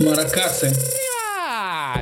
[0.00, 0.72] Маракасы.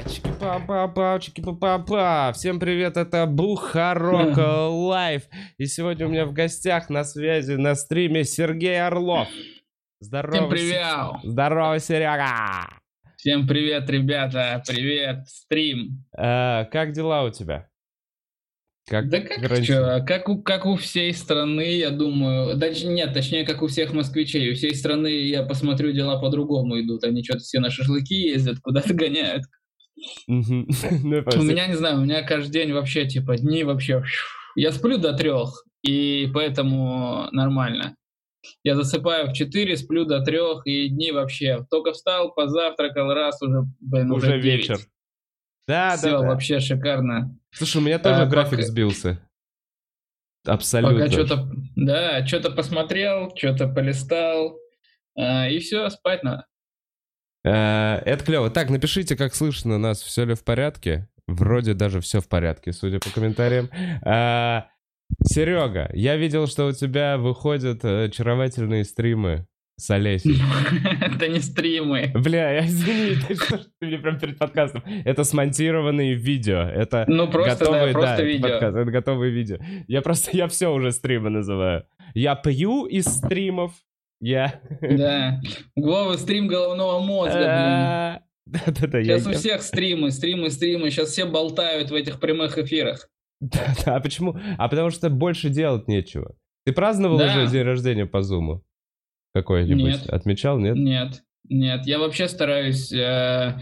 [0.08, 2.32] Чики-па-па-па, чики-па-па-па.
[2.32, 5.24] Всем привет, это Бухарок Лайв.
[5.58, 9.28] И сегодня у меня в гостях на связи на стриме Сергей Орлов.
[10.00, 10.34] Здорово.
[10.34, 10.84] Всем привет.
[11.22, 12.66] Здорово, Серега.
[13.16, 14.62] Всем привет, ребята.
[14.66, 16.04] Привет, стрим.
[16.16, 17.68] Э, как дела у тебя?
[18.88, 23.44] Как да как что, как у, как у всей страны, я думаю, даже нет, точнее,
[23.44, 27.60] как у всех москвичей, у всей страны, я посмотрю, дела по-другому идут, они что-то все
[27.60, 29.44] на шашлыки ездят, куда-то гоняют.
[30.26, 34.02] Ну, у меня, не знаю, у меня каждый день вообще, типа, дни вообще...
[34.56, 37.94] Я сплю до трех, и поэтому нормально.
[38.64, 41.64] Я засыпаю в 4, сплю до трех, и дни вообще.
[41.70, 44.78] Только встал, позавтракал, раз, уже, блин, уже, уже вечер.
[45.68, 46.28] Да, Все, да, да.
[46.28, 47.38] вообще шикарно.
[47.52, 48.62] Слушай, у меня тоже а, график пока...
[48.62, 49.20] сбился.
[50.44, 50.98] Абсолютно.
[50.98, 54.58] Пока что-то, да, что-то посмотрел, что-то полистал,
[55.16, 56.46] а, и все, спать надо.
[57.46, 58.50] А, это клево.
[58.50, 61.08] Так, напишите, как слышно нас, все ли в порядке.
[61.28, 63.70] Вроде даже все в порядке, судя по комментариям.
[64.04, 64.68] А,
[65.22, 70.38] Серега, я видел, что у тебя выходят э, очаровательные стримы с Олесей.
[71.00, 72.12] Это не стримы.
[72.14, 74.82] Бля, я извини, ты что ты мне прям перед подкастом.
[75.04, 76.60] Это смонтированные видео.
[76.60, 78.48] Это ну, просто, готовые, да, просто да, видео.
[78.48, 79.58] Подкаст, это готовые видео.
[79.88, 81.84] Я просто, я все уже стримы называю.
[82.14, 83.72] Я пью из стримов.
[84.20, 84.60] Я...
[84.80, 85.40] Да.
[85.74, 89.02] Глава стрим головного мозга, Да-да-да.
[89.02, 90.90] Сейчас у всех стримы, стримы, стримы.
[90.90, 93.08] Сейчас все болтают в этих прямых эфирах.
[93.40, 94.38] Да-да, а почему?
[94.58, 96.36] А потому что больше делать нечего.
[96.64, 98.62] Ты праздновал уже день рождения по Зуму?
[99.34, 99.82] Какой-нибудь?
[99.82, 100.06] Нет.
[100.08, 100.76] Отмечал, нет?
[100.76, 101.86] Нет, нет.
[101.86, 103.60] Я вообще стараюсь э,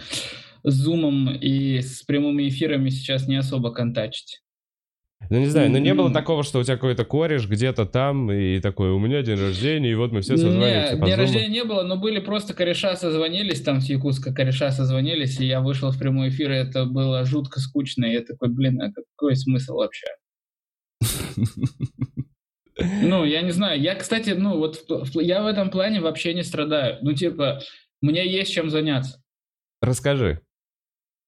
[0.65, 4.41] с зумом и с прямыми эфирами сейчас не особо контачить.
[5.29, 8.59] Ну, не знаю, но не было такого, что у тебя какой-то кореш где-то там, и
[8.59, 11.83] такой, у меня день рождения, и вот мы все созваниваемся Нет, день рождения не было,
[11.83, 16.31] но были просто кореша созвонились, там с Якутска кореша созвонились, и я вышел в прямой
[16.31, 20.07] эфир, и это было жутко скучно, и я такой, блин, а какой смысл вообще?
[23.02, 23.80] Ну, я не знаю.
[23.80, 26.98] Я, кстати, ну вот я в этом плане вообще не страдаю.
[27.02, 27.61] Ну, типа,
[28.01, 29.23] мне есть чем заняться.
[29.80, 30.41] Расскажи.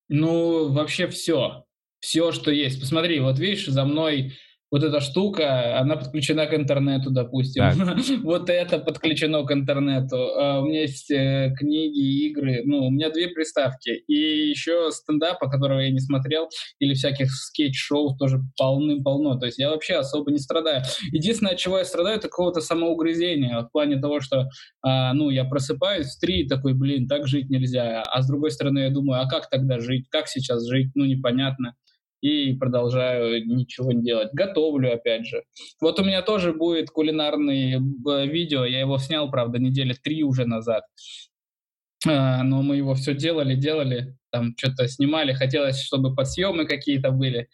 [0.08, 1.64] Ну, вообще все.
[2.00, 2.80] Все, что есть.
[2.80, 4.34] Посмотри, вот видишь, за мной
[4.72, 7.62] вот эта штука, она подключена к интернету, допустим.
[8.22, 10.16] вот это подключено к интернету.
[10.16, 12.62] А у меня есть э, книги, игры.
[12.64, 13.90] Ну, у меня две приставки.
[13.90, 19.38] И еще стендапа, которого я не смотрел, или всяких скетч-шоу тоже полным-полно.
[19.38, 20.82] То есть я вообще особо не страдаю.
[21.12, 23.60] Единственное, от чего я страдаю, это какого-то самоугрызения.
[23.60, 24.48] В плане того, что,
[24.80, 28.00] а, ну, я просыпаюсь в три такой, блин, так жить нельзя.
[28.00, 30.06] А с другой стороны, я думаю, а как тогда жить?
[30.08, 30.92] Как сейчас жить?
[30.94, 31.74] Ну, непонятно
[32.22, 34.30] и продолжаю ничего не делать.
[34.32, 35.42] Готовлю, опять же.
[35.80, 40.46] Вот у меня тоже будет кулинарное э, видео, я его снял, правда, недели три уже
[40.46, 40.84] назад.
[42.06, 47.48] А, но мы его все делали, делали, там что-то снимали, хотелось, чтобы подсъемы какие-то были.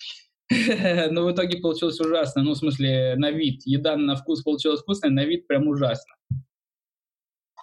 [1.11, 2.43] Но в итоге получилось ужасно.
[2.43, 3.61] Ну, в смысле, на вид.
[3.67, 6.15] Еда на вкус получилась вкусная, на вид прям ужасно.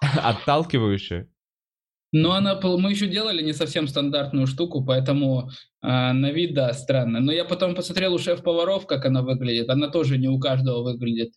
[0.00, 1.28] Отталкивающе?
[2.12, 5.50] Ну, она, мы еще делали не совсем стандартную штуку, поэтому
[5.82, 7.20] э, на вид, да, странно.
[7.20, 9.68] Но я потом посмотрел у шеф-поваров, как она выглядит.
[9.68, 11.32] Она тоже не у каждого выглядит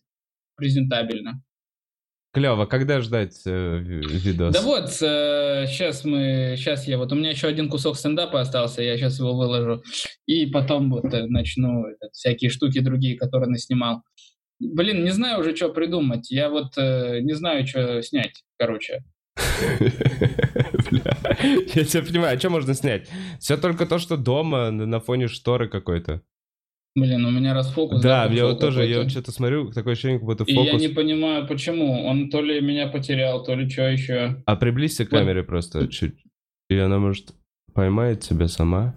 [0.56, 1.42] презентабельно.
[2.32, 2.66] Клево.
[2.66, 4.54] Когда ждать э, видос?
[4.54, 8.82] Да вот, э, сейчас мы, сейчас я, вот у меня еще один кусок стендапа остался,
[8.82, 9.82] я сейчас его выложу.
[10.26, 14.02] И потом вот э, начну это, всякие штуки другие, которые наснимал.
[14.60, 16.30] Блин, не знаю уже, что придумать.
[16.30, 19.02] Я вот э, не знаю, что снять, короче.
[21.74, 23.08] Я тебя понимаю, а что можно снять?
[23.38, 26.22] Все только то, что дома на фоне шторы какой-то.
[26.96, 28.02] Блин, у меня расфокус.
[28.02, 30.64] Да, я вот тоже, я вот что-то смотрю, такое ощущение, как будто фокус.
[30.64, 32.04] И я не понимаю, почему.
[32.04, 34.42] Он то ли меня потерял, то ли что еще.
[34.44, 36.16] А приблизься к камере просто чуть.
[36.68, 37.32] И она, может,
[37.74, 38.96] поймает тебя сама.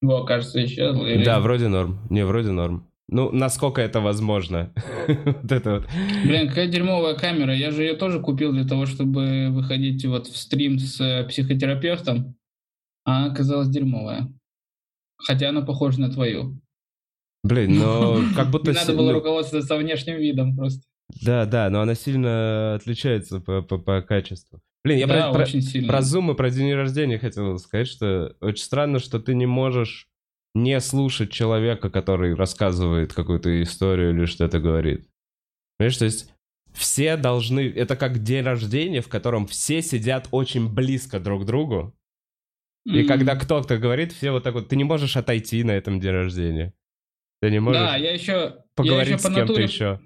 [0.00, 1.06] Во, кажется, исчезла.
[1.06, 1.24] Или...
[1.24, 2.06] Да, вроде норм.
[2.08, 2.88] Не, вроде норм.
[3.08, 4.72] Ну, насколько это возможно.
[5.08, 5.88] вот это вот.
[6.24, 7.54] Блин, какая дерьмовая камера.
[7.54, 12.36] Я же ее тоже купил для того, чтобы выходить вот в стрим с э, психотерапевтом,
[13.04, 14.28] а она оказалась дерьмовая.
[15.18, 16.60] Хотя она похожа на твою.
[17.44, 18.72] Блин, но как будто...
[18.72, 20.82] Не надо было ну руководствоваться внешним видом просто.
[21.22, 24.60] Да, да, но она сильно отличается по, по, по качеству.
[24.82, 25.88] Блин, я да, про, очень про, сильно.
[25.88, 30.08] про Zoom и про день рождения хотел сказать, что очень странно, что ты не можешь
[30.56, 35.06] не слушать человека, который рассказывает какую-то историю или что-то говорит.
[35.78, 36.32] Понимаешь, то есть
[36.72, 37.68] все должны...
[37.68, 41.94] Это как день рождения, в котором все сидят очень близко друг к другу.
[42.84, 43.04] И mm-hmm.
[43.04, 44.68] когда кто-то говорит, все вот так вот...
[44.68, 46.72] Ты не можешь отойти на этом день рождения.
[47.42, 50.00] Ты не можешь да, я еще, поговорить я еще с кем-то еще.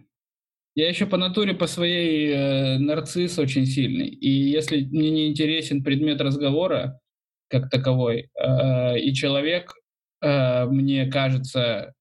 [0.74, 4.06] Я еще по натуре, по своей э, нарцисс очень сильный.
[4.06, 7.00] И если мне не интересен предмет разговора
[7.48, 9.74] как таковой, э, и человек
[10.22, 11.94] э, мне кажется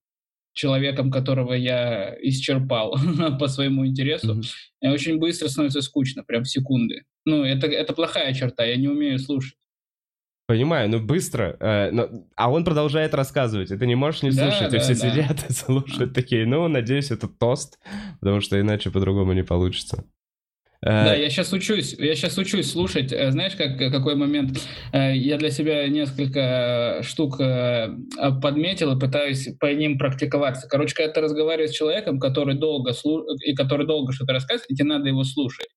[0.52, 2.96] человеком, которого я исчерпал
[3.38, 4.92] по своему интересу, mm-hmm.
[4.92, 7.04] очень быстро становится скучно, прям в секунды.
[7.24, 9.56] Ну, это, это плохая черта, я не умею слушать.
[10.50, 11.56] Понимаю, ну быстро.
[11.60, 14.94] Э, но, а он продолжает рассказывать, и ты не можешь не слушать, да, и все
[14.94, 15.10] да.
[15.10, 17.78] сидят и слушают такие, ну, надеюсь, это тост,
[18.18, 20.04] потому что иначе по-другому не получится.
[20.82, 23.12] Э, да, я сейчас учусь, я сейчас учусь слушать.
[23.12, 24.58] Э, знаешь, как, какой момент?
[24.92, 27.38] Э, я для себя несколько штук
[28.42, 30.68] подметил и пытаюсь по ним практиковаться.
[30.68, 33.26] Короче, когда ты разговариваешь с человеком, который долго слу...
[33.44, 35.68] и который долго что-то рассказывает, тебе надо его слушать.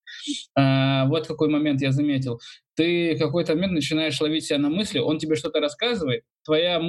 [0.56, 2.40] Вот какой момент я заметил.
[2.76, 6.82] Ты какой-то момент начинаешь ловить себя на мысли, он тебе что-то рассказывает, твоя,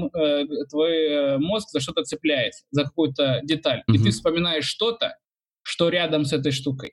[0.71, 3.97] твой мозг за что-то цепляется, за какую-то деталь, угу.
[3.97, 5.17] и ты вспоминаешь что-то,
[5.63, 6.91] что рядом с этой штукой.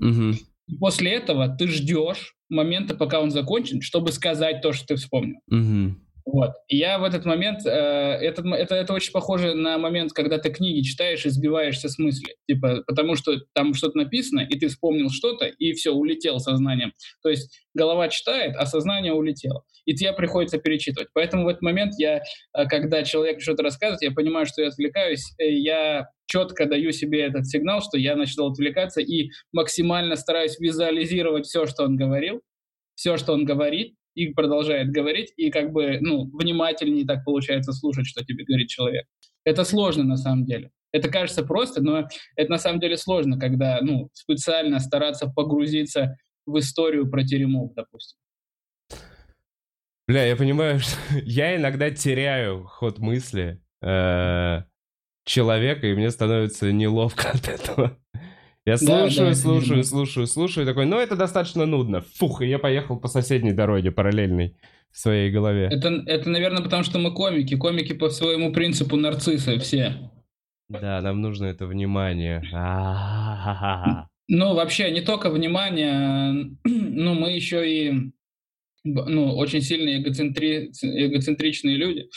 [0.72, 0.80] Угу.
[0.80, 5.40] После этого ты ждешь момента, пока он закончит, чтобы сказать то, что ты вспомнил.
[5.50, 5.96] Угу.
[6.26, 6.52] Вот.
[6.68, 10.52] И я в этот момент, э, это, это, это очень похоже на момент, когда ты
[10.52, 12.36] книги читаешь и сбиваешься с мысли.
[12.48, 16.94] Типа, потому что там что-то написано, и ты вспомнил что-то, и все, улетел сознанием.
[17.24, 19.64] То есть голова читает, а сознание улетело.
[19.86, 21.10] И тебе приходится перечитывать.
[21.14, 25.34] Поэтому в этот момент я, э, когда человек что-то рассказывает, я понимаю, что я отвлекаюсь,
[25.40, 31.46] э, я четко даю себе этот сигнал, что я начал отвлекаться и максимально стараюсь визуализировать
[31.46, 32.42] все, что он говорил,
[32.96, 38.08] все, что он говорит, и продолжает говорить, и как бы, ну, внимательнее так получается слушать,
[38.08, 39.06] что тебе говорит человек.
[39.44, 40.72] Это сложно на самом деле.
[40.92, 46.58] Это кажется просто, но это на самом деле сложно, когда, ну, специально стараться погрузиться в
[46.60, 48.18] историю про теремок, допустим.
[50.08, 54.64] Бля, я понимаю, что я иногда теряю ход мысли э,
[55.24, 57.98] человека, и мне становится неловко от этого.
[58.66, 62.02] Я слушаю, да, слушаю, слушаю, слушаю, такой, ну это достаточно нудно.
[62.16, 64.56] Фух, и я поехал по соседней дороге параллельной
[64.92, 65.68] в своей голове.
[65.72, 67.56] Это, это, наверное, потому что мы комики.
[67.56, 70.12] Комики по своему принципу нарциссы все.
[70.70, 72.42] Да, нам нужно это внимание.
[74.34, 78.14] Ну, вообще, не только внимание, ну, мы еще и
[78.86, 80.72] ну, очень сильные эгоцентри...
[80.82, 82.08] эгоцентричные люди.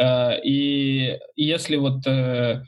[0.00, 2.62] Э, и если вот Э,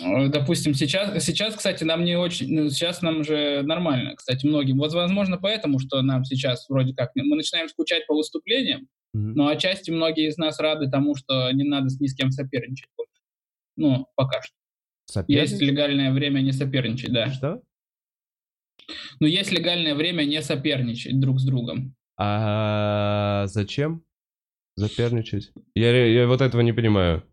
[0.00, 4.78] допустим, сейчас, сейчас, кстати, нам не очень, ну, сейчас нам же нормально, кстати, многим.
[4.78, 8.82] Вот, возможно, поэтому, что нам сейчас вроде как, мы начинаем скучать по выступлениям,
[9.16, 9.32] mm-hmm.
[9.34, 12.88] но отчасти многие из нас рады тому, что не надо ни с кем соперничать.
[13.76, 15.24] Ну, пока что.
[15.28, 17.30] Есть легальное время не соперничать, да.
[17.30, 17.62] Что?
[19.20, 21.94] Ну, есть легальное время не соперничать друг с другом.
[22.16, 24.04] А зачем
[24.78, 25.52] соперничать?
[25.74, 27.24] Я, я вот этого не понимаю.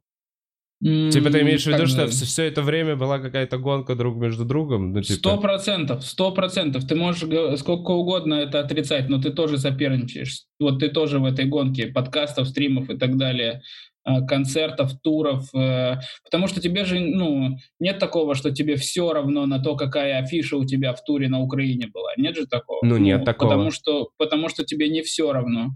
[0.81, 4.93] Типа ты имеешь в виду, что все, это время была какая-то гонка друг между другом?
[4.93, 6.87] Ну, типа сто процентов, сто процентов.
[6.87, 10.45] Ты можешь сколько угодно это отрицать, но ты тоже соперничаешь.
[10.59, 13.61] Вот ты тоже в этой гонке подкастов, стримов и так далее
[14.03, 19.45] а, концертов, туров, э, потому что тебе же, ну, нет такого, что тебе все равно
[19.45, 22.09] на то, какая афиша у тебя в туре на Украине была.
[22.17, 22.79] Нет же такого.
[22.81, 23.49] Ну, нет ну, такого.
[23.49, 25.75] Потому что, потому что тебе не все равно.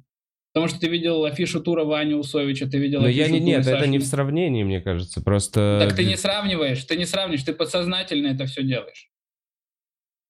[0.55, 3.75] Потому что ты видел афишу тура Вани Усовича, ты видел Но я не, нет, Саши.
[3.75, 5.79] это не в сравнении, мне кажется, просто...
[5.81, 9.09] Так ты не сравниваешь, ты не сравнишь, ты подсознательно это все делаешь.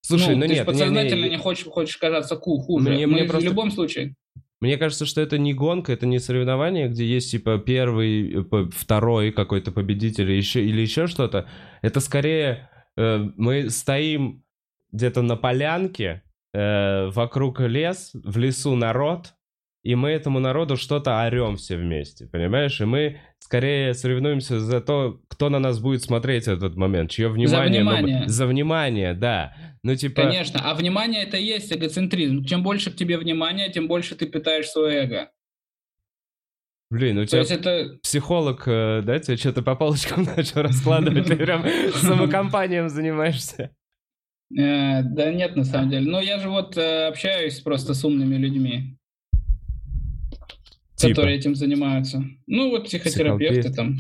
[0.02, 1.36] Слушай, ну, ну ты нет, подсознательно не, не...
[1.36, 2.90] не хочешь, хочешь казаться ку хуже.
[2.90, 3.42] Мне, мне просто...
[3.42, 4.16] В любом случае.
[4.62, 9.72] Мне кажется, что это не гонка, это не соревнование, где есть типа первый, второй какой-то
[9.72, 11.48] победитель или еще, или еще что-то.
[11.84, 14.44] Это скорее э, мы стоим
[14.92, 19.35] где-то на полянке, э, вокруг лес, в лесу народ,
[19.86, 22.82] и мы этому народу что-то орем все вместе, понимаешь?
[22.82, 27.30] И мы скорее соревнуемся за то, кто на нас будет смотреть в этот момент, чье
[27.30, 27.68] внимание...
[27.68, 28.20] За внимание.
[28.22, 28.28] Мы...
[28.28, 29.54] За внимание, да.
[29.84, 30.24] Ну, типа...
[30.24, 32.44] Конечно, а внимание это и есть эгоцентризм.
[32.46, 35.30] Чем больше к тебе внимания, тем больше ты питаешь свое эго.
[36.90, 38.00] Блин, у тебя это...
[38.02, 41.64] психолог, э, да, тебе что-то по полочкам начал раскладывать, ты прям
[41.94, 43.70] самокомпанием занимаешься.
[44.58, 46.10] Э, да нет, на самом деле.
[46.10, 48.98] Но я же вот э, общаюсь просто с умными людьми
[51.08, 51.16] типа.
[51.16, 52.24] которые этим занимаются.
[52.48, 53.98] Ну, вот психотерапевты там.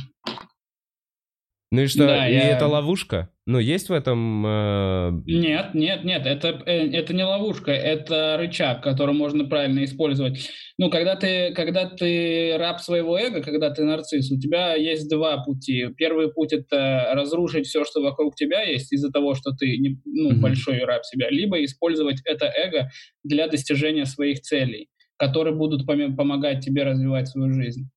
[1.72, 2.50] Ну и что, да, и я...
[2.50, 3.30] это ловушка?
[3.48, 4.46] Ну, есть в этом...
[4.46, 5.12] Э...
[5.26, 10.50] Нет, нет, нет, это, э, это не ловушка, это рычаг, который можно правильно использовать.
[10.78, 15.44] Ну, когда ты, когда ты раб своего эго, когда ты нарцисс, у тебя есть два
[15.44, 15.88] пути.
[15.98, 20.32] Первый путь— это разрушить все, что вокруг тебя есть из-за того, что ты не, ну,
[20.32, 20.40] mm-hmm.
[20.40, 22.90] большой раб себя, либо использовать это эго
[23.24, 27.89] для достижения своих целей которые будут помогать тебе развивать свою жизнь.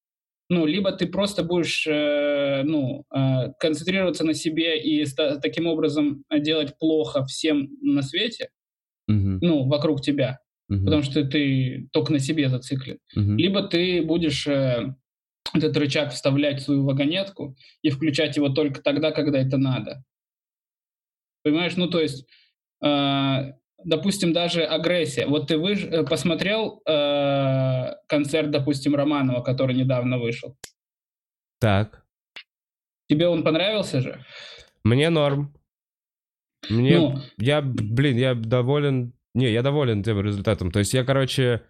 [0.51, 5.05] ну, либо ты просто будешь, э, ну, э, концентрироваться на себе и
[5.43, 8.51] таким образом делать плохо всем на свете,
[9.09, 9.39] Мгм.
[9.43, 10.85] ну, вокруг тебя, Мгм.
[10.87, 12.99] потому что ты только на себе зациклен.
[13.17, 13.39] Мгм.
[13.39, 14.95] Либо ты будешь э,
[15.55, 20.05] этот рычаг вставлять в свою вагонетку и включать его только тогда, когда это надо.
[21.45, 21.77] Понимаешь?
[21.77, 22.27] Ну, то есть,
[22.85, 23.53] э,
[23.85, 25.27] допустим, даже агрессия.
[25.27, 30.57] Вот ты выш- э, посмотрел э, концерт, допустим, Романова, который недавно вышел.
[31.61, 32.05] Так.
[33.09, 34.25] Тебе он понравился же?
[34.85, 35.55] Мне норм.
[36.69, 37.19] Мне, Ну.
[37.39, 39.13] я, блин, я доволен.
[39.35, 40.71] Не, я доволен тем результатом.
[40.71, 41.63] То есть я, короче,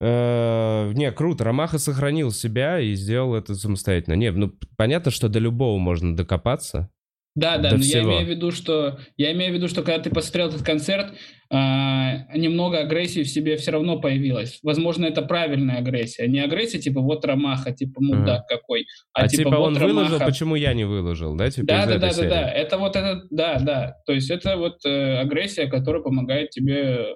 [0.00, 1.44] э, не, круто.
[1.44, 4.14] Ромаха сохранил себя и сделал это самостоятельно.
[4.14, 6.90] Не, ну понятно, что до любого можно докопаться.
[7.38, 7.98] Да, да, До но всего.
[7.98, 11.14] я имею в виду, что я имею в виду, что когда ты посмотрел этот концерт,
[11.50, 14.58] а, немного агрессии в себе все равно появилось.
[14.64, 19.50] Возможно, это правильная агрессия, не агрессия типа вот Ромаха, типа мудак какой, а, А, типа,
[19.50, 20.24] вот он выложил, Ромаха.
[20.24, 21.48] почему я не выложил, да?
[21.48, 22.28] Типа Да, да, да, да, серии.
[22.28, 22.50] да.
[22.50, 23.94] Это вот это, да, да.
[24.04, 27.14] То есть это вот э, агрессия, которая помогает тебе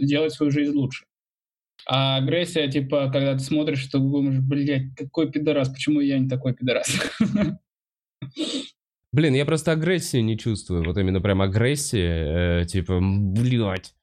[0.00, 1.04] делать свою жизнь лучше.
[1.84, 6.54] А агрессия, типа, когда ты смотришь, что думаешь, блядь, какой пидорас, почему я не такой
[6.54, 6.88] пидорас?
[9.12, 10.84] Блин, я просто агрессии не чувствую.
[10.84, 12.60] Вот именно прям агрессии.
[12.62, 13.94] э, типа, блядь.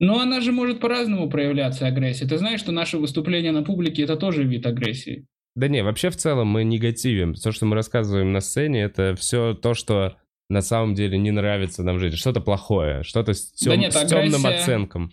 [0.00, 2.26] Но она же может по-разному проявляться, агрессия.
[2.26, 5.26] Ты знаешь, что наше выступление на публике— это тоже вид агрессии?
[5.54, 7.34] Да не, вообще в целом мы негативим.
[7.34, 10.16] То, что мы рассказываем на сцене, это все то, что
[10.48, 12.16] на самом деле не нравится нам жизни.
[12.16, 15.12] Что-то плохое, что-то с, Да тем- нет, с темным агрессия- оценком.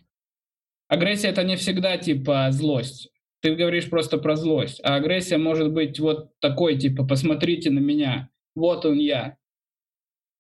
[0.87, 3.09] Агрессия— это не всегда, типа, злость.
[3.41, 4.81] Ты говоришь просто про злость.
[4.84, 9.38] А агрессия может быть вот такой, типа, посмотрите на меня, вот он я.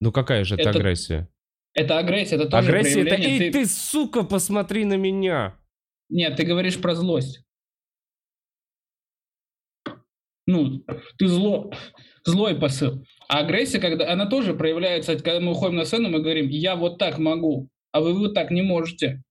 [0.01, 1.29] Ну какая же это, Это агрессия?
[1.73, 3.15] Это агрессия, это тоже Агрессия это.
[3.15, 5.55] «Эй, ты, сука, посмотри на меня!»
[6.09, 7.43] Нет, ты говоришь про злость.
[10.47, 10.83] Ну,
[11.19, 11.71] ты зло,
[12.25, 13.05] злой посыл.
[13.27, 16.97] А агрессия, когда она тоже проявляется, когда мы уходим на сцену, мы говорим, я вот
[16.97, 19.21] так могу, а вы вот так не можете.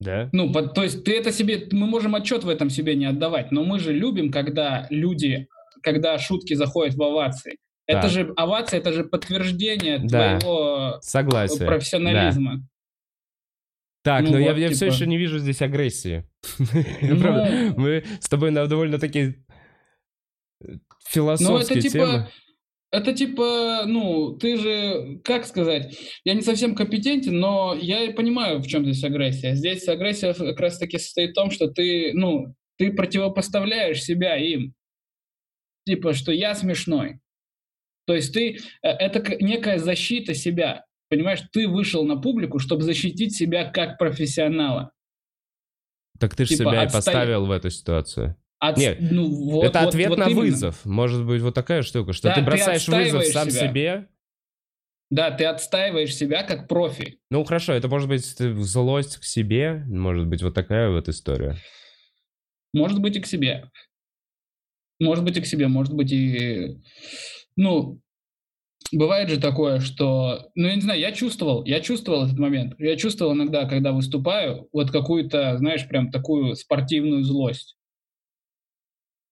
[0.00, 0.28] Да?
[0.32, 3.50] Ну, по- то есть ты это себе, мы можем отчет в этом себе не отдавать,
[3.50, 5.48] но мы же любим, когда люди,
[5.82, 7.58] когда шутки заходят в овации.
[7.86, 8.10] Это Так.
[8.10, 10.38] же овация, это же подтверждение Да.
[10.38, 11.66] твоего Согласен.
[11.66, 12.66] профессионализма.
[14.04, 14.94] Так, Ну но я, вот, я все типа.
[14.94, 16.24] еще не вижу здесь агрессии.
[17.02, 17.74] Ну.
[17.76, 19.34] Мы с тобой на довольно такие
[20.60, 22.28] Ну, это философские типа, темы.
[22.90, 28.60] Это типа, ну, ты же, как сказать, я не совсем компетентен, но я и понимаю,
[28.60, 29.54] в чем здесь агрессия.
[29.54, 34.74] Здесь агрессия как раз-таки состоит в том, что ты, ну, ты противопоставляешь себя им.
[35.86, 37.18] Типа, что я смешной.
[38.06, 40.84] То есть ты, э, это некая защита себя.
[41.10, 44.92] Понимаешь, ты вышел на публику, чтобы защитить себя как профессионала.
[46.18, 48.36] Так ты же типа, себя и отстоя- поставил в эту ситуацию.
[48.60, 50.40] От- Нет, ну, вот- это вот- ответ вот на именно.
[50.40, 50.84] вызов.
[50.84, 53.68] Может быть, вот такая штука, что Да, ты ты бросаешь вызов отстаиваешь сам себя.
[53.68, 54.08] себе.
[55.10, 57.18] Да, ты отстаиваешь себя как профи.
[57.30, 61.56] Ну хорошо, это может быть ты- злость к себе, может быть вот такая вот история.
[62.74, 63.70] Может быть и к себе.
[65.00, 66.80] Может быть и к себе, может быть и...
[67.56, 68.00] Ну,
[68.92, 70.50] бывает же такое, что...
[70.56, 72.74] Ну, я не знаю, я чувствовал, я чувствовал этот момент.
[72.78, 77.76] Я чувствовал иногда, когда выступаю, вот какую-то, знаешь, прям такую спортивную злость.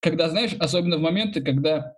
[0.07, 1.95] Когда, знаешь, особенно в моменты, когда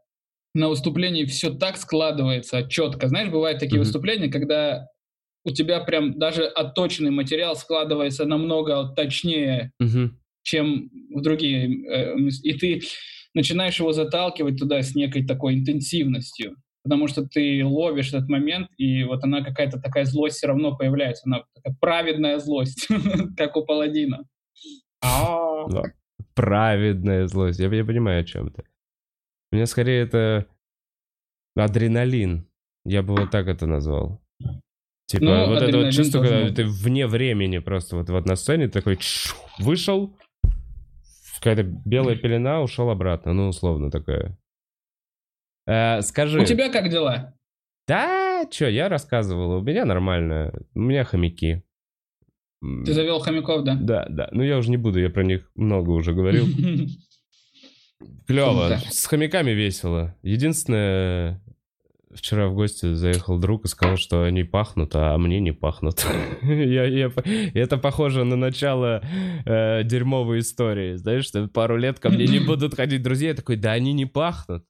[0.54, 3.06] на выступлении все так складывается четко.
[3.08, 3.84] Знаешь, бывают такие Мгм.
[3.84, 4.86] выступления, когда
[5.44, 10.18] у тебя прям даже отточенный материал складывается намного точнее, Мгм.
[10.42, 11.86] чем в другие.
[11.86, 12.80] э, И ты
[13.34, 19.04] начинаешь его заталкивать туда с некой такой интенсивностью, потому что ты ловишь этот момент, и
[19.04, 21.24] вот она какая-то такая злость все равно появляется.
[21.26, 22.88] Она такая праведная злость,
[23.36, 24.24] как у паладина.
[25.02, 25.82] А, Да.
[26.38, 27.58] Праведная злость.
[27.58, 28.62] Я, я понимаю, о чем ты.
[29.50, 30.46] У меня скорее это
[31.56, 32.46] адреналин.
[32.84, 34.22] Я бы вот так это назвал.
[35.06, 38.36] Типа, Ну, вот это вот чувство, когда может ты вне времени просто вот, вот на
[38.36, 40.16] сцене такой чш, вышел,
[41.38, 43.32] какая-то белая пелена, ушел обратно.
[43.32, 44.38] Ну, условно такая.
[45.66, 46.40] Э, скажи.
[46.40, 47.34] У тебя как дела?
[47.88, 50.52] Да, что, я рассказывал, у меня нормально.
[50.74, 51.64] У меня хомяки.
[52.60, 53.74] Ты завел хомяков, да?
[53.80, 54.28] Да, да.
[54.32, 56.46] Ну, я уже не буду, я про них много уже говорил.
[58.26, 58.78] Клево.
[58.90, 60.14] С хомяками весело.
[60.22, 61.40] Единственное,
[62.14, 66.04] вчера в гости заехал друг и сказал, что они пахнут, а мне не пахнут.
[66.42, 67.10] Я- я
[67.54, 69.02] Это похоже на начало
[69.46, 70.94] э, дерьмовой истории.
[70.96, 73.28] Знаешь, что пару лет ко мне не будут ходить друзья.
[73.30, 74.64] Я такой, да они не пахнут.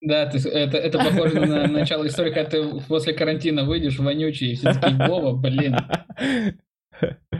[0.00, 4.54] Да, ты, это, это похоже на начало истории, когда ты после карантина выйдешь вонючий, и
[4.56, 5.76] все такие, Вова, блин.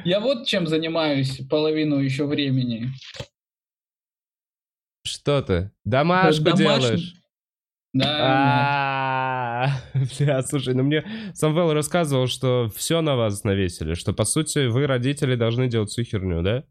[0.04, 2.90] Я вот чем занимаюсь половину еще времени.
[5.04, 5.70] Что ты?
[5.84, 7.14] Домашку Домашний- делаешь?
[7.94, 9.68] Да, А,
[10.18, 11.04] Бля, слушай, ну мне
[11.34, 16.02] Самвел рассказывал, что все на вас навесили, что по сути вы, родители, должны делать всю
[16.04, 16.64] херню, да?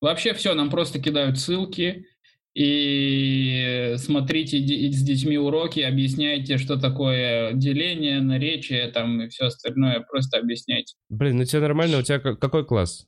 [0.00, 2.06] Вообще все, нам просто кидают ссылки
[2.54, 10.38] и смотрите с детьми уроки, объясняйте, что такое деление, наречие там и все остальное, просто
[10.38, 10.94] объясняйте.
[11.08, 13.06] Блин, ну тебе нормально, у тебя ка- какой класс?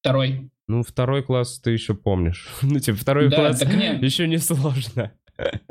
[0.00, 0.50] Второй.
[0.66, 2.48] Ну, второй класс ты еще помнишь.
[2.62, 3.62] Ну, типа, второй Да, класс
[4.02, 5.12] еще не сложно.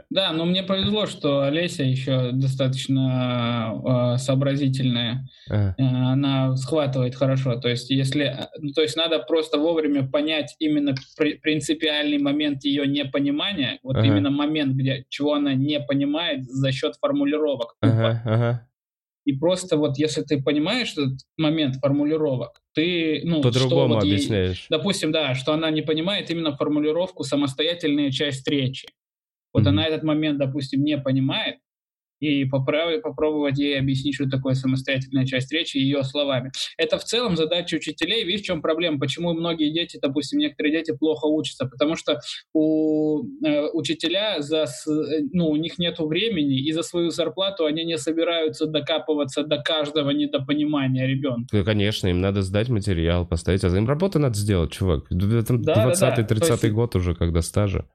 [0.09, 5.27] Да, но мне повезло, что Олеся еще достаточно э, сообразительная.
[5.49, 7.55] А, Э, она схватывает хорошо.
[7.55, 12.63] То есть, если, э, ну, то есть надо просто вовремя понять именно при- принципиальный момент
[12.65, 14.05] ее непонимания, вот Ага.
[14.07, 17.75] именно момент, где чего она не понимает за счет формулировок.
[17.81, 17.93] тупо.
[17.95, 18.67] Ага, ага.
[19.25, 24.67] И просто вот если ты понимаешь этот момент формулировок, ты, ну, По-другому вот ей- объясняешь.
[24.69, 28.87] допустим, да, что она не понимает именно формулировку самостоятельная часть речи.
[29.53, 29.69] Вот Мгм.
[29.69, 31.57] она этот момент, допустим, не понимает,
[32.19, 36.51] и поправ- попробовать ей объяснить, что такое самостоятельная часть речи ее словами.
[36.77, 38.23] Это в целом задача учителей.
[38.23, 38.97] Видишь, в чем проблема?
[38.97, 41.65] Почему многие дети, допустим, некоторые дети плохо учатся?
[41.65, 42.19] Потому что
[42.53, 47.83] у э, учителя за, э, ну, у них нет времени, и за свою зарплату они
[47.83, 51.47] не собираются докапываться до каждого недопонимания ребенка.
[51.51, 55.05] Ну, конечно, им надо сдать материал, поставить, а им работу надо сделать, чувак.
[55.11, 55.17] Это
[55.57, 55.89] Да, да, да.
[55.91, 57.85] 20-30 То есть- год уже, когда стажа.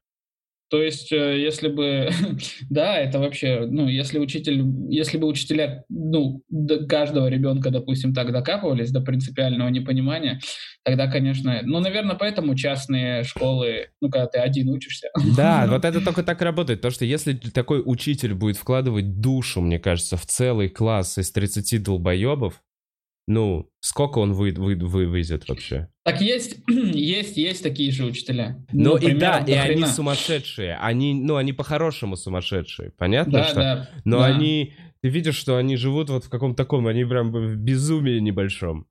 [0.70, 2.10] То есть, э, если бы,
[2.70, 8.32] да, это вообще, ну, если учитель, если бы учителя, ну, до каждого ребенка, допустим, так
[8.32, 10.40] докапывались до принципиального непонимания,
[10.84, 15.08] тогда, конечно, ну, наверное, поэтому частные школы, ну, когда ты один учишься.
[15.36, 16.80] Да, вот это только так работает.
[16.80, 21.82] То, что если такой учитель будет вкладывать душу, мне кажется, в целый класс из 30
[21.82, 22.60] долбоебов,
[23.28, 25.88] ну, сколько он вы, вы, вывезет вообще?
[26.02, 28.64] Так есть, есть, есть такие же учителя.
[28.72, 29.86] Ну, и примеров да, и они хрена.
[29.88, 30.76] сумасшедшие.
[30.76, 32.92] Они, ну, они по-хорошему сумасшедшие.
[32.96, 33.54] Понятно, Да, что?
[33.56, 33.90] да.
[34.04, 34.26] Но да.
[34.26, 38.86] они, ты видишь, что они живут вот в каком-то таком, они прям в безумии небольшом.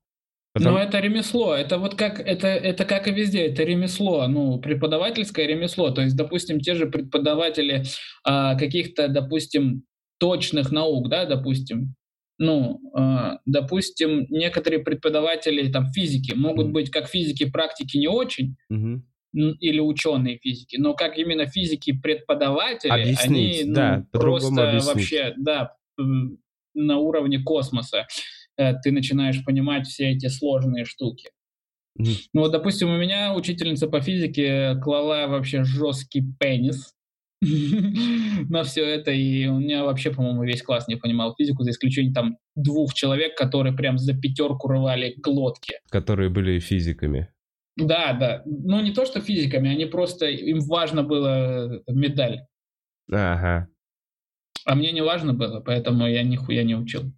[0.54, 1.52] Потом- Ну, это ремесло.
[1.54, 5.90] Это вот как это, это как и везде, это ремесло, ну, преподавательское ремесло.
[5.90, 7.82] То есть, допустим, те же преподаватели
[8.24, 9.82] а, каких-то, допустим,
[10.18, 11.94] точных наук, да, допустим.
[12.38, 19.56] Ну, а, допустим, некоторые преподаватели там физики могут быть как физики практики не очень, н-
[19.60, 24.86] или ученые физики, но как именно физики преподаватели, Объяснить, они ну, да, просто объяснить.
[24.86, 25.74] вообще, да,
[26.74, 28.06] на уровне космоса
[28.56, 31.30] э, ты начинаешь понимать все эти сложные штуки.
[32.32, 36.94] Ну вот, допустим, у меня учительница по физике клала вообще жесткий пенис
[38.48, 42.12] на все это, и у меня вообще, по-моему, весь класс не понимал физику, за исключением
[42.12, 45.74] там двух человек, которые прям за пятерку рвали глотки.
[45.90, 47.28] Которые были физиками.
[47.76, 48.42] Да, да.
[48.44, 52.40] Ну, не то, что физиками, они просто, им важно было э, медаль.
[53.10, 53.68] Ага.
[54.64, 57.12] А мне не важно было, поэтому я нихуя не учил.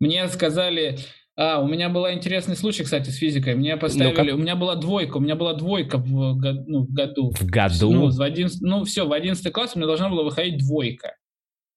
[0.00, 0.96] Мне сказали...
[1.40, 3.54] А, у меня был интересный случай, кстати, с физикой.
[3.54, 4.32] Мне поставили...
[4.32, 6.34] У меня была двойка, у меня была двойка в,
[6.66, 7.30] ну, в году.
[7.30, 7.90] В году?
[7.90, 11.16] Ну, в 11 ну, все, в 11 класс у меня должна была выходить двойка.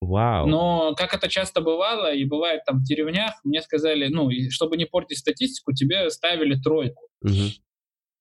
[0.02, 0.48] Вау.
[0.48, 4.84] Но, как это часто бывало, и бывает там в деревнях, мне сказали, ну, чтобы не
[4.84, 7.08] портить статистику, тебе ставили тройку.
[7.22, 7.52] Мгм.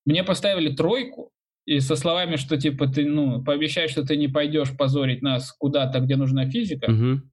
[0.05, 1.33] Мне поставили тройку,
[1.67, 5.99] и со словами, что типа ты, ну, пообещай, что ты не пойдешь позорить нас куда-то,
[5.99, 6.89] где нужна физика.
[6.89, 7.33] Мгм.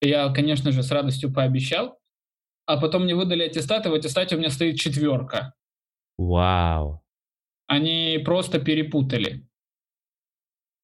[0.00, 2.00] Я, конечно же, с радостью пообещал.
[2.66, 5.54] А потом мне выдали аттестат, и в аттестате у меня стоит четверка.
[6.16, 7.02] Вау.
[7.66, 9.46] Они просто перепутали.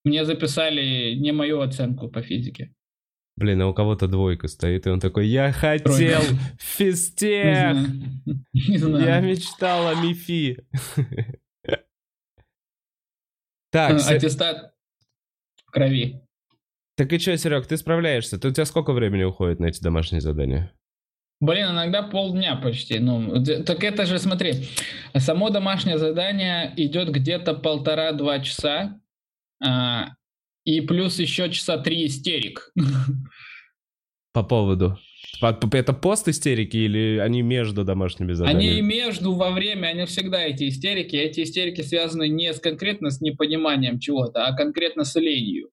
[0.04, 2.74] Мне записали не мою оценку по физике.
[3.36, 6.20] Блин, а у кого-то двойка стоит, и он такой, я хотел
[6.58, 7.76] физтех,
[8.52, 10.66] я мечтал о МИФИ.
[13.70, 14.74] Так, Аттестат
[15.64, 16.20] в крови.
[16.96, 18.38] так и что, Серег, ты справляешься?
[18.38, 20.72] Ты- У тебя сколько времени уходит на эти домашние задания?
[21.40, 22.98] Блин, иногда полдня почти.
[22.98, 24.66] Ну, так это же, смотри,
[25.16, 29.00] само домашнее задание идет где-то полтора-два часа,
[29.64, 30.08] а,
[30.64, 32.70] и плюс еще часа три истерик.
[34.32, 34.98] По поводу?
[35.40, 38.80] По- по- Это пост истерики или они между домашними Они заданиями?
[38.82, 41.16] между, во время, они всегда эти истерики.
[41.16, 45.70] Эти истерики связаны не с конкретно с непониманием чего-то, а конкретно с ленью.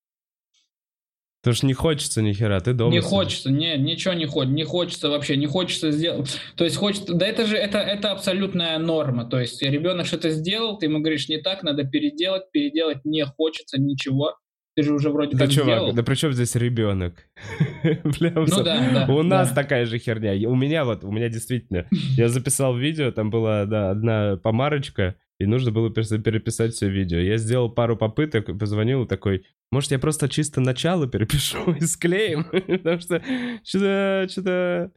[1.42, 3.10] Потому что не хочется ни хера, ты дома не сидишь.
[3.10, 6.40] хочется, не, ничего не хочется, не хочется вообще, не хочется сделать.
[6.56, 9.26] То есть хочется, да это же, это, это абсолютная норма.
[9.26, 13.80] То есть ребенок что-то сделал, ты ему говоришь не так, надо переделать, переделать не хочется
[13.80, 14.36] ничего.
[14.76, 15.94] Ты же уже вроде Да, как чувак, сделал.
[15.94, 17.16] да при чем здесь ребенок?
[17.84, 19.14] Прям Ну да, да.
[19.14, 19.56] У нас да.
[19.56, 20.34] такая же херня.
[20.48, 25.46] У меня вот, у меня действительно, я записал видео, там была да, одна помарочка, и
[25.46, 27.18] нужно было переписать все видео.
[27.20, 32.46] Я сделал пару попыток, позвонил такой, может, я просто чисто начало перепишу и склеим?
[32.52, 33.22] Потому что
[33.64, 34.92] что-то, что-то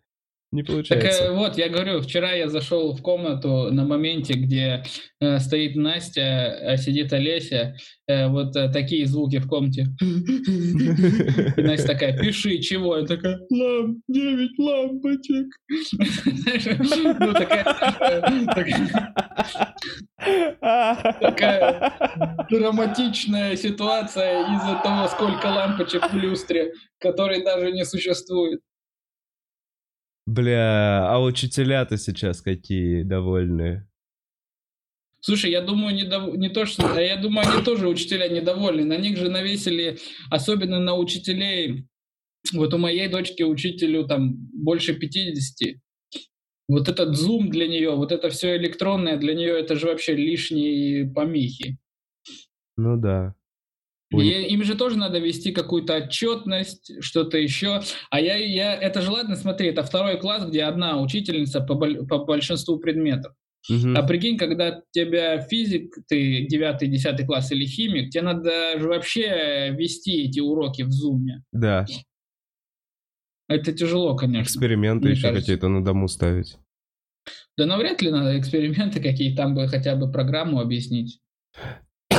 [0.52, 1.24] не Так получается.
[1.24, 4.82] э, вот, я говорю, вчера я зашел в комнату на моменте, где
[5.20, 7.76] э, стоит Настя, а сидит Олеся,
[8.08, 9.86] э, вот э, такие звуки в комнате.
[10.00, 12.96] И Настя такая, пиши, чего?
[12.96, 15.46] Я такая, ламп, 9 лампочек.
[17.20, 17.64] Ну, такая,
[20.26, 21.92] э, такая
[22.50, 28.60] драматичная ситуация из-за того, сколько лампочек в люстре, которые даже не существует.
[30.30, 33.88] Бля, а учителя-то сейчас какие довольные.
[35.20, 36.86] Слушай, я думаю, не, дов- не то, что...
[36.86, 38.84] а Я думаю, они тоже, учителя, недовольны.
[38.84, 39.98] На них же навесили,
[40.30, 41.88] особенно на учителей.
[42.52, 45.80] Вот у моей дочки учителю там больше 50.
[46.68, 51.10] Вот этот зум для нее, вот это все электронное для нее, это же вообще лишние
[51.10, 51.76] помехи.
[52.76, 53.34] Ну да.
[54.12, 57.80] И им же тоже надо вести какую-то отчетность, что-то еще.
[58.10, 62.24] А я, я, это же ладно, смотри, это второй класс, где одна учительница по, по
[62.24, 63.34] большинству предметов.
[63.68, 63.96] Мгм.
[63.96, 70.24] А прикинь, когда тебя физик, ты 9-10 класс или химик, тебе надо же вообще вести
[70.24, 71.44] эти уроки в зуме.
[71.52, 71.86] Да,
[73.48, 74.48] Это тяжело, конечно.
[74.48, 75.40] эксперименты еще кажется.
[75.42, 76.56] какие-то на дому ставить.
[77.56, 81.20] Да навряд ли надо эксперименты какие там бы хотя бы программу объяснить.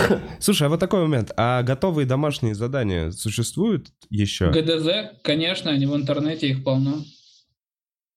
[0.39, 1.31] Слушай, а вот такой момент.
[1.37, 4.51] А готовые домашние задания существуют еще?
[4.51, 7.03] ГДЗ, конечно, они в интернете, их полно.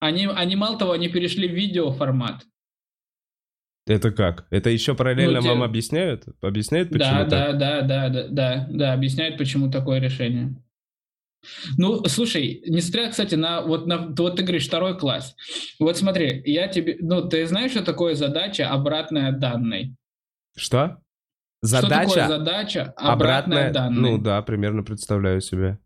[0.01, 2.45] Они, они мало того, они перешли в видеоформат.
[3.87, 4.47] Это как?
[4.51, 6.25] Это еще параллельно Ну, те- вам объясняют?
[6.41, 7.31] Объясняют, почему Да, так?
[7.31, 10.55] да, да, да, да, да, да, объясняют, почему такое решение.
[11.77, 15.37] Ну, слушай, несмотря, кстати, на вот на вот ты говоришь второй класс.
[15.79, 19.95] Вот смотри, я тебе, ну, ты знаешь, что такое задача обратная данной?
[20.57, 20.99] Что?
[21.65, 24.01] Что такое Задача задача обратная, данной?
[24.01, 25.79] Ну да, примерно представляю себе.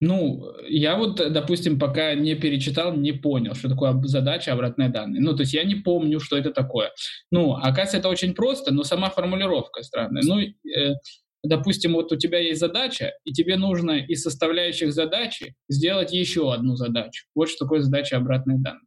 [0.00, 5.18] Ну, я вот, допустим, пока не перечитал, не понял, что такое задача обратной данной.
[5.18, 6.92] Ну, то есть я не помню, что это такое.
[7.32, 10.22] Ну, оказывается, это очень просто, но сама формулировка странная.
[10.24, 10.94] Ну, э,
[11.42, 16.76] допустим, вот у тебя есть задача, и тебе нужно из составляющих задачи сделать еще одну
[16.76, 17.26] задачу.
[17.34, 18.86] Вот что такое задача обратной данной.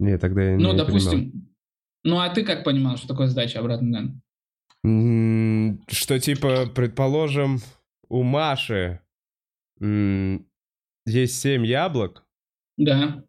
[0.00, 1.49] Не, тогда я ну, не допустим,
[2.04, 3.60] ну, а ты как понимал, что такое данной?
[3.60, 4.20] понимал.
[4.84, 7.58] М, Что типа, предположим,
[8.08, 9.00] у Маши
[11.06, 12.26] есть семь яблок,
[12.76, 13.24] Да.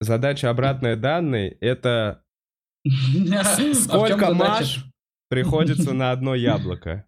[0.00, 2.24] задача обратной данной— это
[2.86, 4.32] А сколько?
[4.34, 4.84] Маш
[5.28, 7.06] приходится на одно яблоко.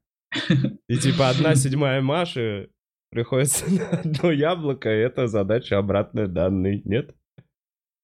[0.88, 2.70] И типа одна седьмая Маши
[3.10, 7.14] приходится на одно яблоко, это задача обратной данной, нет?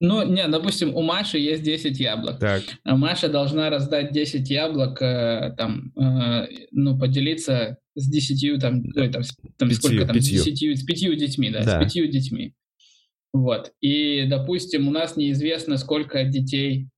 [0.00, 2.38] Ну, не, допустим, у Маши есть 10 яблок.
[2.38, 8.82] Так, А Маша должна раздать 10 яблок, э, там, э, ну, поделиться с 10, там,
[8.94, 9.22] ой, там,
[9.58, 10.38] там Пятью, сколько там, пятью.
[10.40, 11.80] с 10, с 5 детьми, да, Да.
[11.80, 12.54] с 5 детьми.
[13.32, 13.72] Вот.
[13.80, 16.88] И, допустим, у нас неизвестно, сколько детей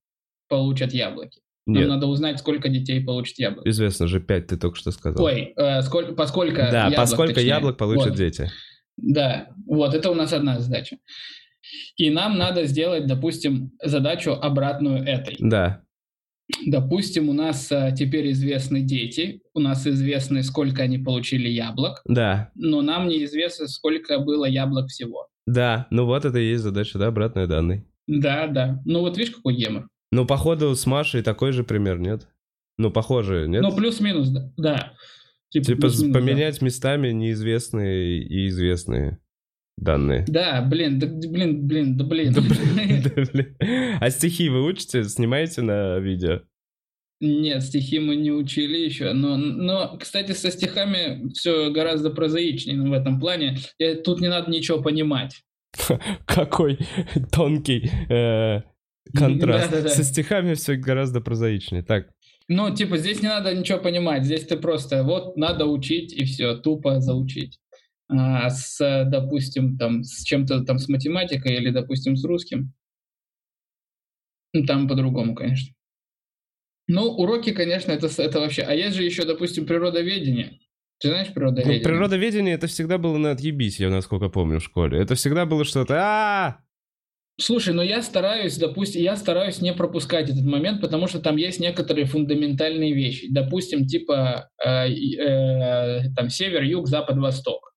[0.47, 1.41] получат яблоки.
[1.65, 3.67] Нам нет, надо узнать, сколько детей получат яблоки.
[3.69, 5.23] известно же, пять ты только что сказал.
[5.25, 7.49] Ой, э, сколько, поскольку да, яблок, поскольку точнее.
[7.49, 8.17] яблок получат Вот.
[8.17, 8.51] дети.
[8.97, 10.97] Да, вот, это у нас одна задача.
[11.95, 15.35] И нам надо сделать, допустим, задачу обратную этой.
[15.39, 15.83] Да,
[16.65, 22.51] Допустим, у нас а, теперь известны дети, у нас известно, сколько они получили яблок, да,
[22.55, 25.27] но нам неизвестно, сколько было яблок всего.
[25.45, 25.87] да.
[25.91, 27.85] Ну вот это и есть задача, да, обратной данной.
[28.07, 28.81] Да, да.
[28.85, 29.87] Ну вот видишь, какой гемор.
[30.11, 32.27] Ну, походу, с Машей такой же пример, нет?
[32.77, 33.61] Ну, похоже, нет?
[33.61, 34.51] Ну, плюс-минус, да.
[34.57, 34.93] да.
[35.49, 36.13] Типа да.
[36.13, 39.19] поменять местами неизвестные и известные
[39.77, 40.25] данные.
[40.27, 42.33] Да, блин, да, блин, блин, да блин.
[42.33, 43.55] Да, блин, да, блин.
[43.99, 46.41] А стихи вы учите, снимаете на видео?
[47.19, 52.91] Нет, стихи мы не учили еще, но, но, кстати, со стихами все гораздо прозаичнее в
[52.93, 53.57] этом плане.
[53.77, 55.43] И тут не надо ничего понимать.
[56.25, 56.79] Какой
[57.31, 58.63] тонкий э,
[59.15, 59.69] контраст.
[59.69, 59.89] Да-да-да.
[59.89, 61.83] Со стихами все гораздо прозаичнее.
[61.83, 62.09] Так,
[62.47, 66.55] Ну, типа, здесь не надо ничего понимать, здесь ты просто, вот, надо учить, и все,
[66.55, 67.60] тупо заучить.
[68.11, 72.73] А с, допустим, там, с чем-то там с математикой или, допустим, с русским,
[74.53, 75.73] ну, там по-другому, конечно.
[76.87, 78.63] Ну, уроки, конечно, это, это вообще...
[78.63, 80.59] А есть же еще, допустим, природоведение.
[80.99, 81.81] Ты знаешь ну, природоведение?
[81.81, 84.99] природоведение это всегда было на отъебись, я насколько помню в школе.
[84.99, 85.95] Это всегда было что-то...
[85.97, 86.57] а
[87.39, 91.59] Слушай, но я стараюсь, допустим, я стараюсь не пропускать этот момент, потому что там есть
[91.59, 93.31] некоторые фундаментальные вещи.
[93.31, 97.70] Допустим, типа э, э, там север, юг, запад, восток.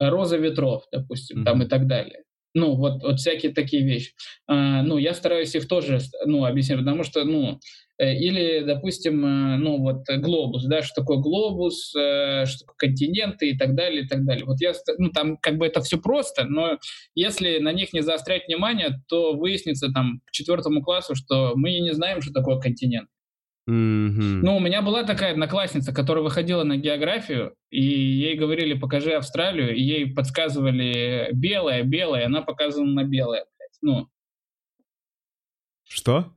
[0.00, 1.44] Роза ветров, допустим, mm-hmm.
[1.44, 2.24] там и так далее.
[2.52, 4.12] Ну, вот, вот всякие такие вещи.
[4.48, 7.60] А, ну, я стараюсь их тоже, ну, объяснить, потому что, ну,
[7.98, 13.50] э, или, допустим, э, ну, вот глобус, да, что такое глобус, э, что такое континенты
[13.50, 14.46] и так далее, и так далее.
[14.46, 16.78] Вот я, ну, там как бы это все просто, но
[17.14, 21.92] если на них не заострять внимание, то выяснится там к четвертому классу, что мы не
[21.92, 23.08] знаем, что такое континент.
[23.68, 24.40] Mm-hmm.
[24.42, 29.74] Ну, у меня была такая одноклассница, которая выходила на географию, и ей говорили, покажи Австралию,
[29.74, 33.44] и ей подсказывали белое, белое, она показывала на белое.
[33.82, 34.08] Ну.
[35.84, 36.32] Что?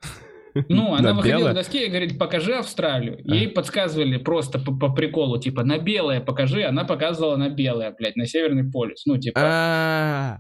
[0.70, 3.20] Ну, она выходила к доске и говорит, покажи Австралию.
[3.28, 3.36] А.
[3.36, 8.16] Ей подсказывали просто по, по приколу, типа, на белое покажи, она показывала на белое, блядь,
[8.16, 9.06] на Северный полюс.
[9.06, 9.40] Ну, типа...
[9.42, 10.38] А.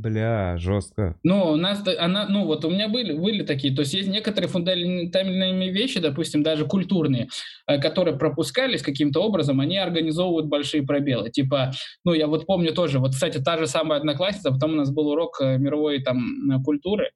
[0.00, 1.16] Бля, жестко.
[1.22, 4.48] Ну, у нас, она, ну, вот у меня были, были такие, то есть есть некоторые
[4.48, 7.28] фундаментальные вещи, допустим, даже культурные,
[7.66, 11.30] э, которые пропускались каким-то образом, они организовывают большие пробелы.
[11.30, 11.72] Типа,
[12.04, 15.08] ну, я вот помню тоже, вот, кстати, та же самая одноклассница, потом у нас был
[15.08, 17.10] урок э, мировой там культуры,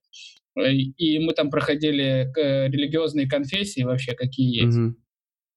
[0.59, 4.79] э, и мы там проходили религиозные конфессии вообще, какие есть.
[4.79, 4.95] Угу.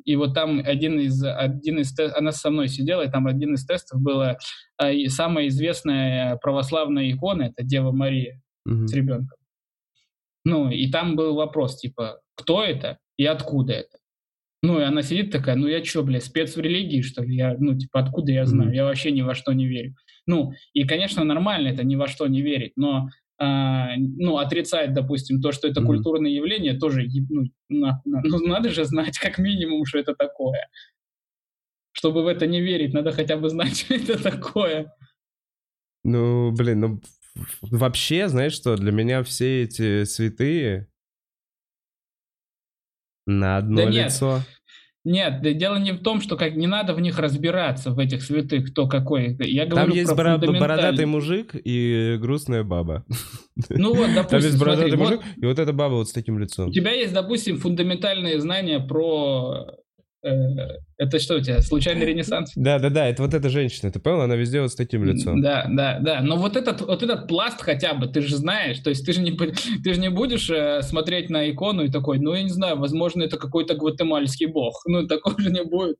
[0.07, 3.65] И вот там один из, один из она со мной сидела, и там один из
[3.65, 4.37] тестов было
[4.81, 8.87] э, самая известная православная икона, это Дева Мария mm-hmm.
[8.87, 9.37] с ребенком.
[10.45, 13.97] Ну, и там был вопрос, типа, кто это и откуда это?
[14.63, 17.35] Ну, и она сидит такая, ну я что, бля, спец в религии, что ли?
[17.35, 18.71] Я, ну, типа, откуда я знаю?
[18.71, 18.75] Mm-hmm.
[18.75, 19.93] Я вообще ни во что не верю.
[20.25, 25.41] Ну, и, конечно, нормально это ни во что не верить, но а, ну, отрицать, допустим,
[25.41, 25.85] то, что это mm-hmm.
[25.85, 30.69] культурное явление, тоже, ну, на, на, ну, надо же знать как минимум, что это такое.
[31.91, 34.93] Чтобы в это не верить, надо хотя бы знать, что это такое.
[36.03, 37.01] Ну, блин, ну,
[37.61, 40.87] вообще, знаешь что, для меня все эти святые
[43.27, 44.37] на одно да лицо.
[44.37, 44.56] Нет.
[45.07, 48.71] Нет, дело не в том, что как не надо в них разбираться, в этих святых,
[48.71, 49.37] кто какой.
[49.39, 53.05] Я говорю Там есть про бора- бородатый мужик и грустная баба.
[53.69, 56.11] Ну вот, допустим, Там есть бородатый смотри, мужик вот, и вот эта баба вот с
[56.11, 56.67] таким лицом.
[56.67, 59.67] У тебя есть, допустим, фундаментальные знания про
[60.97, 62.51] это что у тебя, случайный ренессанс?
[62.55, 64.21] Да, да, да, это вот эта женщина, ты понял?
[64.21, 65.41] Она везде вот с таким лицом.
[65.41, 66.21] Да, да, да.
[66.21, 69.21] Но вот этот, вот этот пласт хотя бы, ты же знаешь, то есть ты же
[69.21, 69.31] не,
[69.83, 73.23] ты же не будешь э, смотреть на икону и такой, ну, я не знаю, возможно,
[73.23, 74.81] это какой-то гватемальский бог.
[74.87, 75.97] Ну, такого же не будет.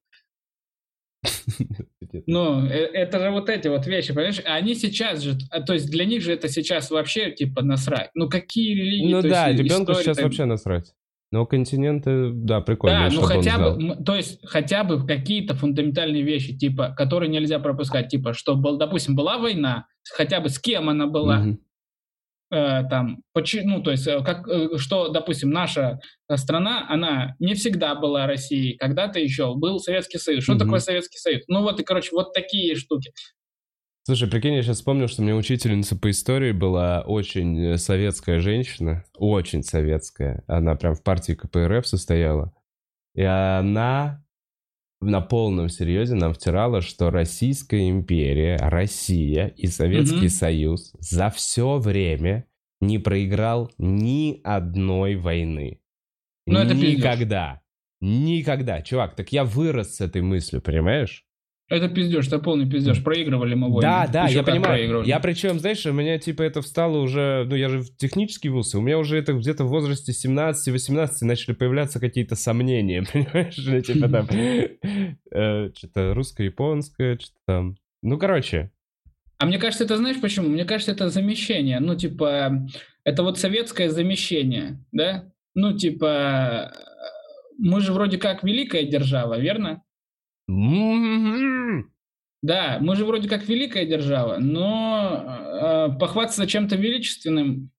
[2.25, 4.41] Ну, э, это же вот эти вот вещи, понимаешь?
[4.45, 8.09] Они сейчас же, а, то есть для них же это сейчас вообще типа насрать.
[8.15, 9.11] Ну, какие религии?
[9.11, 10.93] Ну да, ребенку сейчас вообще насрать.
[11.31, 13.09] Но континенты, да, прикольно.
[13.09, 18.07] Да, ну хотя бы, то есть хотя бы какие-то фундаментальные вещи, типа, которые нельзя пропускать,
[18.07, 21.59] типа, что, был, допустим, была война, хотя бы с кем она была, угу.
[22.51, 25.99] э, там, почему, ну, то есть, э, как, э, что, допустим, наша
[26.35, 30.45] страна, она не всегда была Россией, когда-то еще был Советский Союз.
[30.45, 30.59] Что угу.
[30.59, 31.43] такое Советский Союз?
[31.49, 33.11] Ну вот и, короче, вот такие штуки.
[34.07, 38.39] Слушай, прикинь, я сейчас вспомнил, что у меня учительница по истории была очень э, советская
[38.39, 40.45] женщина, очень советская.
[40.47, 42.53] Она прям в партии КПРФ состояла.
[43.15, 44.25] И она
[45.01, 50.29] на полном серьезе нам втирала, что Российская империя, Россия и Советский mm-hmm.
[50.29, 52.45] Союз за все время
[52.79, 55.81] не проиграл ни одной войны.
[56.45, 57.61] Ну, это Никогда.
[57.99, 58.81] Никогда.
[58.81, 61.26] Чувак, так я вырос с этой мыслью, понимаешь?
[61.69, 63.03] Это пиздеж, это полный пиздеж.
[63.03, 63.81] Проигрывали мы войны.
[63.81, 65.03] Да, да, Еще я понимаю.
[65.03, 68.73] Я причем, знаешь, у меня типа это встало уже, ну я же в технический вуз,
[68.73, 73.57] у меня уже это где-то в возрасте 17-18 начали появляться какие-то сомнения, понимаешь?
[73.57, 77.75] Ну, типа там, э, что-то русско-японское, что-то там.
[78.01, 78.71] Ну, короче.
[79.37, 80.47] А мне кажется, это знаешь почему?
[80.47, 81.79] Мне кажется, это замещение.
[81.79, 82.67] Ну, типа,
[83.03, 85.31] это вот советское замещение, да?
[85.53, 86.73] Ну, типа,
[87.57, 89.83] мы же вроде как великая держава, верно?
[92.43, 97.71] Да, мы же вроде как великая держава, но э, похвастаться чем-то величественным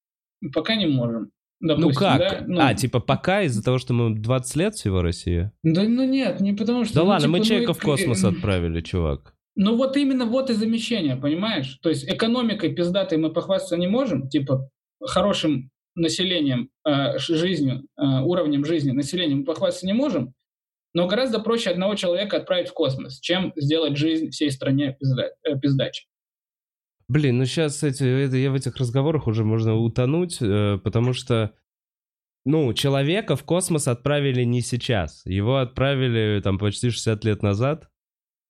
[0.53, 1.31] пока не можем.
[1.61, 2.19] Допустим, ну как?
[2.19, 2.43] Да?
[2.47, 5.51] Ну, а, типа пока из-за того, что мы 20 лет всего Россия?
[5.63, 6.95] Да ну нет, не потому что...
[6.95, 9.33] Да ну, ладно, типа, мы человека ну, в космос отправили, чувак.
[9.55, 11.79] Ну вот именно вот и замещение, понимаешь?
[11.81, 14.69] То есть экономикой пиздатой мы похвастаться не можем, типа
[15.01, 20.33] хорошим населением, э, жизнью, э, уровнем жизни населения мы похвастаться не можем,
[20.93, 25.57] но гораздо проще одного человека отправить в космос, чем сделать жизнь всей стране пизда, э,
[25.59, 26.07] пиздачей.
[27.07, 31.53] Блин, ну сейчас эти, это, я в этих разговорах уже можно утонуть, э, потому что,
[32.45, 35.25] ну, человека в космос отправили не сейчас.
[35.25, 37.89] Его отправили там почти 60 лет назад.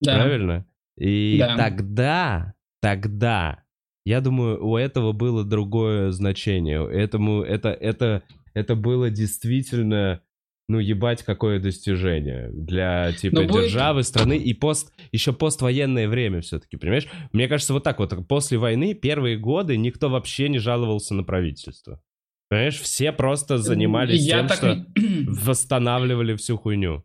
[0.01, 0.15] Да.
[0.15, 0.65] Правильно?
[0.97, 1.55] И да.
[1.55, 3.63] тогда, тогда
[4.05, 6.85] Я думаю, у этого было другое значение.
[6.89, 8.23] Этому это это
[8.53, 10.21] это было действительно
[10.69, 16.41] ну, ебать, какое достижение для, типа, Но будет- державы, страны и пост, еще поствоенное время
[16.41, 17.07] все-таки, понимаешь?
[17.33, 22.01] Мне кажется, вот так вот, после войны, первые годы никто вообще не жаловался на правительство.
[22.49, 24.85] Понимаешь, все просто занимались Я тем, так что
[25.27, 27.03] восстанавливали всю хуйню.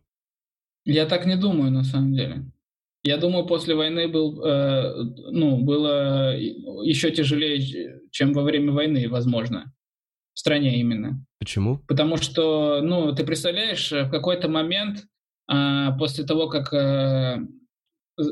[0.85, 2.45] Я так не думаю, на самом деле.
[3.03, 4.93] Я думаю, после войны был, э,
[5.31, 9.71] ну, было еще тяжелее, чем во время войны, возможно.
[10.35, 11.25] В стране именно.
[11.39, 11.79] Почему?
[11.87, 15.05] Потому что, ну, ты представляешь, в какой-то момент,
[15.47, 17.37] а, после того, как, э,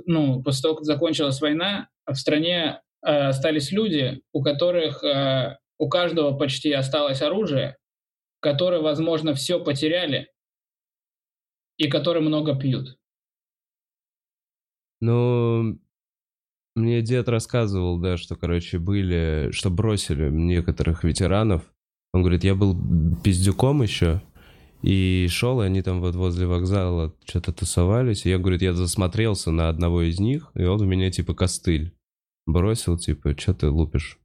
[0.05, 5.87] ну, после того, как закончилась война, в стране э, остались люди, у которых, э, у
[5.87, 7.77] каждого почти осталось оружие,
[8.41, 10.29] которые, возможно, все потеряли
[11.77, 12.97] и которые много пьют.
[14.99, 15.79] Ну,
[16.75, 21.63] мне дед рассказывал, да, что, короче, были, что бросили некоторых ветеранов.
[22.13, 22.77] Он говорит, я был
[23.23, 24.21] пиздюком еще,
[24.83, 28.25] и шел, и они там вот возле вокзала что-то тусовались.
[28.25, 31.93] И я, говорит, я засмотрелся на одного из них, и он у меня типа костыль
[32.45, 34.19] бросил, типа, что ты лупишь?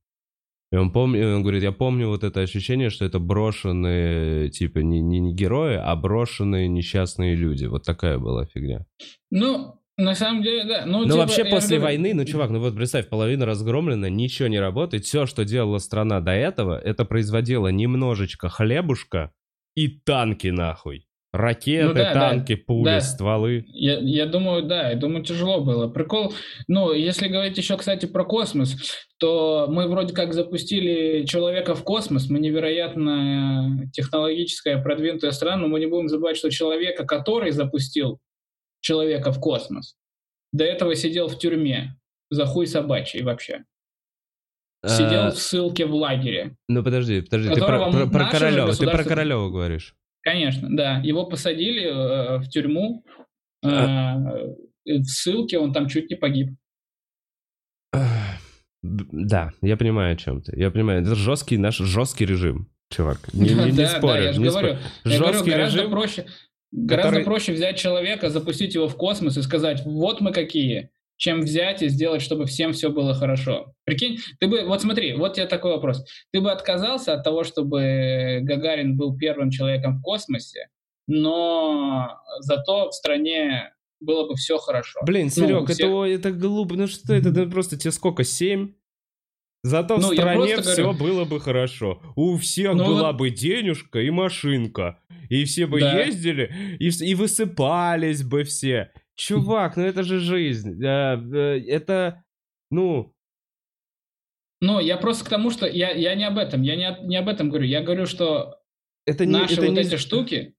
[0.70, 5.00] И он, помни, он говорит, я помню вот это ощущение, что это брошенные, типа, не,
[5.00, 7.64] не, не герои, а брошенные несчастные люди.
[7.64, 8.84] Вот такая была фигня.
[9.30, 10.86] Ну, на самом деле, да.
[10.86, 14.48] Ну, Ну, типа, вообще, после говорю, войны, ну, чувак, ну вот представь, половина разгромлена, ничего
[14.48, 15.04] не работает.
[15.04, 19.32] Все, что делала страна до этого, это производило немножечко хлебушка
[19.74, 21.04] и танки, нахуй.
[21.32, 23.00] Ракеты, Ну да, да, танки, пули, да.
[23.00, 23.64] стволы.
[23.68, 25.88] Я, я думаю, да, я думаю, тяжело было.
[25.88, 26.32] Прикол,
[26.68, 28.76] ну, если говорить еще, кстати, про космос,
[29.18, 35.80] то мы вроде как запустили человека в космос, мы невероятно технологическая продвинутая страна, но мы
[35.80, 38.20] не будем забывать, что человека, который запустил
[38.80, 39.96] человека в космос,
[40.52, 41.96] до этого сидел в тюрьме
[42.30, 43.64] за хуй собачий вообще.
[44.86, 46.56] Сидел А, в ссылке в лагере.
[46.68, 49.94] ну, подожди, подожди, ты про, про- про Королева, ты про Королева говоришь.
[50.22, 50.98] Конечно, да.
[50.98, 53.04] Его посадили э, в тюрьму,
[53.64, 54.16] э, А.
[54.86, 56.50] в ссылке, он там чуть не погиб.
[58.82, 60.58] Да, я понимаю о чем ты.
[60.58, 63.18] Я понимаю, это жесткий наш жесткий режим, чувак.
[63.34, 64.80] Не, не- не Да, да, спорю, я же не говорю, спорю.
[65.04, 66.26] Я говорю, Жесткий гораздо режим, проще,
[66.72, 71.40] гораздо который- проще взять человека, запустить его в космос и сказать, вот мы какие, чем
[71.40, 73.74] взять и сделать, чтобы всем все было хорошо.
[73.84, 76.04] Прикинь, ты бы, вот смотри, вот тебе такой вопрос.
[76.32, 80.68] Ты бы отказался от того, чтобы Гагарин был первым человеком в космосе,
[81.06, 85.00] но зато в стране было бы все хорошо.
[85.04, 86.74] Блин, Ну, Серег, у это, всех- ой, это глупо.
[86.76, 87.30] Ну что это?
[87.30, 88.22] Ну просто тебе сколько?
[88.22, 88.74] Семь?
[89.64, 92.00] Зато в Ну, я стране все говорю- было бы хорошо.
[92.16, 95.00] У всех Ну, была бы денежка и машинка.
[95.28, 96.00] И все бы Да.
[96.04, 98.92] ездили, и, и высыпались бы все.
[99.16, 100.80] Чувак, ну это же жизнь.
[100.84, 102.22] А, э, Это,
[102.70, 103.12] ну,
[104.60, 107.28] Ну, я просто к тому, что я, я не об этом, я не, не об
[107.28, 107.66] этом говорю.
[107.66, 108.58] Я говорю, что
[109.06, 109.32] это не...
[109.32, 109.80] наши это вот не...
[109.80, 110.54] эти штуки,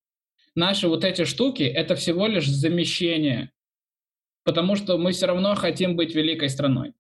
[0.56, 3.52] наши вот эти штуки, это всего лишь замещение.
[4.46, 6.94] Потому что мы все равно хотим быть великой страной.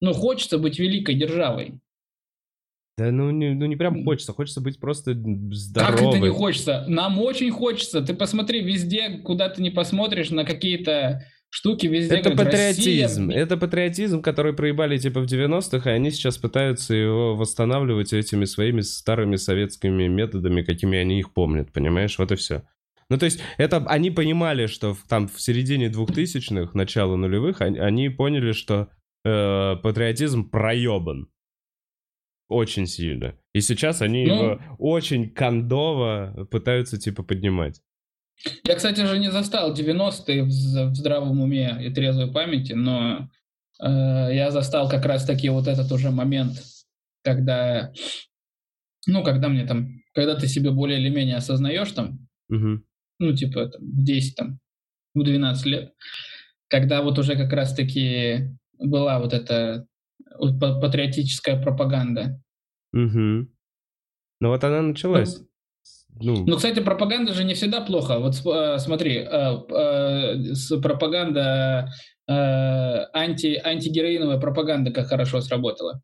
[0.00, 1.80] Ну, хочется быть великой державой.
[2.98, 5.96] Да ну не, ну не прям хочется, хочется быть просто здоровым.
[5.96, 6.84] Как это не хочется?
[6.86, 8.02] Нам очень хочется.
[8.02, 12.16] Ты посмотри везде, куда ты не посмотришь, на какие-то штуки везде.
[12.16, 13.28] Это говорят, патриотизм.
[13.28, 13.42] «Россия».
[13.42, 18.82] Это патриотизм, который проебали типа в 90-х, и они сейчас пытаются его восстанавливать этими своими
[18.82, 22.18] старыми советскими методами, какими они их помнят, понимаешь?
[22.18, 22.62] Вот и все.
[23.08, 27.78] Ну, то есть, это они понимали, что в- там в середине 2000-х, начало нулевых, они,
[27.78, 28.88] они поняли, что
[29.24, 31.28] э, патриотизм проебан.
[32.48, 33.36] Очень сильно.
[33.54, 34.34] И сейчас они Ну.
[34.34, 37.80] его очень кондово пытаются, типа, поднимать.
[38.66, 43.28] Я, кстати же, не застал 90-е в, в здравом уме и трезвой памяти, но
[43.80, 43.84] э,
[44.34, 46.54] я застал как раз-таки вот этот уже момент,
[47.22, 47.92] когда,
[49.06, 52.84] ну, когда мне там, когда ты себе более или менее осознаешь там, Мгм.
[53.20, 54.58] ну, типа, там, в 10, там,
[55.14, 55.92] в 12 лет,
[56.68, 58.48] когда вот уже как раз-таки
[58.80, 59.86] была вот эта
[60.60, 62.40] па- патриотическая пропаганда.
[62.92, 63.48] Мгм.
[64.40, 65.40] Ну, вот она началась.
[66.22, 68.18] Ну, Ну, кстати, пропаганда же не всегда плохо.
[68.18, 71.88] Вот э, смотри, э, э, пропаганда,
[72.28, 72.32] э,
[73.12, 76.02] анти, антигероиновая пропаганда как хорошо сработала.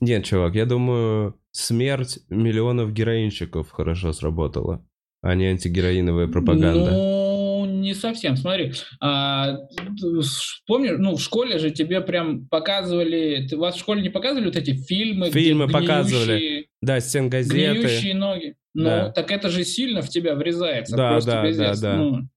[0.00, 4.84] Нет, чувак, я думаю, смерть миллионов героинщиков хорошо сработала,
[5.22, 6.90] а не антигероиновая пропаганда.
[6.90, 7.13] Ну,
[7.84, 8.36] не совсем.
[8.36, 9.58] Смотри, а,
[10.66, 14.56] помнишь, ну, в школе же тебе прям показывали, ты- вас в школе не показывали вот
[14.56, 16.38] эти фильмы, где Фильмы показывали.
[16.38, 17.56] гниющие- Да, стенгазеты.
[17.56, 18.56] гниющие ноги.
[18.74, 19.10] Ну, Да.
[19.10, 20.96] так это же сильно в тебя врезается.
[20.96, 21.78] Да, да, пиздец.
[21.80, 21.96] да, да.
[21.96, 22.28] Ну,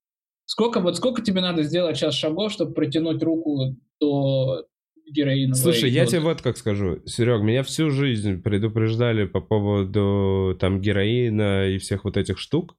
[0.45, 4.65] сколько, вот сколько тебе надо сделать сейчас шагов, чтобы протянуть руку до
[5.09, 5.55] героиновой.
[5.55, 11.67] Слушай, я тебе вот как скажу, Серег, меня всю жизнь предупреждали по поводу там героина
[11.69, 12.75] и всех вот этих штук.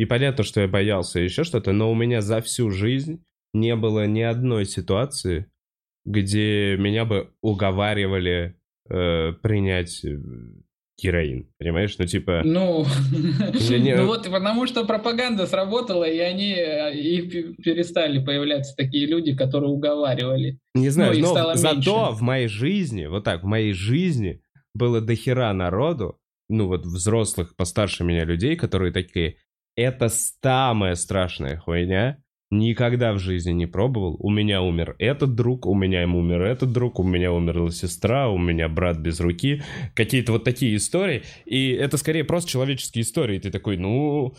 [0.00, 3.22] И понятно, что я боялся еще что-то, но у меня за всю жизнь
[3.52, 5.52] не было ни одной ситуации,
[6.06, 8.56] где меня бы уговаривали
[8.88, 10.16] э, принять э,
[10.98, 11.98] героин, понимаешь?
[11.98, 12.40] Ну, типа...
[12.46, 12.86] Ну,
[13.68, 13.94] не...
[13.94, 19.68] ну вот потому что пропаганда сработала, и они э, и перестали появляться такие люди, которые
[19.68, 20.58] уговаривали.
[20.74, 22.16] Не знаю, ну, но зато меньше.
[22.16, 24.40] в моей жизни, вот так, в моей жизни
[24.74, 26.16] было дохера народу,
[26.48, 29.36] ну вот взрослых, постарше меня людей, которые такие,
[29.76, 32.18] это самая страшная хуйня,
[32.52, 34.16] Никогда в жизни не пробовал.
[34.18, 38.28] У меня умер этот друг, у меня ему умер этот друг, у меня умерла сестра,
[38.28, 39.62] у меня брат без руки.
[39.94, 41.22] Какие-то вот такие истории.
[41.44, 43.36] И это скорее просто человеческие истории.
[43.36, 44.34] И ты такой, ну,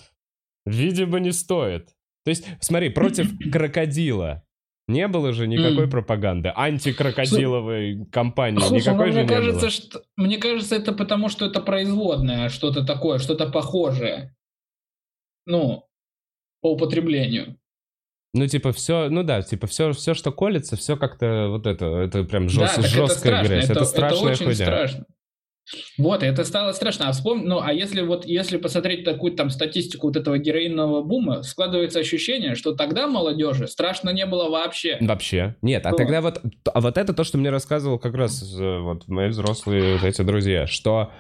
[0.66, 1.88] видимо, не стоит.
[2.26, 4.44] То есть, смотри, против крокодила
[4.90, 5.90] не было же никакой mm.
[5.90, 9.70] пропаганды, антикрокодиловой кампании Слушай, никакой ну, же мне не кажется, было.
[9.70, 14.36] Что, мне кажется, это потому, что это производное, что-то такое, что-то похожее.
[15.46, 15.88] Ну,
[16.62, 17.58] по употреблению.
[18.34, 22.24] Ну, типа, все, ну да, типа, все, все, что колется, все как-то вот это, это
[22.24, 23.64] прям жест, да, жесткая это грязь.
[23.66, 24.66] Это, это страшная это очень хуйня.
[24.66, 25.06] страшно.
[25.98, 27.10] Вот, это стало страшно.
[27.10, 31.44] А вспомни, ну, а если вот, если посмотреть такую там статистику вот этого героинного бума,
[31.44, 34.98] складывается ощущение, что тогда молодежи страшно не было вообще.
[35.02, 35.56] Вообще.
[35.62, 36.42] Нет, а тогда вот,
[36.74, 40.22] а вот это то, что мне рассказывал как раз э, вот мои взрослые вот эти
[40.24, 41.12] друзья, что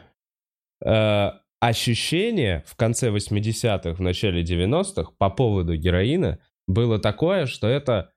[0.83, 8.11] э, ощущение в конце 80-х, в начале 90-х по поводу героина было такое, что это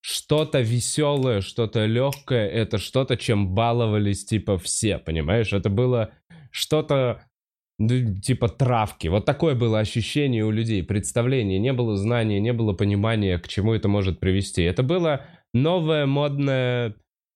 [0.00, 5.52] что-то веселое, что-то легкое, это что-то, чем баловались типа все, понимаешь?
[5.52, 6.14] Это было
[6.50, 7.22] что-то
[7.78, 9.08] ну, типа травки.
[9.08, 11.58] Вот такое было ощущение у людей, представление.
[11.58, 14.62] Не было знания, не было понимания, к чему это может привести.
[14.62, 16.94] Это было новое модное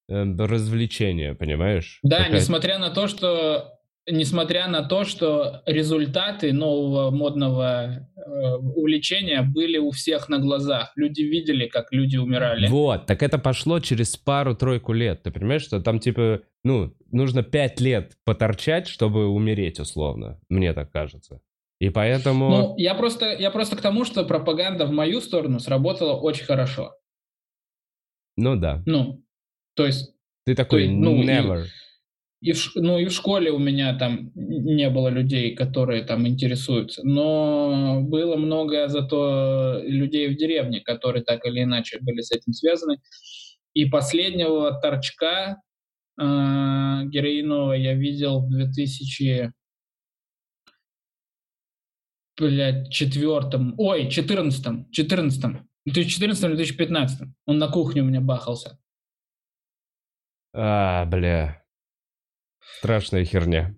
[0.08, 1.98] э, развлечение, понимаешь?
[2.02, 2.36] Да, Такая...
[2.36, 9.90] несмотря на то, что несмотря на то, что результаты нового модного э, увлечения были у
[9.90, 10.92] всех на глазах.
[10.96, 12.68] Люди видели, как люди умирали.
[12.68, 15.22] Вот, так это пошло через пару-тройку лет.
[15.22, 20.40] Ты понимаешь, что там типа, ну, нужно пять лет поторчать, чтобы умереть условно.
[20.48, 21.40] Мне так кажется.
[21.78, 22.50] И поэтому...
[22.50, 26.94] Ну, я просто, я просто к тому, что пропаганда в мою сторону сработала очень хорошо.
[28.36, 28.82] Ну да.
[28.86, 29.24] Ну,
[29.74, 30.14] то есть...
[30.44, 31.64] Ты такой, то, ну, never.
[31.64, 31.68] И
[32.40, 37.02] и в, ну и в школе у меня там не было людей, которые там интересуются,
[37.04, 42.98] но было много зато людей в деревне, которые так или иначе были с этим связаны.
[43.74, 45.60] И последнего торчка
[46.18, 46.22] э,
[47.04, 49.52] героинового я видел в 2000
[52.38, 57.26] блядь, четвертом, ой, четырнадцатом, четырнадцатом, 2014-2015.
[57.44, 58.78] Он на кухне у меня бахался.
[60.54, 61.59] А, бля.
[62.78, 63.74] Страшная херня.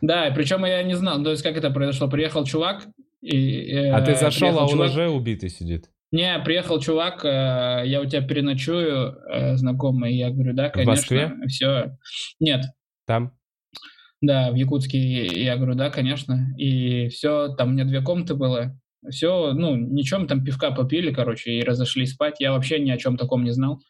[0.00, 2.08] Да, причем я не знал, то есть как это произошло.
[2.08, 2.86] Приехал чувак,
[3.22, 5.88] и, э, а ты зашел, а он уже убитый сидит?
[6.12, 10.92] Не, приехал чувак, э, я у тебя переночую, э, знакомый, я говорю, да, конечно.
[10.92, 11.32] В Москве?
[11.48, 11.96] Все.
[12.38, 12.66] Нет.
[13.06, 13.32] Там?
[14.20, 16.54] Да, в Якутске, я говорю, да, конечно.
[16.56, 18.78] И все, там у меня две комнаты было.
[19.10, 22.36] Все, ну, ничем, там пивка попили, короче, и разошлись спать.
[22.40, 23.80] Я вообще ни о чем таком не знал.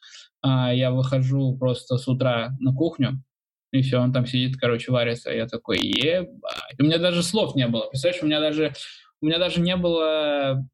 [0.43, 3.22] А я выхожу просто с утра на кухню,
[3.75, 5.33] и все, он там сидит, короче, варится.
[5.33, 6.79] Я такой, ебать.
[6.79, 7.89] У меня даже слов не было.
[7.89, 8.72] Представляешь, у меня даже,
[9.20, 10.64] у меня даже не было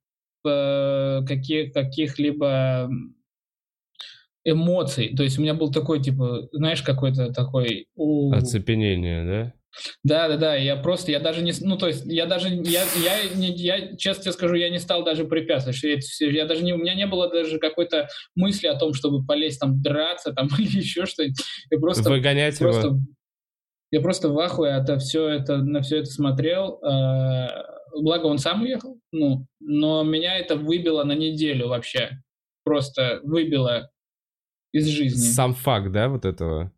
[0.46, 2.90] э, каких, каких-либо
[4.44, 5.14] эмоций.
[5.16, 7.86] То есть у меня был такой, типа, знаешь, какой-то такой...
[7.94, 8.32] У...
[8.34, 9.54] Оцепенение, да?
[10.02, 13.34] Да, да, да, я просто, я даже не, ну, то есть, я даже, я, я,
[13.34, 16.78] не, я честно тебе скажу, я не стал даже препятствовать, я, я даже не, у
[16.78, 21.06] меня не было даже какой-то мысли о том, чтобы полезть там драться там или еще
[21.06, 21.38] что-нибудь.
[21.70, 22.10] Я просто...
[22.10, 23.00] Выгонять просто, его.
[23.92, 26.80] Я просто в ахуе это все это, на все это смотрел.
[26.82, 27.48] Э,
[28.00, 32.22] благо он сам уехал, ну, но меня это выбило на неделю вообще.
[32.62, 33.90] Просто выбило
[34.72, 35.18] из жизни.
[35.18, 36.72] Сам факт, да, вот этого?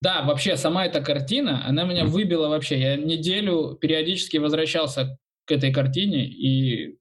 [0.00, 2.78] Да, вообще сама эта картина, она меня выбила вообще.
[2.78, 6.98] Я неделю периодически возвращался к этой картине и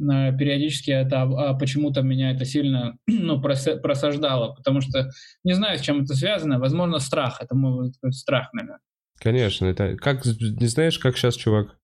[0.00, 5.10] э, периодически это а, почему-то меня это сильно ну, просаждало, потому что
[5.42, 6.60] не знаю, с чем это связано.
[6.60, 7.38] Возможно, страх.
[7.40, 8.80] Это мой страх, наверное.
[9.18, 11.78] Конечно, это как не знаешь, как сейчас чувак?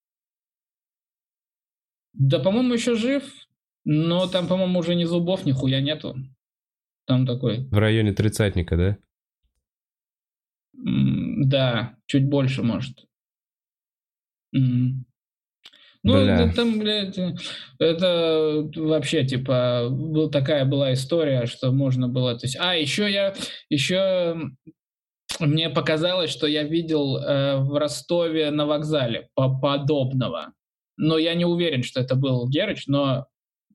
[2.13, 3.25] Да, по-моему, еще жив,
[3.85, 6.15] но там, по-моему, уже ни зубов, ни хуя нету.
[7.07, 7.67] Там такой.
[7.69, 8.99] В районе тридцатника, да?
[10.85, 13.07] Да, чуть больше, может.
[14.53, 15.03] Ну,
[16.03, 16.53] Бля.
[16.53, 17.19] там, блядь,
[17.79, 22.39] это вообще, типа, был, такая была история, что можно было...
[22.39, 23.35] То есть, а, еще я...
[23.71, 24.37] Еще
[25.41, 30.53] мне показалось, что я видел э, в Ростове на вокзале по подобного.
[30.99, 33.27] Но я не уверен, что это был Герыч, но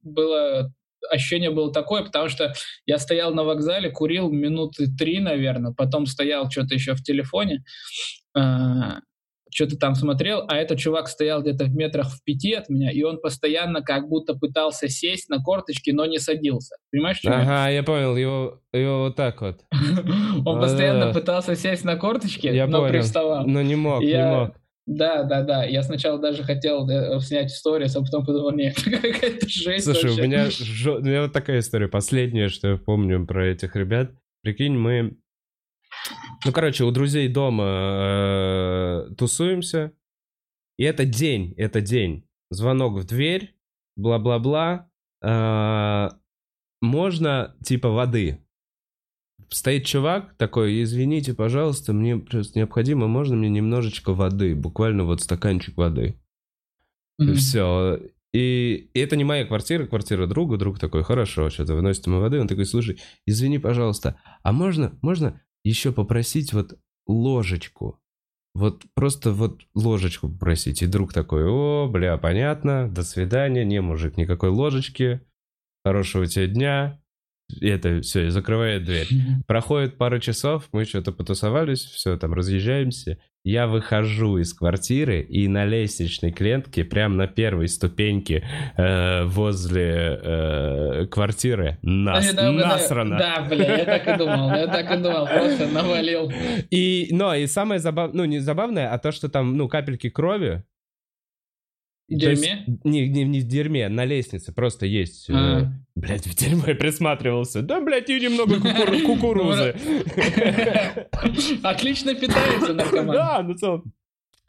[0.03, 0.71] было
[1.09, 2.53] ощущение было такое, потому что
[2.85, 7.63] я стоял на вокзале, курил минуты три, наверное, потом стоял что-то еще в телефоне,
[8.37, 8.41] э,
[9.51, 13.01] что-то там смотрел, а этот чувак стоял где-то в метрах в пяти от меня, и
[13.03, 16.75] он постоянно как будто пытался сесть на корточки, но не садился.
[16.91, 19.61] Понимаешь, что Ага, я понял, его, его вот так вот.
[20.45, 23.45] Он постоянно пытался сесть на корточки, но приставал.
[23.47, 24.55] Но не мог, не мог.
[24.89, 25.63] Да, да, да.
[25.65, 30.23] Я сначала даже хотел э, снять историю, а потом подумал, нет, какая-то жесть Слушай, у
[30.23, 30.97] меня, жё...
[30.97, 31.87] у меня вот такая история.
[31.87, 34.11] Последняя, что я помню про этих ребят.
[34.41, 35.15] Прикинь, мы...
[36.43, 39.91] Ну, короче, у друзей дома э, тусуемся.
[40.79, 42.27] И это день, это день.
[42.49, 43.53] Звонок в дверь,
[43.95, 44.89] бла-бла-бла.
[45.21, 46.09] Э,
[46.81, 48.43] можно, типа, воды
[49.49, 55.77] стоит чувак такой, извините, пожалуйста, мне просто необходимо, можно мне немножечко воды, буквально вот стаканчик
[55.77, 56.19] воды.
[57.21, 57.31] Mm-hmm.
[57.31, 57.99] И все.
[58.31, 62.39] И, и это не моя квартира, квартира друга, друг такой, хорошо, что-то выносит ему воды,
[62.39, 66.77] он такой, слушай, извини, пожалуйста, а можно, можно еще попросить вот
[67.07, 67.99] ложечку?
[68.53, 70.81] Вот просто вот ложечку попросить.
[70.81, 75.21] И друг такой, о, бля, понятно, до свидания, не, мужик, никакой ложечки,
[75.83, 77.01] хорошего тебе дня,
[77.59, 79.07] и это все, и закрывает дверь.
[79.47, 83.17] Проходит пару часов, мы что-то потусовались, все, там разъезжаемся.
[83.45, 88.43] Я выхожу из квартиры и на лестничной клетке, прямо на первой ступеньке
[88.75, 93.17] э, возле э, квартиры, нас, да, насрано.
[93.17, 96.31] Да, бля, я так и думал, я так и думал, просто навалил.
[96.69, 100.63] И, но, и самое забавное, ну, не забавное, а то, что там, ну, капельки крови,
[102.09, 102.63] дерьме?
[102.65, 105.29] Есть, не, не, не в дерьме, на лестнице просто есть.
[105.29, 105.73] Э, а.
[105.99, 107.61] Блять, в дерьмо я присматривался.
[107.61, 108.55] Да, блядь, и немного
[109.05, 109.71] кукурузы.
[111.63, 113.15] Отлично питается наркоман.
[113.15, 113.93] Да, ну целом.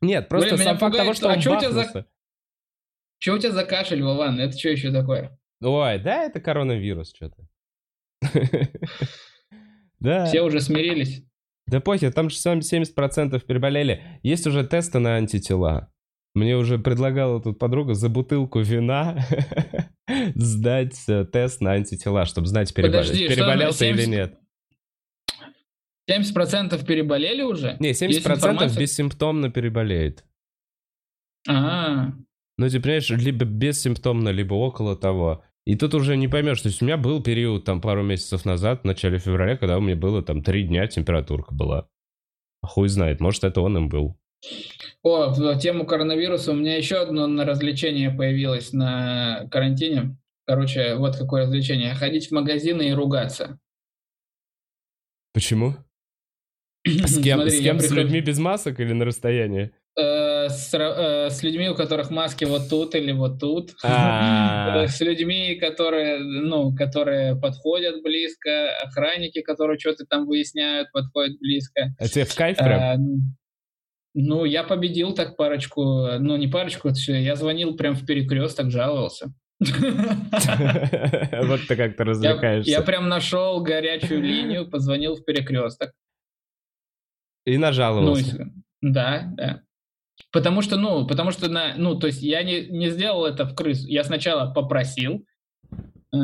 [0.01, 2.07] Нет, просто сам факт того, что а он бахнулся.
[3.18, 4.38] Что у тебя за кашель, Вован?
[4.38, 5.36] Это что еще такое?
[5.61, 7.46] Ой, да, это коронавирус что-то.
[9.98, 10.24] Да.
[10.24, 11.22] Все уже смирились.
[11.66, 14.03] Да похер, там же 70% переболели.
[14.22, 15.92] Есть уже тесты на антитела.
[16.34, 19.18] Мне уже предлагала тут подруга за бутылку вина
[20.34, 23.00] сдать э, тест на антитела, чтобы знать, перебол...
[23.00, 24.38] Подожди, переболел ты или нет.
[26.11, 27.76] 70% переболели уже?
[27.78, 30.24] Не, 70% бессимптомно переболеет.
[31.48, 32.12] А.
[32.58, 35.44] Ну, ты понимаешь, либо бессимптомно, либо около того.
[35.64, 38.82] И тут уже не поймешь, то есть у меня был период там пару месяцев назад,
[38.82, 41.88] в начале февраля, когда у меня было там три дня температурка была.
[42.62, 44.18] Хуй знает, может это он им был.
[45.03, 50.16] О, в тему коронавируса у меня еще одно развлечение появилось на карантине.
[50.47, 51.95] Короче, вот какое развлечение.
[51.95, 53.59] Ходить в магазины и ругаться.
[55.32, 55.74] Почему?
[56.86, 57.41] С кем?
[57.41, 57.80] Смотри, с, кем?
[57.80, 59.70] с людьми без масок или на расстоянии?
[59.97, 63.74] Э, с, э, с людьми, у которых маски вот тут или вот тут.
[63.84, 64.86] А.
[64.86, 71.95] С людьми, которые, ну, которые подходят близко, охранники, которые что-то там выясняют, подходят близко.
[71.99, 73.36] А тебе в кайф прям?
[74.14, 75.82] Э, ну, я победил так парочку,
[76.18, 79.32] ну, не парочку, я звонил прям в перекресток, жаловался.
[79.61, 82.70] Вот ты как-то развлекаешься.
[82.70, 85.92] Я прям нашел горячую линию, позвонил в перекресток.
[87.44, 88.50] И нажаловался.
[88.80, 89.62] Да, да.
[90.32, 93.54] Потому что, ну, потому что, на, ну, то есть я не, не сделал это в
[93.54, 93.86] крысу.
[93.88, 95.24] Я сначала попросил,
[96.14, 96.18] э,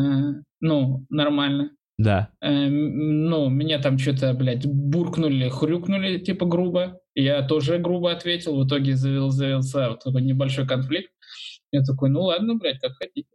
[0.60, 1.75] ну, нормально.
[1.98, 2.30] Да.
[2.40, 7.00] Э, ну, меня там что-то, блядь, буркнули, хрюкнули, типа, грубо.
[7.14, 11.10] Я тоже грубо ответил, в итоге завел, завелся вот такой небольшой конфликт.
[11.72, 13.28] Я такой, ну ладно, блядь, как хотите.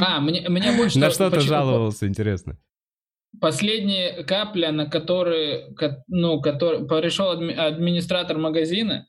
[0.00, 0.98] А, мне, мне больше...
[0.98, 2.58] На что ты жаловался, интересно?
[3.40, 5.76] Последняя капля, на которую,
[6.08, 9.06] ну, который, пришел администратор магазина,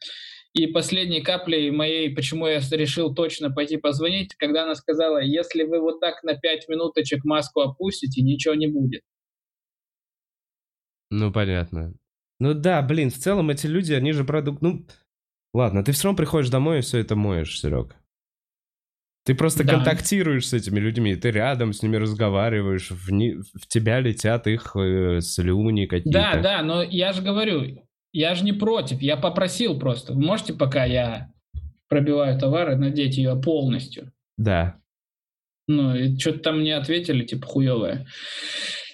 [0.58, 5.80] и последней каплей моей, почему я решил точно пойти позвонить, когда она сказала, если вы
[5.80, 9.01] вот так на 5 минуточек маску опустите, ничего не будет.
[11.12, 11.93] Ну, понятно.
[12.39, 14.62] Ну да, блин, в целом эти люди, они же продукт...
[14.62, 14.86] Ну,
[15.53, 17.95] ладно, ты все равно приходишь домой и все это моешь, Серег.
[19.26, 19.74] Ты просто да.
[19.74, 23.34] контактируешь с этими людьми, ты рядом с ними разговариваешь, в, не...
[23.36, 26.20] в тебя летят их э, слюни какие-то.
[26.20, 27.87] Да, да, но я же говорю,
[28.18, 30.13] я же не против, я попросил просто.
[30.13, 31.32] Вы можете, пока я
[31.88, 34.11] пробиваю товары, надеть ее полностью?
[34.38, 34.80] Да.
[35.68, 38.07] Ну, и что-то там мне ответили, типа, хуевое.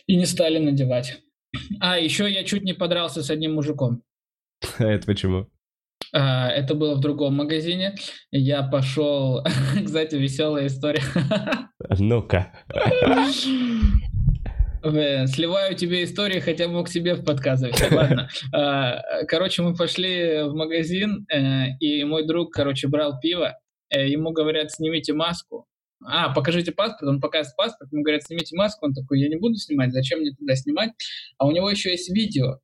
[0.08, 1.22] И не стали надевать.
[1.80, 4.04] А, еще я чуть не подрался с одним мужиком.
[4.78, 5.48] А это почему?
[6.12, 7.96] А, это было в другом магазине.
[8.32, 9.42] Я пошел...
[9.86, 11.04] Кстати, веселая история.
[11.98, 12.52] Ну-ка.
[14.84, 17.80] Сливаю тебе истории, хотя мог себе подказывать.
[17.92, 18.30] Ладно.
[18.54, 23.56] А, короче, мы пошли в магазин, э, и мой друг, короче, брал пиво.
[23.90, 25.68] Э, ему говорят, снимите маску.
[26.06, 29.56] А, покажите паспорт, он показывает паспорт, ему говорят, снимите маску, он такой, я не буду
[29.56, 30.92] снимать, зачем мне туда снимать?
[31.38, 32.60] А у него еще есть видео,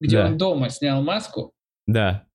[0.00, 0.26] где да.
[0.26, 1.52] он дома снял маску.
[1.86, 2.27] Да.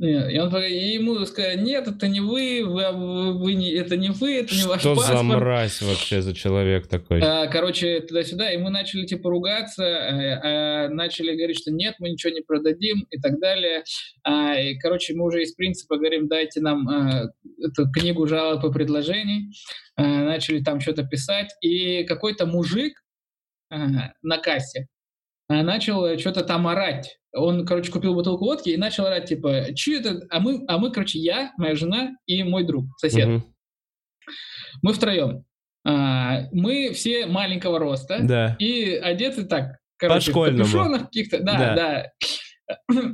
[0.00, 4.40] И, он, и ему сказали, нет, это не вы, вы, вы не, это не вы,
[4.40, 5.18] это не ваш Что паспорт.
[5.18, 7.20] за мразь вообще за человек такой?
[7.20, 12.10] А, короче, туда-сюда, и мы начали типа ругаться, а, а, начали говорить, что нет, мы
[12.10, 13.84] ничего не продадим и так далее.
[14.24, 17.28] А, и, короче, мы уже из принципа говорим, дайте нам а,
[17.62, 19.52] эту книгу жалоб и предложений.
[19.94, 22.94] А, начали там что-то писать, и какой-то мужик
[23.70, 24.88] а, на кассе
[25.48, 29.98] а, начал что-то там орать он, короче, купил бутылку водки и начал орать, типа, че
[29.98, 30.26] это?
[30.30, 33.28] А мы, а мы, короче, я, моя жена и мой друг, сосед.
[33.28, 33.54] Угу.
[34.82, 35.44] Мы втроем.
[35.86, 38.20] А, мы все маленького роста.
[38.22, 38.56] Да.
[38.58, 41.40] И одеты так, короче, По в каких-то.
[41.40, 41.74] Да, да.
[42.88, 43.12] да.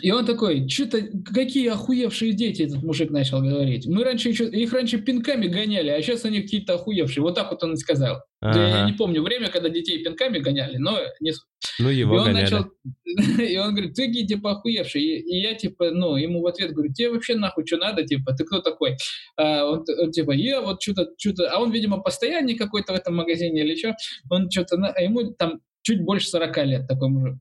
[0.00, 3.86] И он такой, что-то, какие охуевшие дети, этот мужик начал говорить.
[3.86, 7.22] Мы раньше еще, их раньше пинками гоняли, а сейчас они какие-то охуевшие.
[7.22, 8.22] Вот так вот он и сказал.
[8.40, 8.68] Ага.
[8.68, 11.32] Я не помню время, когда детей пинками гоняли, но не...
[11.80, 12.42] Ну, его и он гоняли.
[12.42, 12.66] Начал,
[13.42, 15.02] и он говорит, ты какие, типа, охуевший.
[15.02, 18.32] И, и я, типа, ну, ему в ответ говорю, тебе вообще нахуй что надо, типа,
[18.34, 18.96] ты кто такой?
[19.36, 21.50] А он, он типа, я вот что-то, что-то...
[21.50, 23.96] А он, видимо, постоянный какой-то в этом магазине или что.
[24.30, 24.76] Он что-то...
[24.76, 27.38] А ему там чуть больше 40 лет такой мужик.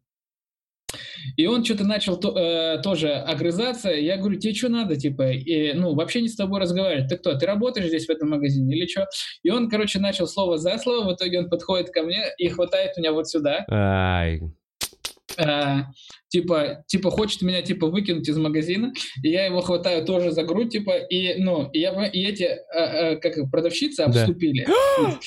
[1.36, 3.90] И он что-то начал то, э, тоже огрызаться.
[3.90, 7.10] Я говорю, тебе что надо, типа, и, ну, вообще не с тобой разговаривать.
[7.10, 9.08] Ты кто, ты работаешь здесь в этом магазине или что?
[9.44, 12.98] И он, короче, начал слово за слово, в итоге он подходит ко мне и хватает
[12.98, 13.66] меня вот сюда.
[13.70, 14.42] Ай.
[15.38, 15.84] А,
[16.30, 20.72] типа, типа хочет меня типа выкинуть из магазина, и я его хватаю тоже за грудь,
[20.72, 24.66] типа, и ну, и, я, и эти, а, а, как продавщицы обступили.
[24.98, 25.20] Да.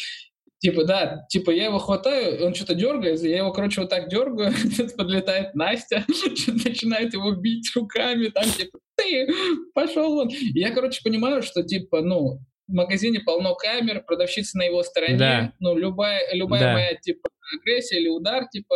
[0.61, 4.53] Типа, да, типа я его хватаю, он что-то дергает, я его, короче, вот так дергаю,
[4.97, 6.05] подлетает Настя,
[6.67, 9.27] начинает его бить руками, там, типа, ты,
[9.73, 10.29] пошел вон.
[10.29, 15.53] я, короче, понимаю, что, типа, ну, в магазине полно камер, продавщица на его стороне, да.
[15.61, 16.73] ну, любая, любая да.
[16.75, 18.75] моя, типа, агрессия или удар, типа,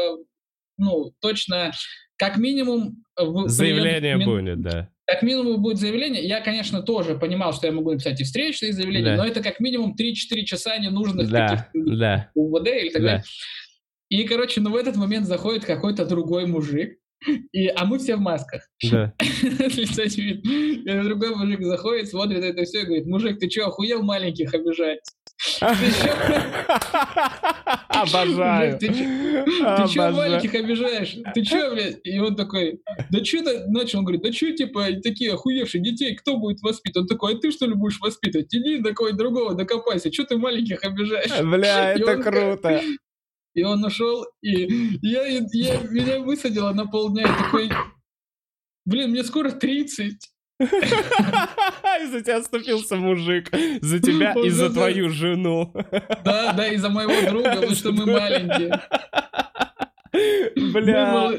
[0.78, 1.72] ну, точно,
[2.16, 3.04] как минимум...
[3.46, 6.24] Заявление будет, да как минимум будет заявление.
[6.24, 9.16] Я, конечно, тоже понимал, что я могу написать и встречные заявления, да.
[9.16, 12.30] но это как минимум 3-4 часа ненужных да, да.
[12.34, 13.08] УВД или так да.
[13.08, 13.24] далее.
[14.08, 16.98] И, короче, ну в этот момент заходит какой-то другой мужик,
[17.52, 18.68] и, а мы все в масках.
[18.90, 19.14] Да.
[21.04, 25.00] Другой мужик заходит, смотрит это все и говорит, мужик, ты что, охуел маленьких обижать?
[27.88, 28.78] Обожаю.
[28.78, 31.16] Ты чё маленьких обижаешь?
[31.34, 31.98] Ты чё, блядь?
[32.04, 32.80] И он такой,
[33.10, 33.98] да чё ты начал?
[34.00, 37.04] Он говорит, да чё, типа, такие охуевшие детей, кто будет воспитывать?
[37.10, 38.54] Он такой, а ты что ли будешь воспитывать?
[38.54, 41.30] Иди до кого другого докопайся, чё ты маленьких обижаешь?
[41.42, 42.80] Бля, это круто.
[43.54, 47.70] И он ушел, и я, я, меня высадило на полдня, и такой,
[48.86, 50.30] блин, мне скоро 30.
[50.60, 53.50] Из-за тебя оступился мужик.
[53.80, 55.72] За тебя и за твою жену.
[56.24, 58.80] Да, да, и за моего друга, потому что мы маленькие.
[60.72, 61.32] Бля.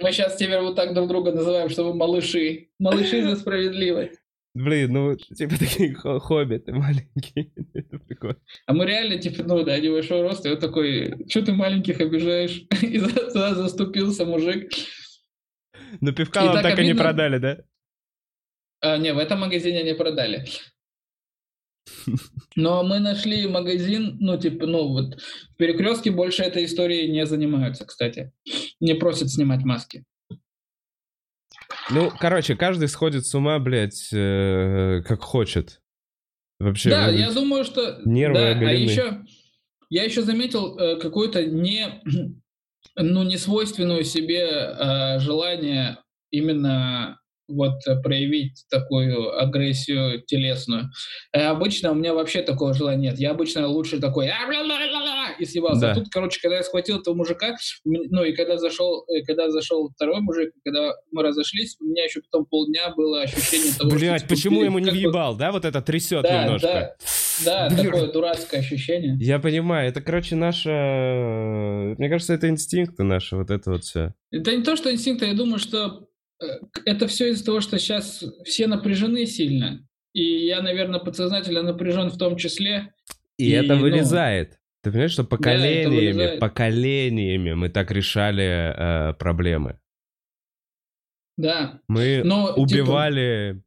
[0.00, 2.68] Мы, сейчас теперь вот так друг друга называем, что мы малыши.
[2.78, 4.20] Малыши за справедливость.
[4.54, 7.50] Блин, ну, типа такие хоббиты маленькие.
[8.66, 12.64] А мы реально, типа, ну, да, небольшого роста, и вот такой, что ты маленьких обижаешь?
[12.82, 14.70] И за, заступился мужик.
[16.00, 17.58] Но пивка вам так, и не продали, да?
[18.80, 20.46] А, не, в этом магазине не продали.
[22.56, 27.84] Но мы нашли магазин, ну, типа, ну, вот в перекрестке больше этой историей не занимаются,
[27.84, 28.32] кстати.
[28.80, 30.04] Не просят снимать маски.
[31.90, 35.80] Ну, короче, каждый сходит с ума, блядь, э, как хочет.
[36.58, 36.90] Вообще.
[36.90, 38.00] Да, я думаю, что...
[38.04, 39.24] Нервы да, а еще...
[39.88, 42.00] Я еще заметил э, какое-то не,
[42.96, 45.98] ну, не свойственную себе э, желание
[46.30, 47.19] именно
[47.50, 50.90] вот э, проявить такую агрессию телесную.
[51.32, 53.18] Э, обычно у меня вообще такого желания нет.
[53.18, 54.30] Я обычно лучше такой
[55.40, 55.80] и съебался.
[55.80, 55.92] Да.
[55.92, 59.90] А тут, короче, когда я схватил этого мужика, ну и когда зашел, э, когда зашел
[59.90, 64.28] второй мужик, когда мы разошлись, у меня еще потом полдня было ощущение того, Блять, что...
[64.28, 65.52] почему ему не въебал, да?
[65.52, 66.96] Вот это трясет да, немножко.
[67.44, 69.16] Да, да такое дурацкое ощущение.
[69.18, 70.68] Я понимаю, это, короче, наше...
[71.98, 74.14] Мне кажется, это инстинкты наши, вот это вот все.
[74.30, 76.09] Это не то, что инстинкты, я думаю, что
[76.84, 79.86] это все из-за того, что сейчас все напряжены сильно.
[80.12, 82.92] И я, наверное, подсознательно напряжен в том числе.
[83.38, 84.50] И, и это ну, вырезает.
[84.50, 89.78] Ну, Ты понимаешь, что поколениями, да, поколениями мы так решали э, проблемы.
[91.36, 91.80] Да.
[91.88, 93.62] Мы Но, типа, убивали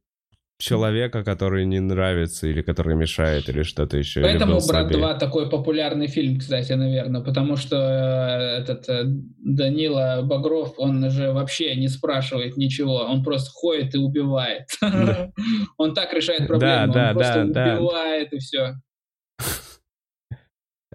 [0.64, 4.22] человека, который не нравится, или который мешает, или что-то еще.
[4.22, 4.98] Поэтому «Брат слабее.
[4.98, 11.32] 2» такой популярный фильм, кстати, наверное, потому что э, этот э, Данила Багров, он же
[11.32, 14.68] вообще не спрашивает ничего, он просто ходит и убивает.
[15.78, 18.74] Он так решает проблему, он просто убивает и все.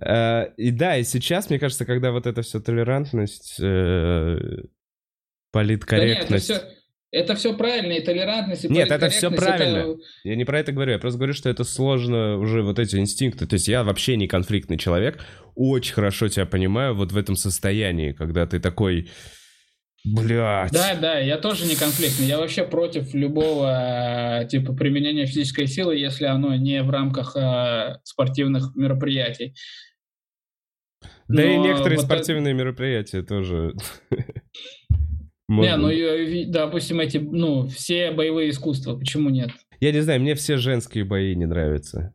[0.02, 4.72] Э, И да, и сейчас, мне кажется, когда вот все толерантность, э, Да нет, это
[5.52, 6.79] политкорректность...
[7.12, 10.04] все, это все правильно, и толерантность, и Нет, это всё политкорректность, это- правильно.
[10.24, 13.48] Я не про это говорю, я просто говорю, что это сложно уже вот эти инстинкты.
[13.48, 15.20] То есть я вообще не конфликтный человек,
[15.56, 19.10] очень хорошо тебя понимаю вот в этом состоянии, когда ты такой,
[20.06, 20.72] блядь.
[20.72, 22.26] Да, да, я тоже не конфликтный.
[22.28, 28.00] Я вообще против любого э, типа применения физической силы, если оно не в рамках э,
[28.04, 29.56] спортивных мероприятий.
[31.28, 33.74] Да и Но некоторые вот спортивные мероприятия тоже.
[35.50, 39.50] Не, Можно- ну, допустим, эти, ну, все боевые искусства, почему нет?
[39.80, 42.14] Я не знаю, мне все женские бои не нравятся.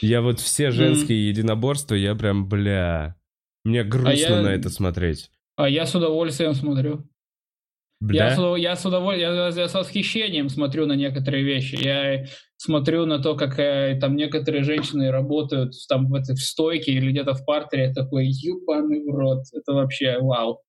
[0.00, 3.16] Я вот все женские единоборства, я прям, бля...
[3.64, 5.30] Мне грустно я- на это смотреть.
[5.56, 7.06] А я с удовольствием смотрю.
[8.00, 8.30] Бля?
[8.30, 11.76] Я, с, я, с удовольствием, я, я с восхищением смотрю на некоторые вещи.
[11.76, 12.24] Я
[12.56, 17.10] смотрю на то, как э, там некоторые женщины работают там в, этой, в стойке или
[17.10, 17.84] где-то в партере.
[17.84, 19.42] Я такой, ебаный в рот.
[19.52, 20.62] Это вообще вау.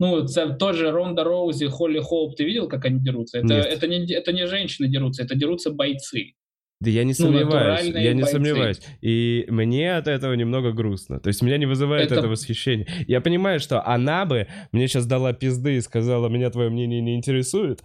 [0.00, 0.26] Ну,
[0.58, 3.38] тот же Ронда Роузи, Холли Хоуп, ты видел, как они дерутся?
[3.38, 3.66] Это, Нет.
[3.66, 6.32] это, не, это не женщины дерутся, это дерутся бойцы.
[6.80, 7.52] Да я не Ну, сомневаюсь,
[7.84, 8.32] натуральные я не бойцы.
[8.32, 8.80] сомневаюсь.
[9.00, 11.20] И мне от этого немного грустно.
[11.20, 12.86] То есть меня не вызывает это, Это- восхищение.
[13.06, 17.14] Я понимаю, что она бы мне сейчас дала пизды и сказала, меня твое мнение не
[17.14, 17.80] интересует.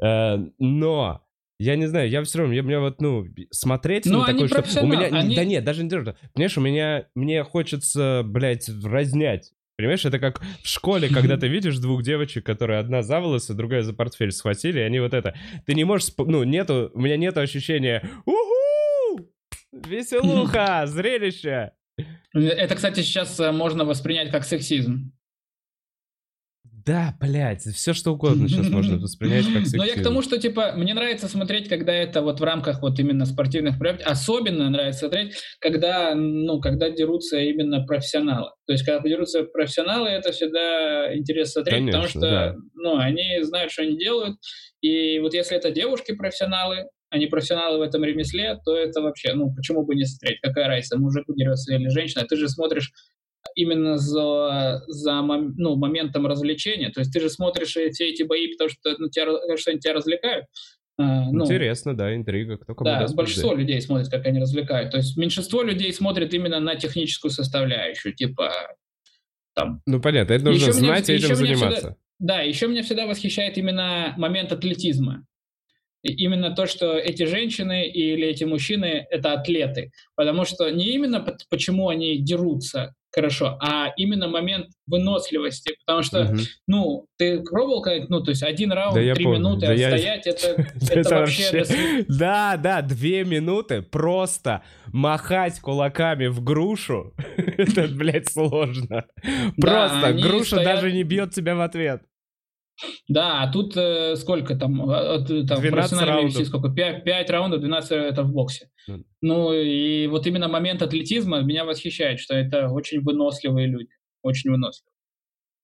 [0.00, 1.22] Э, но
[1.58, 4.82] я не знаю, я все равно, я, меня вот, ну, смотреть Ну, на такое, что
[4.82, 5.06] у меня...
[5.06, 7.06] они- Да нет, даже не то, Понимаешь, у меня...
[7.14, 9.52] Мне хочется, блядь, разнять.
[9.76, 13.82] Понимаешь, это как в школе, когда ты видишь двух девочек, которые одна за волосы, другая
[13.82, 15.34] за портфель схватили, и они вот это...
[15.66, 16.10] Ты не можешь...
[16.16, 16.90] Ну, нету...
[16.94, 18.08] У меня нету ощущения...
[18.24, 19.30] Уху!
[19.72, 20.86] Веселуха!
[20.86, 21.72] Зрелище!
[22.32, 25.12] Это, кстати, сейчас э, можно воспринять как сексизм.
[26.86, 29.78] Да, блядь, все что угодно сейчас можно воспринять как сексизм.
[29.78, 32.98] Но я к тому, что, типа, мне нравится смотреть, когда это вот в рамках вот
[32.98, 34.06] именно спортивных проектов.
[34.06, 38.50] Особенно нравится смотреть, когда, ну, когда дерутся именно профессионалы.
[38.66, 42.54] То есть, когда дерутся профессионалы, это всегда интересно смотреть, потому Конечно, что, да.
[42.74, 44.36] ну, они знают, что они делают.
[44.82, 49.86] И вот если это девушки-профессионалы, они профессионалы в этом ремесле, то это вообще, ну, почему
[49.86, 50.40] бы не смотреть?
[50.42, 52.26] Какая разница, мужик дерется или женщина?
[52.28, 52.92] Ты же смотришь
[53.54, 56.90] именно за, за мом- ну, моментом развлечения.
[56.90, 59.94] То есть ты же смотришь все эти бои, потому что, ну, тебя, что они тебя
[59.94, 60.46] развлекают.
[60.96, 62.56] А, ну, Интересно, да, интрига.
[62.56, 63.62] Кто кому да, даст большинство пизды.
[63.62, 64.90] людей смотрит, как они развлекают.
[64.92, 68.52] То есть меньшинство людей смотрит именно на техническую составляющую, типа
[69.54, 69.80] там.
[69.86, 71.76] Ну, понятно, это нужно Еще меня- знать и этим меня заниматься.
[71.78, 75.26] всегда- Да, еще меня всегда восхищает именно момент атлетизма.
[76.02, 79.90] И именно то, что эти женщины или эти мужчины— это атлеты.
[80.14, 85.76] Потому что не именно почему они дерутся хорошо, а именно момент выносливости.
[85.86, 86.38] Потому что, Мгм.
[86.66, 89.38] ну, ты пробовал, как, ну, то есть один раунд, Да я три помню.
[89.38, 90.46] минуты Да я- отстоять, это,
[90.90, 92.04] Это это вообще...
[92.08, 94.62] Да, да, две минуты просто
[94.92, 97.14] махать кулаками в грушу.
[97.36, 99.04] Это, блядь, сложно.
[99.60, 102.02] Просто груша даже не бьет тебя в ответ.
[103.08, 106.40] Да, а тут э, сколько там, э, от, э, там 12 профессиональном раундов.
[106.40, 106.68] UFC сколько?
[106.70, 108.70] 5, 5 раундов, 12 это в боксе.
[108.86, 109.04] Ну.
[109.20, 113.90] Ну и вот именно момент атлетизма меня восхищает, что это очень выносливые люди,
[114.22, 114.92] очень выносливые.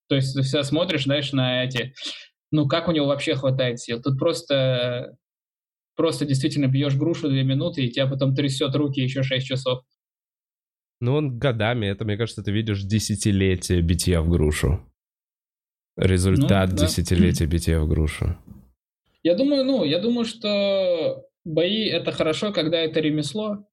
[0.08, 1.94] То есть ты всегда смотришь, знаешь, на эти,
[2.50, 4.00] ну как у него вообще хватает сил.
[4.00, 5.16] Тут просто,
[5.96, 9.82] просто действительно бьешь грушу 2 минуты, и тебя потом трясет руки еще 6 часов.
[11.00, 14.89] Ну, он годами, это, мне кажется, ты видишь десятилетие битья в грушу.
[16.00, 16.86] Результат Ну, да.
[16.86, 18.36] десятилетия битья в грушу.
[19.22, 23.66] Я думаю, ну, я думаю, что бои это хорошо, когда это ремесло.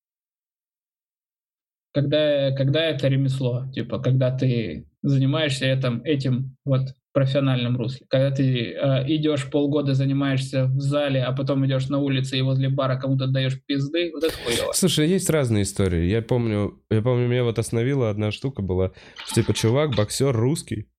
[1.93, 8.05] Когда, когда это ремесло, типа, когда ты занимаешься этим, этим вот профессиональном русле.
[8.11, 12.69] Когда ты э, идешь полгода, занимаешься в зале, а потом идешь на улице и возле
[12.69, 14.71] бара кому-то даешь пизды, вот это хуево.
[14.73, 16.05] Слушай, есть разные истории.
[16.05, 18.91] Я помню, я помню, меня вот остановила одна штука была,
[19.33, 20.89] типа чувак, боксер русский,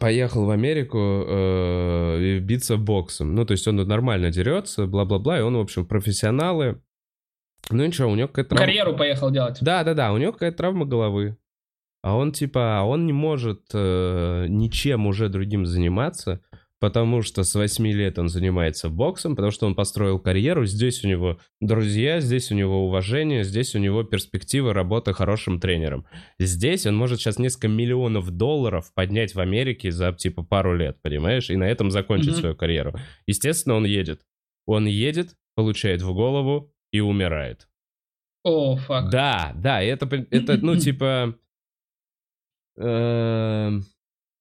[0.00, 3.34] поехал в Америку э, биться боксом.
[3.34, 6.80] Ну, то есть он нормально дерется, бла-бла-бла, и он, в общем, профессионалы.
[7.70, 8.66] Ну ничего, у него какая-то травма...
[8.66, 9.58] Карьеру поехал делать.
[9.60, 11.36] Да-да-да, у него какая-то травма головы.
[12.02, 16.42] А он, типа, он не может э, ничем уже другим заниматься,
[16.84, 21.08] потому что с 8 лет он занимается боксом, потому что он построил карьеру, здесь у
[21.08, 26.04] него друзья, здесь у него уважение, здесь у него перспективы работы хорошим тренером.
[26.38, 31.48] Здесь он может сейчас несколько миллионов долларов поднять в Америке за типа пару лет, понимаешь,
[31.48, 32.40] и на этом закончить mm-hmm.
[32.40, 32.92] свою карьеру.
[33.26, 34.20] Естественно, он едет.
[34.66, 37.66] Он едет, получает в голову и умирает.
[38.42, 39.08] О, oh, фак.
[39.08, 41.34] Да, да, это, это ну, типа...
[42.76, 43.84] Эм,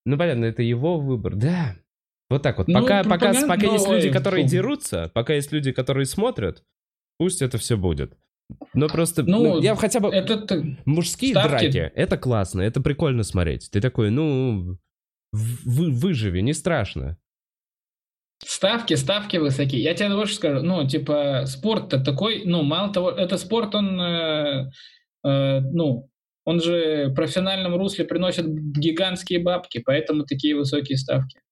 [0.06, 1.78] ну, понятно, это его выбор, да.
[2.34, 2.68] Вот так вот.
[2.68, 6.64] Ну, пока, пока, пока есть люди, которые дерутся, пока есть люди, которые смотрят,
[7.20, 8.18] пусть это все будет.
[8.74, 10.10] Но просто, ну, ну я хотя бы...
[10.10, 11.70] Это, мужские ставки.
[11.70, 13.70] драки, это классно, это прикольно смотреть.
[13.70, 14.80] Ты такой, ну,
[15.32, 17.18] вы, выживи, не страшно.
[18.44, 19.84] Ставки, ставки высокие.
[19.84, 24.72] Я тебе больше скажу, ну, типа, спорт-то такой, ну, мало того, это спорт, он, э,
[25.24, 26.10] э, ну,
[26.46, 31.43] он же в профессиональном русле приносит гигантские бабки, поэтому такие высокие ставки.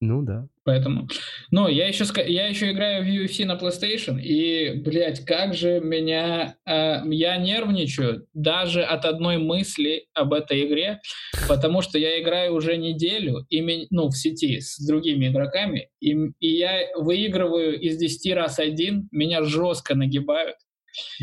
[0.00, 0.48] Ну да.
[0.64, 1.08] Поэтому.
[1.50, 6.56] Но я еще, я еще играю в UFC на PlayStation, и, блядь, как же меня...
[6.66, 11.00] Э, я нервничаю даже от одной мысли об этой игре,
[11.48, 16.48] потому что я играю уже неделю, и, ну, в сети с другими игроками, и, и
[16.48, 20.56] я выигрываю из 10 раз один, меня жестко нагибают,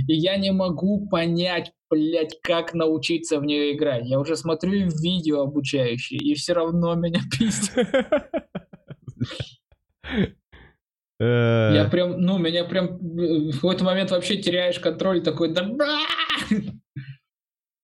[0.07, 4.05] и я не могу понять, блядь, как научиться в нее играть.
[4.05, 7.87] Я уже смотрю видео обучающие, и все равно меня пиздят.
[11.19, 11.89] Я э.
[11.89, 15.67] прям, ну, меня прям в какой-то момент вообще теряешь контроль, такой, да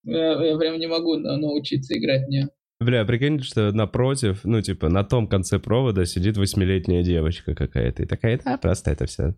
[0.04, 2.50] я, прям не могу научиться играть в нее.
[2.80, 8.04] Бля, прикинь, что напротив, ну, типа, на том конце провода сидит восьмилетняя девочка какая-то.
[8.04, 9.36] И такая, да, просто это все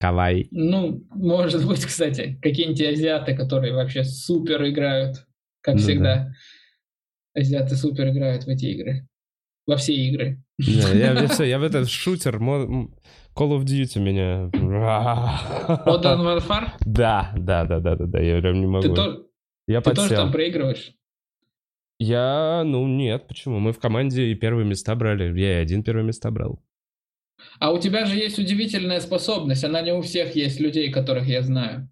[0.00, 0.48] кавай.
[0.50, 5.26] Ну, может быть, кстати, какие-нибудь азиаты, которые вообще супер играют,
[5.60, 6.14] как ну, всегда.
[7.34, 7.40] Да.
[7.40, 9.06] Азиаты супер играют в эти игры.
[9.66, 10.42] Во все игры.
[10.58, 14.50] Не, я, я, все, я в этот шутер, Call of Duty меня...
[15.86, 16.72] Modern Warfare?
[16.80, 18.88] Да, да, да, да, да, да, я прям не могу.
[18.88, 19.26] Ты, то...
[19.66, 20.92] я Ты тоже там проигрываешь?
[21.98, 23.58] Я, ну нет, почему?
[23.58, 25.38] Мы в команде и первые места брали.
[25.38, 26.62] Я и один первые места брал.
[27.58, 31.42] А у тебя же есть удивительная способность, она не у всех есть людей, которых я
[31.42, 31.90] знаю.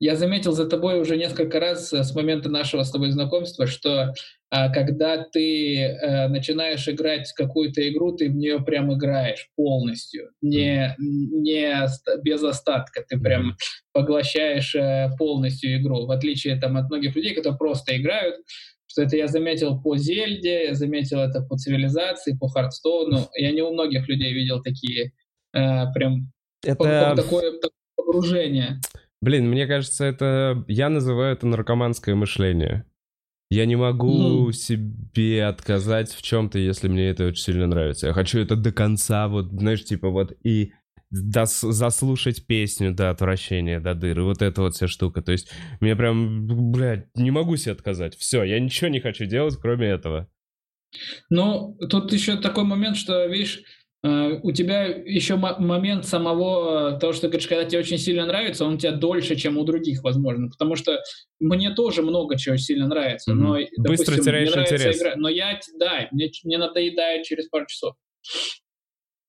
[0.00, 4.14] Я заметил за тобой уже несколько раз с момента нашего с тобой знакомства, что
[4.50, 10.94] а, когда ты а, начинаешь играть какую-то игру, ты в нее прям играешь полностью, не,
[10.98, 11.86] не
[12.22, 13.56] без остатка, ты прям
[13.92, 18.36] поглощаешь а, полностью игру, в отличие там, от многих людей, которые просто играют,
[18.86, 23.28] что это я заметил по Зельде, я заметил это по цивилизации, по Хардстоуну.
[23.34, 25.12] Я не у многих людей видел такие
[25.52, 26.32] э, прям
[26.64, 27.14] это...
[27.14, 28.80] такое, такое погружение.
[29.20, 30.64] Блин, мне кажется, это...
[30.68, 32.84] Я называю это наркоманское мышление.
[33.50, 34.52] Я не могу mm.
[34.52, 38.08] себе отказать в чем-то, если мне это очень сильно нравится.
[38.08, 40.72] Я хочу это до конца, вот, знаешь, типа вот и
[41.10, 44.24] дос, заслушать песню до отвращения, до дыры.
[44.24, 45.22] Вот эта вот вся штука.
[45.22, 45.50] То есть
[45.80, 48.16] мне прям, блядь, не могу себе отказать.
[48.16, 50.28] Все, я ничего не хочу делать, кроме этого.
[51.30, 53.62] Ну, тут еще такой момент, что, видишь,
[54.04, 58.74] у тебя еще момент самого того, что ты говоришь, когда тебе очень сильно нравится, он
[58.74, 60.48] у тебя дольше, чем у других, возможно.
[60.48, 61.00] Потому что
[61.40, 63.32] мне тоже много чего сильно нравится.
[63.32, 63.34] Mm-hmm.
[63.34, 65.00] Но, допустим, Быстро теряешь интерес.
[65.00, 67.94] Игра, но я, да, мне, мне надоедает через пару часов.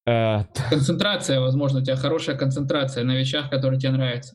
[0.07, 4.33] Uh, концентрация, возможно, у тебя хорошая концентрация на вещах, которые тебе нравятся.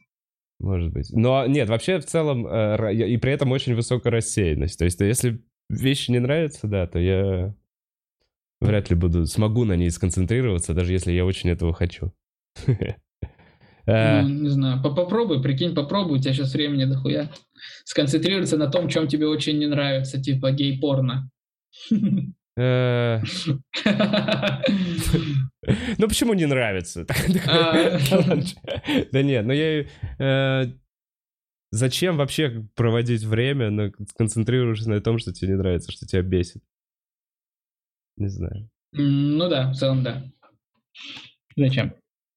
[0.60, 1.10] Может быть.
[1.12, 4.78] Но нет, вообще в целом, э, и при этом очень высокая рассеянность.
[4.78, 7.54] То есть, если вещи не нравятся, да, то я
[8.64, 12.12] вряд ли буду, смогу на ней сконцентрироваться, даже если я очень этого хочу.
[13.86, 17.30] Ну, не знаю, попробуй, прикинь, попробуй, у тебя сейчас времени дохуя.
[17.84, 21.30] Сконцентрироваться на том, чем тебе очень не нравится, типа гей-порно.
[22.56, 23.20] Э.
[25.98, 27.04] Ну почему не нравится?
[27.48, 27.98] А.
[29.10, 29.86] Да нет, ну я...
[30.20, 30.66] Э,
[31.72, 36.62] зачем вообще проводить время, сконцентрируешься на том, что тебе не нравится, что тебя бесит?
[38.16, 38.68] Не знаю.
[38.92, 40.24] Ну да, в целом да.
[41.56, 41.94] Зачем?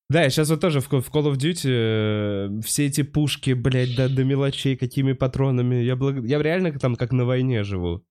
[0.10, 4.08] Да, я сейчас вот тоже в, Call of Duty э, все эти пушки, блядь, до,
[4.08, 5.76] до мелочей, какими патронами.
[5.76, 6.24] Я, благ...
[6.24, 8.04] я реально там как на войне живу.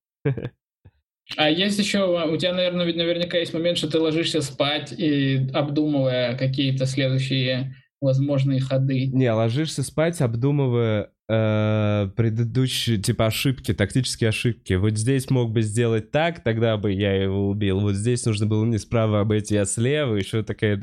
[1.35, 6.37] А есть еще, у тебя, наверное, наверняка есть момент, что ты ложишься спать и обдумывая
[6.37, 9.07] какие-то следующие возможные ходы.
[9.07, 14.73] Не, ложишься спать, обдумывая э, предыдущие, типа, ошибки, тактические ошибки.
[14.73, 17.79] Вот здесь мог бы сделать так, тогда бы я его убил.
[17.79, 20.79] Вот здесь нужно было не справа обойти, а слева, еще такая...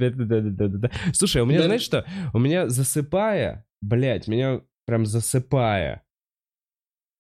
[1.12, 1.64] Слушай, у меня, да.
[1.66, 2.04] знаешь что?
[2.32, 6.02] У меня засыпая, блядь, меня прям засыпая,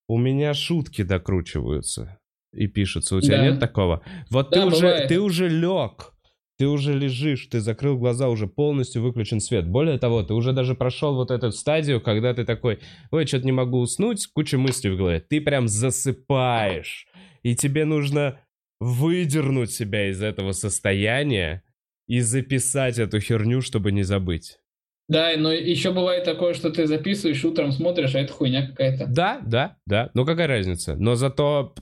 [0.08, 2.18] у меня шутки докручиваются.
[2.52, 3.16] и пишется.
[3.16, 3.50] У тебя Да.
[3.50, 4.02] нет такого?
[4.30, 6.13] Вот Да, ты, уже, ты уже лег,
[6.56, 9.66] ты уже лежишь, ты закрыл глаза, уже полностью выключен свет.
[9.66, 12.78] Более того, ты уже даже прошел вот эту стадию, когда ты такой,
[13.10, 15.20] ой, что-то не могу уснуть, куча мыслей в голове.
[15.20, 17.06] Ты прям засыпаешь.
[17.42, 18.40] И тебе нужно
[18.80, 21.62] выдернуть себя из этого состояния
[22.06, 24.58] и записать эту херню, чтобы не забыть.
[25.08, 29.06] Да, но еще бывает такое, что ты записываешь, утром смотришь, а это хуйня какая-то.
[29.06, 30.10] Да, да, да.
[30.14, 30.96] Ну какая разница?
[30.96, 31.74] Но зато,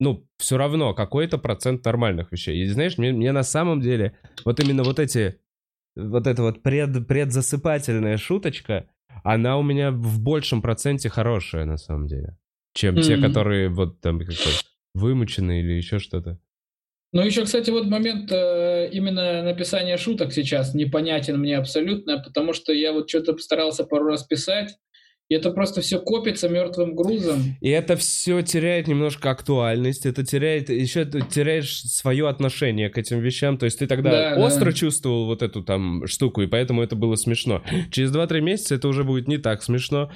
[0.00, 2.62] ну, все равно какой-то процент нормальных вещей.
[2.62, 5.40] И знаешь, мне, мне на самом деле вот именно вот эти,
[5.96, 8.88] вот эта вот пред, предзасыпательная шуточка,
[9.24, 12.36] она у меня в большем проценте хорошая на самом деле,
[12.74, 13.22] чем те, Мгм.
[13.22, 14.50] которые вот там как-то
[14.94, 16.38] вымучены или еще что-то.
[17.12, 22.72] Ну, еще, кстати, вот момент э, именно написания шуток сейчас непонятен мне абсолютно, потому что
[22.72, 24.76] я вот что-то постарался пару раз писать,
[25.28, 27.56] и это просто все копится мертвым грузом.
[27.60, 33.20] И это все теряет немножко актуальность, это теряет, еще ты теряешь свое отношение к этим
[33.20, 34.44] вещам, то есть ты тогда Да, да.
[34.46, 37.62] остро чувствовал вот эту там штуку, и поэтому это было смешно.
[37.90, 40.10] Через 2-3 месяца это уже будет не так смешно.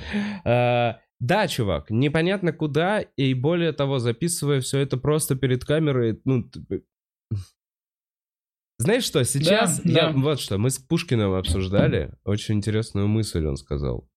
[0.45, 6.43] А, да, чувак, непонятно куда, и более того, записывая все это просто перед камерой, ну...
[6.43, 6.81] т-
[8.79, 10.09] Знаешь что, сейчас Да, я...
[10.09, 10.13] да.
[10.17, 14.09] Вот что, мы с Пушкиным обсуждали, очень интересную мысль он сказал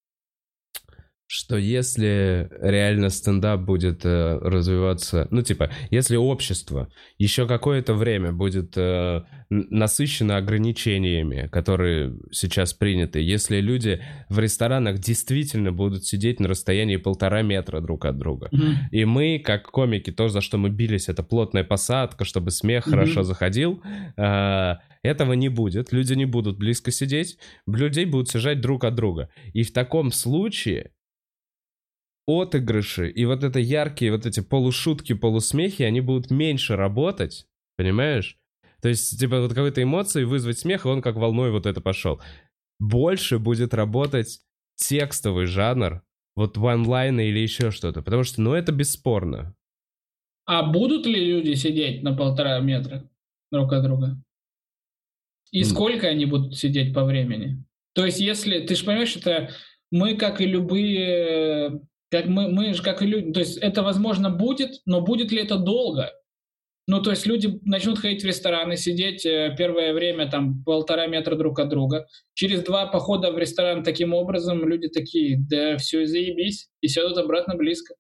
[1.36, 8.74] что если реально стендап будет э, развиваться, ну типа, если общество еще какое-то время будет
[8.78, 16.96] э, насыщено ограничениями, которые сейчас приняты, если люди в ресторанах действительно будут сидеть на расстоянии
[16.96, 18.50] полтора метра друг от друга,
[18.92, 22.92] и мы, как комики, то, за что мы бились, это плотная посадка, чтобы смех Мгм.
[22.92, 23.82] хорошо заходил.
[24.18, 25.92] а, Этого не будет.
[25.92, 27.38] Люди не будут близко сидеть.
[27.68, 29.30] Людей будут сажать друг от друга.
[29.54, 30.92] И в таком случае
[32.28, 37.46] отыгрыши и вот это яркие вот эти полушутки, полусмехи, они будут меньше работать.
[37.78, 38.38] Понимаешь?
[38.82, 42.22] То есть, типа, вот какой-то эмоции вызвать смех, и он как волной вот это пошел.
[42.80, 44.40] Больше будет работать
[44.76, 46.02] текстовый жанр,
[46.36, 48.02] вот ванлайны или еще что-то.
[48.02, 49.56] Потому что, ну, это бесспорно.
[50.46, 53.10] А будут ли люди сидеть на полтора метра
[53.52, 54.22] друг от друга?
[55.52, 55.66] И М.
[55.66, 57.64] сколько они будут сидеть по времени?
[57.94, 59.52] То есть, если ты же понимаешь, это
[59.92, 61.82] мы, как и любые,
[62.12, 65.42] как мы, мы же как и люди, то есть это возможно будет, но будет ли
[65.42, 66.12] это долго?
[66.88, 71.36] Ну, то есть люди начнут ходить в рестораны, сидеть э, первое время там полтора метра
[71.36, 72.06] друг от друга.
[72.36, 77.56] Через два похода в ресторан таким образом люди такие, да все, заебись, и сядут обратно
[77.56, 77.96] близко.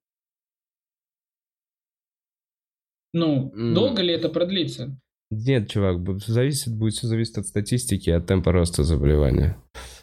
[3.13, 3.73] Ну, М.
[3.73, 4.95] долго ли это продлится?
[5.31, 5.97] Нет, чувак,
[6.27, 9.57] зависит, будет все зависеть от статистики, от темпа роста заболевания.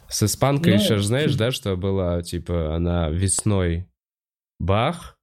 [0.09, 3.87] С испанкой Ну, еще знаешь, да, что была, типа, она весной
[4.59, 5.17] бах,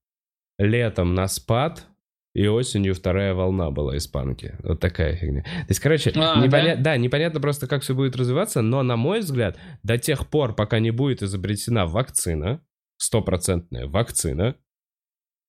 [0.59, 1.87] летом на спад,
[2.35, 4.57] и осенью вторая волна была испанки.
[4.63, 5.43] Вот такая фигня.
[5.43, 6.83] То есть, короче, А, непоня- да?
[6.83, 10.79] да, непонятно просто, как все будет развиваться, но, на мой взгляд, до тех пор, пока
[10.79, 12.65] не будет изобретена вакцина,
[12.99, 14.57] стопроцентная вакцина,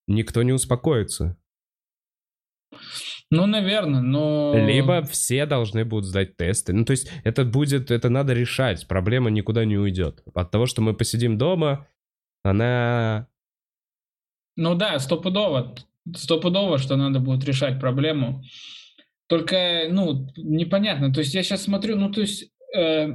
[0.08, 1.38] никто не успокоится.
[3.30, 4.54] Ну, наверное, но...
[4.56, 6.74] Либо все должны будут сдать тесты.
[6.74, 8.88] Ну, то есть это будет, это надо решать.
[8.88, 10.24] Проблема никуда не уйдет.
[10.34, 11.88] От того, что мы посидим дома,
[12.44, 13.28] она...
[14.56, 15.76] Ну да, стопудово.
[16.16, 18.44] Стопудово, что надо будет решать проблему.
[19.28, 21.14] Только, ну, непонятно.
[21.14, 23.10] То есть я сейчас смотрю, ну, то есть э,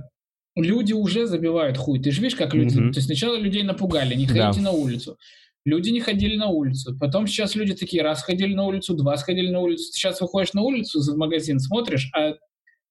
[0.55, 2.01] люди уже забивают хуй.
[2.03, 2.79] Ты же видишь, как люди...
[2.79, 2.93] Мгм.
[2.93, 4.47] То есть сначала людей напугали, не Да.
[4.47, 5.19] ходите на улицу.
[5.67, 6.97] Люди не ходили на улицу.
[6.99, 9.91] Потом сейчас люди такие, раз ходили на улицу, два сходили на улицу.
[9.91, 12.35] Ты сейчас выходишь на улицу, в магазин смотришь, а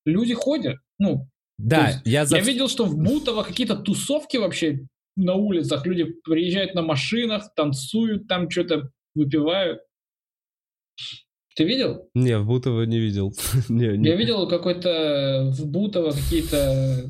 [0.04, 0.76] люди ходят.
[0.98, 1.26] Ну,
[1.58, 2.36] Да, есть я за...
[2.36, 4.80] я видел, что в Бутово какие-то тусовки вообще
[5.16, 5.86] на улицах.
[5.86, 9.80] Люди приезжают на машинах, танцуют, там что-то выпивают.
[11.56, 12.10] Ты видел?
[12.14, 13.32] Не, в Бутово не видел.
[13.68, 14.08] не, не.
[14.08, 17.08] Я видел какой-то в Бутово какие-то...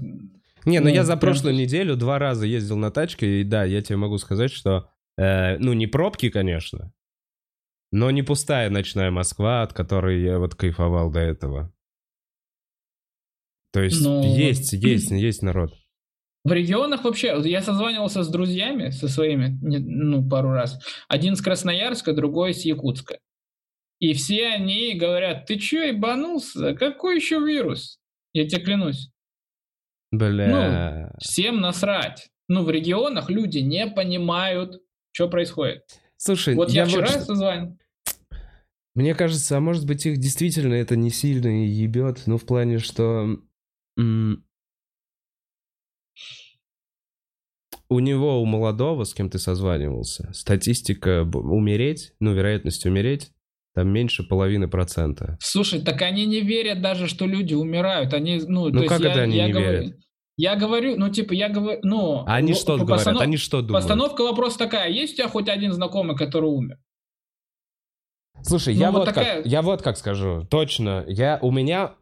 [0.65, 3.65] Не, ну Ну, я за прям- прошлую неделю два раза ездил на тачке, и да,
[3.65, 6.93] я тебе могу сказать, что, э, ну, не пробки, конечно,
[7.93, 11.73] но не пустая ночная Москва, от которой я вот кайфовал до этого.
[13.73, 15.73] То есть Ну, есть, есть, есть народ.
[16.47, 20.78] В регионах вообще, я созванивался с друзьями, со своими, ну, пару раз.
[21.09, 23.18] Один с Красноярска, другой с Якутска.
[23.99, 26.74] И все они говорят, ты чё, ебанулся?
[26.74, 27.99] Какой еще вирус?
[28.32, 29.11] Я тебе клянусь.
[30.12, 31.12] Бля.
[31.18, 32.28] Всем насрать.
[32.49, 34.80] Ну, в регионах люди не понимают,
[35.12, 35.82] что происходит.
[36.16, 37.76] Слушай, Вот я, вот вчера что- созванивал.
[38.94, 43.36] Мне кажется, а может быть их действительно это не сильно ебет, ну в плане, что
[43.99, 44.45] м,
[47.89, 53.31] у него, у молодого, с кем ты созванивался, статистика умереть, ну вероятность умереть
[53.75, 55.37] Там меньше половины процента.
[55.41, 58.14] Слушай, так они не верят даже, что люди умирают.
[58.14, 59.97] Они, ну, Ну то как есть это я, они я не говорю, верят?
[60.39, 62.25] Я говорю, ну, типа, я говорю, ну...
[62.27, 63.07] Они ну, что говорят?
[63.07, 63.85] постанов- Они что думают?
[63.85, 66.79] Постановка вопроса такая, есть у тебя хоть один знакомый, который умер?
[68.43, 70.47] Слушай, Ну, я, вот вот такая- как, я вот как скажу.
[70.51, 71.05] Точно.
[71.09, 71.95] Я, у меня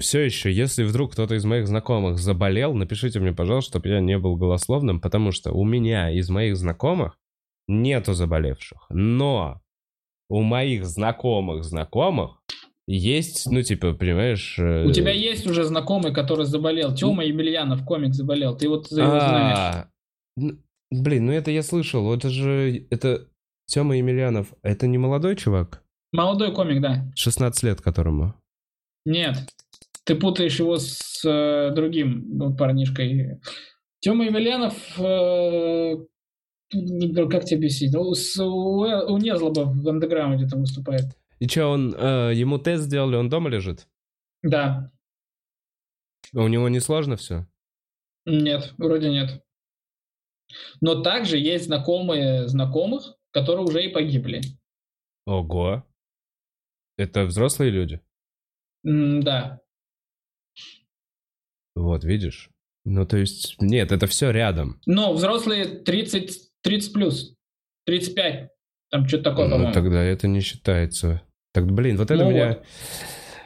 [0.00, 4.18] все еще, если вдруг кто-то из моих знакомых заболел, напишите мне, пожалуйста, чтобы я не
[4.18, 7.18] был голословным, потому что у меня из моих знакомых
[7.68, 8.86] нету заболевших.
[8.90, 9.60] Но
[10.28, 12.42] у моих знакомых знакомых
[12.88, 14.56] есть, ну, типа, понимаешь...
[14.58, 16.94] э, У тебя есть уже знакомый, который заболел.
[16.94, 18.56] Тёма Емельянов, комик, заболел.
[18.56, 19.58] Ты вот его знаешь.
[19.58, 19.88] А,
[20.36, 20.58] ну,
[20.92, 22.12] Блин, ну это я слышал.
[22.14, 22.86] Это же...
[22.90, 23.26] Это
[23.66, 24.54] Тёма Емельянов.
[24.62, 25.82] Это не молодой чувак?
[26.12, 27.04] Молодой комик, да.
[27.14, 28.34] 16 лет которому.
[29.04, 29.36] Нет,
[30.04, 33.40] ты путаешь его с э, другим ну, парнишкой.
[34.00, 35.96] Тёма Емельянов, э,
[37.30, 41.04] как тебе объяснить, Ну, с- у, у Незлоба в андеграунде там выступает.
[41.38, 43.86] И что, он, э, ему тест сделали, он дома лежит?
[44.42, 44.90] Да,
[46.34, 47.46] А У него не сложно все?
[48.26, 49.42] нет, вроде нет.
[50.80, 54.40] Но также есть знакомые знакомых, которые уже и погибли.
[55.26, 55.84] Ого.
[56.96, 58.00] Это взрослые люди?
[58.84, 59.60] М, Да,
[61.74, 62.48] Вот, видишь?
[62.86, 64.80] Ну, то есть, нет, это все рядом.
[64.86, 67.34] но взрослые 30, 30 плюс,
[67.84, 68.48] 35,
[68.90, 71.20] там что-то такое, Ну, тогда это не считается.
[71.52, 72.48] Так, блин, вот это Ну меня...
[72.48, 72.64] вот.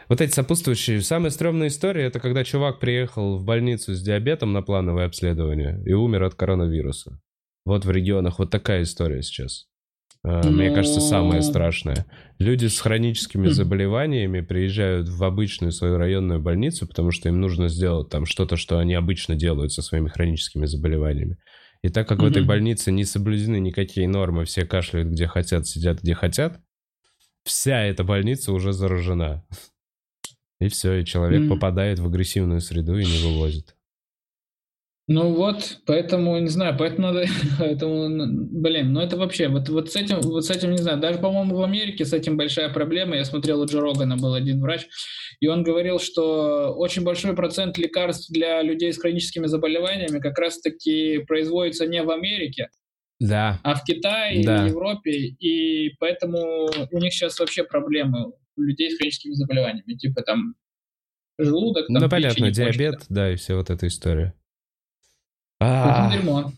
[0.09, 1.01] Вот эти сопутствующие.
[1.03, 5.93] Самая стрёмная история, это когда чувак приехал в больницу с диабетом на плановое обследование и
[5.93, 7.21] умер от коронавируса.
[7.65, 9.70] Вот в регионах вот такая история сейчас.
[10.23, 12.05] А, Мне кажется, самое страшное.
[12.39, 13.53] Люди с хроническими Хм.
[13.53, 18.79] заболеваниями приезжают в обычную свою районную больницу, потому что им нужно сделать там что-то, что
[18.79, 21.39] они обычно делают со своими хроническими заболеваниями.
[21.83, 26.03] И так как в этой больнице не соблюдены никакие нормы, все кашляют где хотят, сидят
[26.03, 26.61] где хотят,
[27.45, 29.45] вся эта больница уже заражена.
[30.61, 33.75] И все, и человек попадает в агрессивную среду и не вывозит.
[35.09, 37.25] Ну вот, поэтому, не знаю, поэтому надо,
[37.59, 38.09] поэтому,
[38.61, 41.57] блин, ну это вообще, вот, вот с этим, вот с этим, не знаю, даже, по-моему,
[41.57, 44.87] в Америке с этим большая проблема, я смотрел у Джо Рогана был один врач,
[45.41, 51.19] и он говорил, что очень большой процент лекарств для людей с хроническими заболеваниями как раз-таки
[51.27, 52.69] производится не в Америке,
[53.19, 53.59] Да.
[53.65, 54.65] а в Китае Да.
[54.65, 60.23] и Европе, и поэтому у них сейчас вообще проблемы у людей с хроническими заболеваниями, типа
[60.23, 60.55] там
[61.37, 64.35] желудок, там, Ну, понятно, диабет, да, и вся вот эта история.
[65.61, 66.53] Это дерьмо.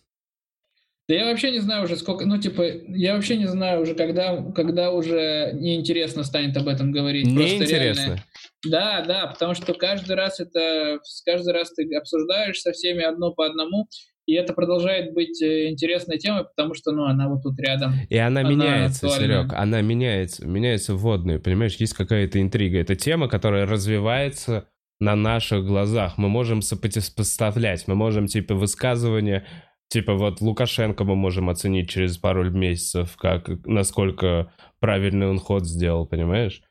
[1.09, 4.41] Да я вообще не знаю уже сколько, ну типа, я вообще не знаю уже, когда,
[4.53, 7.27] когда уже неинтересно станет об этом говорить.
[7.27, 8.23] Неинтересно.
[8.65, 13.45] Да, да, потому что каждый раз это, каждый раз ты обсуждаешь со всеми одно по
[13.45, 13.89] одному,
[14.27, 17.95] и это продолжает быть э, интересной темой, потому что, ну, она вот тут рядом.
[18.09, 19.43] И она, Она меняется, актуальна.
[19.43, 22.79] Серег, она меняется, меняется вводные, понимаешь, есть какая-то интрига.
[22.79, 24.69] Это тема, которая развивается
[25.03, 26.17] на наших глазах.
[26.19, 29.45] Мы можем сопоставлять, мы можем, типа, высказывания,
[29.89, 36.07] типа, вот Лукашенко мы можем оценить через пару месяцев, как, насколько правильный он ход сделал,
[36.07, 36.63] понимаешь?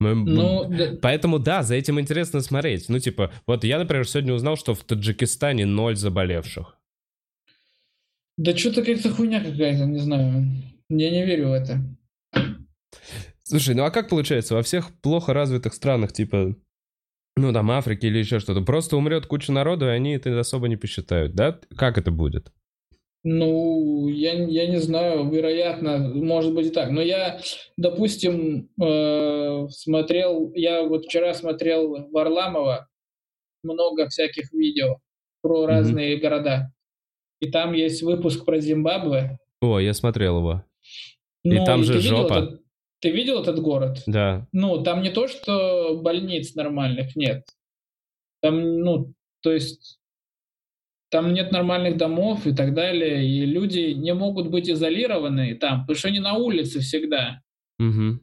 [0.00, 2.88] Мы- Ну, да- Поэтому да, за этим интересно смотреть.
[2.88, 6.78] Ну, типа, вот я, например, сегодня узнал, что в Таджикистане ноль заболевших.
[8.38, 10.46] да что-то какая-то хуйня какая-то, не знаю.
[10.88, 11.78] Я не верю в это.
[13.42, 14.54] Слушай, ну а как получается?
[14.54, 16.54] Во всех плохо развитых странах, типа,
[17.36, 20.76] ну там Африки или еще что-то, просто умрет куча народу, и они это особо не
[20.76, 21.58] посчитают, да?
[21.76, 22.52] Как это будет?
[23.24, 26.90] Ну, я, я не знаю, вероятно, может быть и так.
[26.90, 27.40] Но я,
[27.76, 32.88] допустим, э, смотрел, я вот вчера смотрел Варламова
[33.62, 34.96] много всяких видео
[35.40, 36.72] про разные города.
[37.40, 39.38] И там есть выпуск про Зимбабве.
[39.60, 40.64] О, я смотрел его.
[41.44, 42.58] Ну, там же видел жопа.
[43.02, 44.02] Ты видел этот город?
[44.06, 44.46] Да.
[44.52, 47.44] Ну, там не то, что больниц нормальных нет.
[48.40, 49.98] Там, ну, то есть
[51.10, 55.96] там нет нормальных домов и так далее, и люди не могут быть изолированы там, потому
[55.96, 57.42] что они на улице всегда.
[57.78, 58.20] Угу.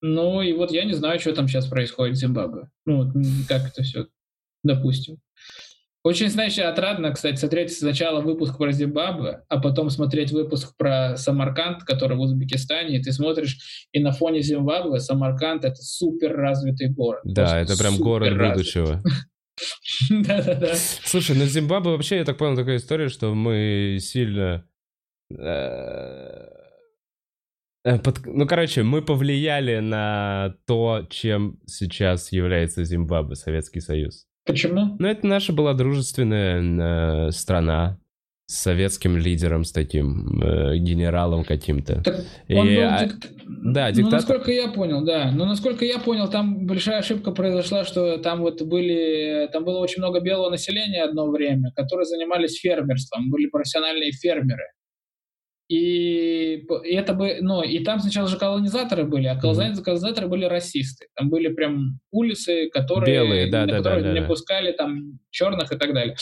[0.00, 2.70] Ну, и вот я не знаю, что там сейчас происходит в Зимбабве.
[2.86, 3.12] Ну, вот,
[3.46, 4.06] как это все,
[4.64, 5.18] допустим.
[6.04, 11.82] Очень, знаешь, отрадно, кстати, смотреть сначала выпуск про Зимбабве, а потом смотреть выпуск про Самарканд,
[11.82, 17.20] который в Узбекистане, и ты смотришь, и на фоне Зимбабве Самарканд— это супер развитый город.
[17.24, 19.02] Да, это прям город будущего.
[20.10, 20.74] Да-да-да.
[21.04, 24.64] Слушай, ну Зимбабве вообще, я так понял, такая история, что мы сильно...
[25.36, 26.46] э,
[27.84, 34.27] э, под- Ну, короче, мы повлияли на то, чем сейчас является Зимбабве, Советский Союз.
[34.48, 34.96] Почему?
[34.98, 37.98] Ну, это наша была дружественная э, страна.
[38.50, 42.02] с советским лидером, с таким э, генералом каким-то.
[42.02, 44.12] Так он И, был а, дик- да, Ну, диктатор.
[44.12, 45.30] насколько я понял, да.
[45.32, 50.00] Но насколько я понял, там большая ошибка произошла, что там вот были, там было очень
[50.00, 54.64] много белого населения одно время, которые занимались фермерством, были профессиональные фермеры.
[55.68, 61.08] И, это бы, ну, и там сначала же колонизаторы были, а колонизаторы, колонизаторы были расисты.
[61.14, 65.18] Там были прям улицы, которые, Белые, да, на да, которые да, да, не пускали там
[65.30, 66.16] черных и так далее.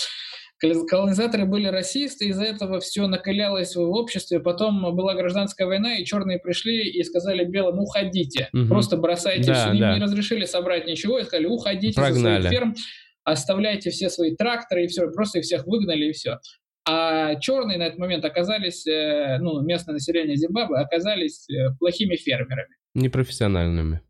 [0.64, 4.40] Колониз- Колонизаторы были расисты, из-за этого все накалялось в обществе.
[4.40, 8.68] Потом была гражданская война, и черные пришли и сказали белым, уходите, Мгм.
[8.68, 9.72] просто бросайте Да, все.
[9.74, 9.94] Им да.
[9.94, 12.40] не разрешили собрать ничего, и сказали, уходите со Прогнали.
[12.40, 12.74] своих ферм,
[13.22, 16.38] оставляйте все свои тракторы, и все, просто их всех выгнали, и все.
[16.88, 22.74] А черные на этот момент оказались, э, ну, местное население Зимбабве оказались э, плохими фермерами.
[22.94, 24.02] Непрофессиональными.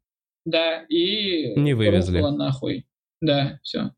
[0.45, 2.21] Да, и Не вывезли.
[2.21, 2.87] нахуй.
[3.21, 3.93] Да, все.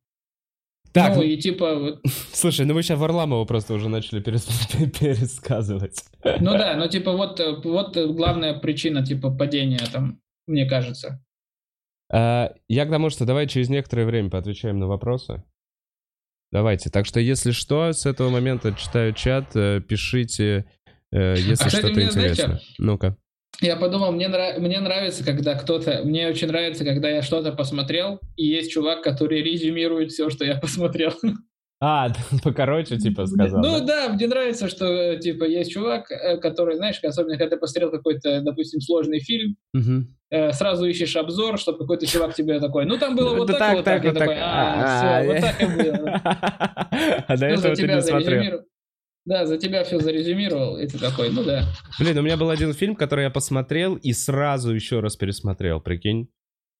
[0.92, 2.00] Так, Ну и типа, вот,
[2.32, 4.48] слушай, ну вы сейчас Варламова просто уже начали перес-
[4.98, 6.04] пересказывать.
[6.24, 11.22] ну да, ну типа вот, вот главная причина типа падения там, мне кажется.
[12.10, 15.44] А, Я к тому, что давай через некоторое время поотвечаем на вопросы.
[16.50, 16.90] Давайте.
[16.90, 20.64] Так что, если что, с этого момента читаю чат, э, пишите,
[21.12, 22.60] э, если А, что-то интересно.
[22.78, 23.16] Ну-ка.
[23.60, 26.02] Я подумал, мне, нра- мне нравится, когда кто-то...
[26.04, 30.56] Мне очень нравится, когда я что-то посмотрел, и есть чувак, который резюмирует все, что я
[30.56, 31.12] посмотрел.
[31.80, 32.10] А,
[32.42, 33.62] покороче, типа, сказал.
[33.62, 34.08] Ну да?
[34.08, 37.90] да, мне нравится, что э, типа есть чувак, э, который, знаешь, особенно когда ты посмотрел
[37.92, 40.16] какой-то, допустим, сложный фильм, Мгм.
[40.30, 43.76] э, сразу ищешь обзор, чтобы какой-то чувак тебе такой, ну там было вот Да так,
[43.76, 46.22] вот так, вот такой, а, все, вот так и было.
[47.28, 48.60] А до Ну, этого ты не смотрел.
[49.24, 51.62] Да, за тебя все зарезюмировал, и ты такой, ну да.
[52.00, 56.28] Блин, у меня был один фильм, который я посмотрел и сразу еще раз пересмотрел, прикинь.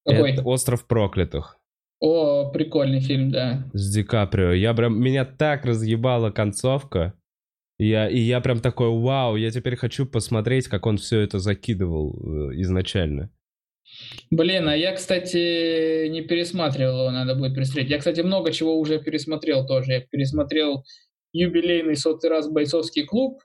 [0.06, 0.32] Какой?
[0.32, 1.57] Это «Остров проклятых»
[2.00, 3.68] О, прикольный фильм, да.
[3.72, 4.52] с Ди Каприо.
[4.52, 7.14] Я прям, меня так разъебала концовка.
[7.78, 12.50] Я, и я прям такой, вау, я теперь хочу посмотреть, как он все это закидывал
[12.50, 13.30] э, изначально.
[14.30, 17.90] Блин, а я, кстати, не пересматривал его, надо будет пересмотреть.
[17.90, 19.92] Я, кстати, много чего уже пересмотрел тоже.
[19.92, 20.84] Я пересмотрел
[21.32, 23.40] юбилейный сотый раз бойцовский клуб.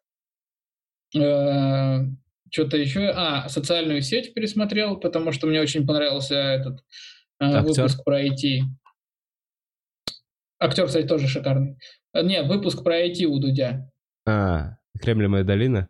[1.11, 3.11] Что-то еще.
[3.15, 6.83] А, социальную сеть пересмотрел, потому что мне очень понравился этот э,
[7.47, 7.83] Актер?
[7.83, 8.61] выпуск про IT.
[10.59, 11.77] Актер, кстати, тоже шикарный.
[12.13, 13.89] Э, Не, выпуск про IT у Дудя.
[14.25, 15.89] А, Кремниевая долина?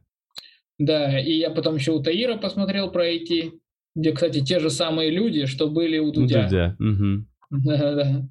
[0.79, 3.51] Да, и я потом еще у Таира посмотрел про IT,
[3.95, 6.43] где, кстати, те же самые люди, что были у Дудя.
[6.43, 6.75] Дудя.
[6.79, 7.27] Мгм.
[7.51, 8.27] Да-да-да.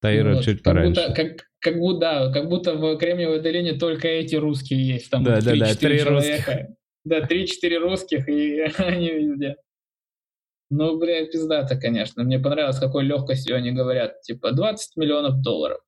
[0.00, 1.08] Таира Вот, чуть как пораньше.
[1.08, 5.10] Будто, как, как будто, да, как будто в Кремниевой долине только эти русские есть.
[5.10, 6.68] Там Да, да, да, 3-4 три человека.
[7.04, 9.56] Да, 3-4 русских, и они везде.
[10.70, 12.22] Ну, бля, пиздато, конечно.
[12.22, 14.20] Мне понравилось, с какой легкостью они говорят.
[14.22, 15.80] Типа, 20 миллионов долларов.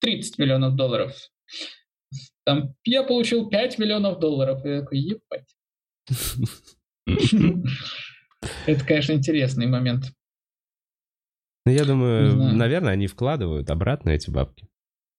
[0.00, 1.16] 30 миллионов долларов.
[2.44, 4.64] Там, я получил 5 миллионов долларов.
[4.64, 5.56] И я такой, ебать.
[8.66, 10.12] Это, конечно, интересный момент.
[11.64, 14.68] Ну, я думаю, наверное, они вкладывают обратно эти бабки.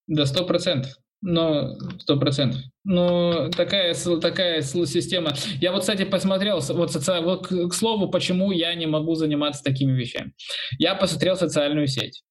[0.05, 0.97] Да, сто процентов.
[1.21, 2.61] Но сто процентов.
[2.83, 5.33] Но такая, такая система.
[5.59, 9.91] Я вот, кстати, посмотрел, вот, соци- вот к, слову, почему я не могу заниматься такими
[9.93, 10.33] вещами.
[10.77, 12.23] Я посмотрел социальную сеть.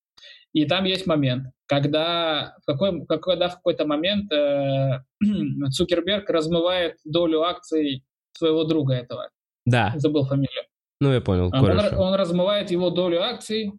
[0.53, 5.01] И там есть момент, когда в, какой, как- когда в какой-то момент э,
[5.73, 9.29] Цукерберг размывает долю акций своего друга этого.
[9.67, 10.65] Да, Забыл фамилию.
[11.01, 11.65] ну я понял, Он,
[11.99, 13.73] он размывает его долю акций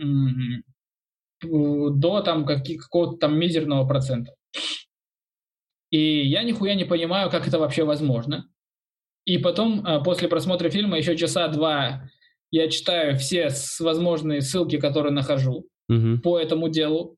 [0.00, 0.64] м,
[1.42, 4.32] до там каки- какого-то там мизерного процента.
[5.90, 8.48] И я нихуя не понимаю, как это вообще возможно.
[9.24, 12.08] И потом, а, после просмотра фильма, еще часа два
[12.50, 16.20] я читаю все возможные ссылки, которые нахожу Мгм.
[16.20, 17.16] по этому делу,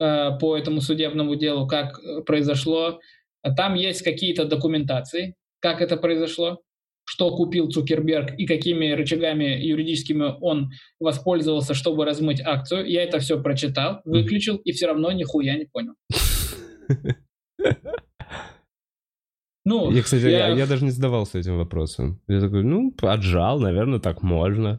[0.00, 3.00] э, по этому судебному делу, как э, произошло.
[3.56, 6.60] Там есть какие-то документации, как это произошло,
[7.04, 12.86] что купил Цукерберг и какими рычагами юридическими он воспользовался, чтобы размыть акцию.
[12.88, 15.94] Я это все прочитал, выключил и все равно нихуя не понял.
[19.66, 20.48] Ну, Я, кстати, я...
[20.48, 22.20] я даже не задавался этим вопросом.
[22.28, 24.78] Я такой, ну, отжал, наверное, так можно.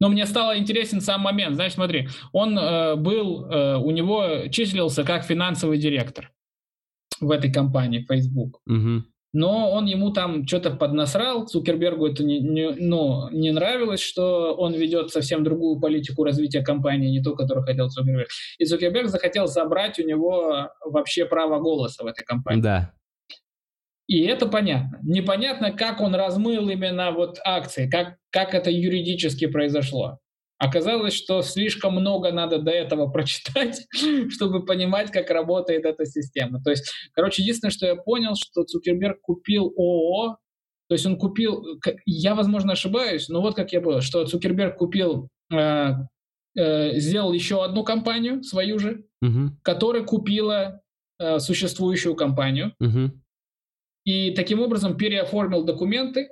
[0.00, 1.54] Но мне стало интересен сам момент.
[1.54, 6.32] Знаешь, смотри, он э, был, э, у него числился как финансовый директор
[7.20, 8.60] в этой компании Facebook.
[8.66, 9.06] Мгм.
[9.32, 14.74] Но он ему там что-то поднасрал, Цукербергу это не, не- ну, не нравилось, что он
[14.74, 18.28] ведет совсем другую политику развития компании, не ту, которую хотел Цукерберг.
[18.58, 22.60] И Цукерберг захотел забрать у него вообще право голоса в этой компании.
[22.60, 22.92] Да.
[24.06, 24.98] И это понятно.
[25.02, 30.18] Непонятно, как он размыл именно вот акции, как, как это юридически произошло.
[30.62, 33.84] Оказалось, что слишком много надо до этого прочитать,
[34.30, 36.62] чтобы понимать, как работает эта система.
[36.62, 40.36] То есть, короче, единственное, что я понял, что Цукерберг купил ООО,
[40.88, 41.64] то есть он купил,
[42.06, 45.94] я, возможно, ошибаюсь, но вот как я понял, что Цукерберг купил, э,
[46.56, 49.56] э, сделал еще одну компанию, свою же, угу.
[49.62, 50.80] которая купила
[51.18, 53.10] э, существующую компанию, угу.
[54.04, 56.28] и таким образом переоформил документы,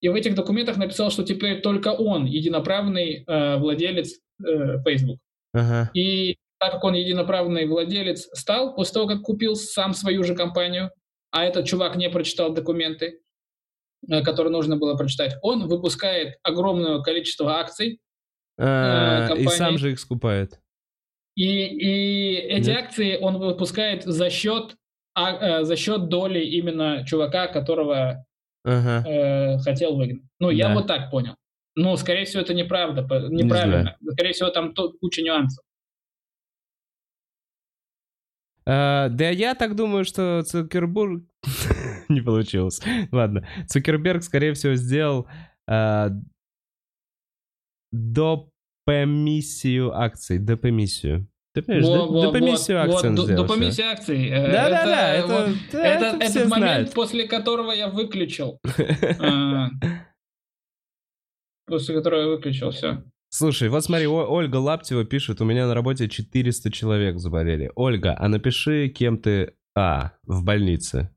[0.00, 5.18] и в этих документах написал, что теперь только он единоправный э, владелец э, Facebook.
[5.52, 5.90] Ага.
[5.94, 10.90] И так как он единоправный владелец стал, после того, как купил сам свою же компанию,
[11.30, 13.20] а этот чувак не прочитал документы,
[14.08, 18.00] э, которые нужно было прочитать, он выпускает огромное количество акций.
[18.58, 20.60] А, э, и сам же их скупает.
[21.36, 22.84] И, и эти Нет.
[22.84, 24.76] акции он выпускает за счет,
[25.14, 28.26] а, э, за счет доли именно чувака, которого
[28.64, 29.08] ага.
[29.08, 30.22] э, хотел выгнать.
[30.38, 30.54] Ну, да.
[30.54, 31.34] я вот так понял.
[31.76, 33.96] Но, скорее всего, это неправда, неправильно.
[34.00, 35.64] Не скорее всего, там тут куча нюансов.
[38.68, 41.24] Uh, да я так думаю, что Цукерберг...
[42.08, 42.80] не получилось.
[43.10, 43.48] Ладно.
[43.66, 45.26] Цукерберг, скорее всего, сделал
[45.68, 46.10] uh,
[47.90, 50.38] допомиссию акций.
[50.38, 51.26] Допомиссию.
[51.52, 53.42] Ты понимаешь, во, во, допомиссию вот, акций вот, сделал.
[53.42, 54.30] Допомиссию акций.
[54.30, 56.94] Да-да-да, это, вот, это, это, это этот момент, знают.
[56.94, 58.60] после которого я выключил.
[59.18, 59.68] А,
[61.66, 63.02] после которого я выключил, все.
[63.30, 67.70] Слушай, вот смотри, Ольга Лаптева пишет, у меня на работе 400 человек заболели.
[67.76, 69.54] Ольга, а напиши, кем ты...
[69.76, 71.14] А, в больнице.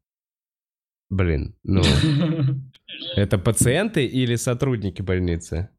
[1.09, 1.81] Блин, ну...
[3.15, 5.69] Это пациенты или сотрудники больницы?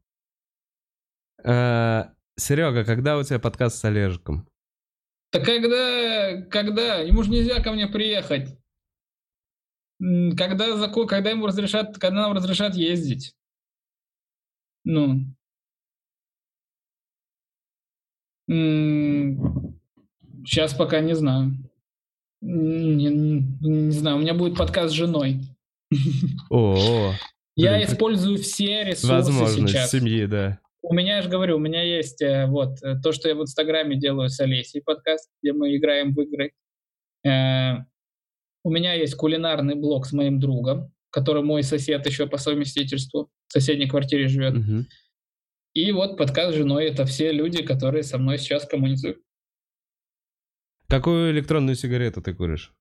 [1.41, 4.47] А, Серега, когда у тебя подкаст с Олежиком?
[5.31, 6.99] Да когда, когда?
[6.99, 8.57] Ему же нельзя ко мне приехать.
[9.99, 13.33] Когда, закон, когда ему разрешат, когда нам разрешат ездить.
[14.83, 15.25] Ну.
[20.45, 21.53] Сейчас пока не знаю.
[22.41, 25.39] Не, не, знаю, у меня будет подкаст с женой.
[26.49, 27.13] О,
[27.55, 29.91] Я использую все ресурсы Возможность сейчас.
[29.91, 30.59] семьи, да.
[30.87, 33.41] У меня, я же говорю, у меня есть э, вот э, то, что я в
[33.41, 36.51] Инстаграме делаю с Олесей подкаст, где мы играем в игры.
[37.25, 37.83] Э,
[38.63, 43.53] у меня есть кулинарный блог с моим другом, который мой сосед еще по совместительству в
[43.53, 44.57] соседней квартире живет.
[44.57, 44.85] Угу.
[45.73, 49.23] И вот подкаст с женой— это все люди, которые со мной сейчас коммуницируют.
[50.87, 52.73] Какую электронную сигарету ты куришь?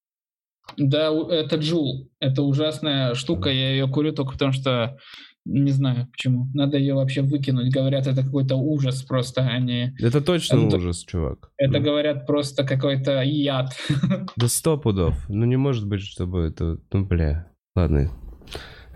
[0.77, 2.11] Да, это Джул.
[2.21, 3.49] Это ужасная штука.
[3.49, 4.99] Я ее курю только потому, что
[5.45, 6.49] не знаю почему.
[6.55, 7.73] Надо ее вообще выкинуть.
[7.73, 9.95] Говорят, это какой-то ужас просто, а не...
[10.01, 11.51] Это точно это, ужас, чувак.
[11.59, 11.85] Это ну.
[11.85, 13.77] говорят просто какой-то яд.
[14.37, 15.29] Да сто пудов.
[15.29, 16.79] Ну не может быть, чтобы это...
[16.93, 17.51] Ну, бля.
[17.75, 18.11] Ладно.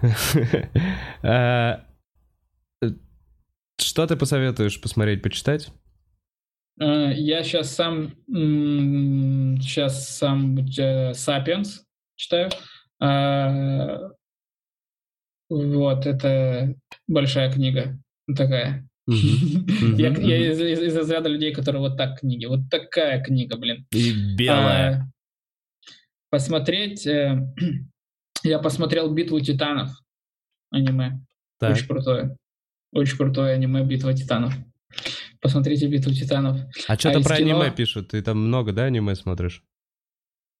[1.23, 1.85] А,
[3.81, 5.73] что ты посоветуешь посмотреть, почитать?
[6.81, 8.13] А, я сейчас сам...
[9.61, 10.67] Сейчас сам
[11.15, 11.85] «Сапиенс»
[12.17, 12.51] читаю.
[15.49, 16.75] Вот, это
[17.07, 17.99] большая книга
[18.37, 18.89] такая.
[19.07, 22.45] Я, из, разряда людей, которые вот так книги.
[22.45, 23.87] Вот такая книга, блин.
[23.91, 25.01] И белая.
[25.01, 25.91] А,
[26.31, 27.07] посмотреть...
[27.07, 27.41] Э,
[28.43, 29.91] я посмотрел «Битву титанов»
[30.71, 31.21] аниме.
[31.61, 32.37] Очень крутое.
[32.93, 34.55] Очень крутое аниме «Битва титанов».
[35.41, 36.61] Посмотрите «Битву титанов».
[36.87, 38.09] А что там про аниме пишут?
[38.09, 39.63] Ты там много, да, аниме смотришь?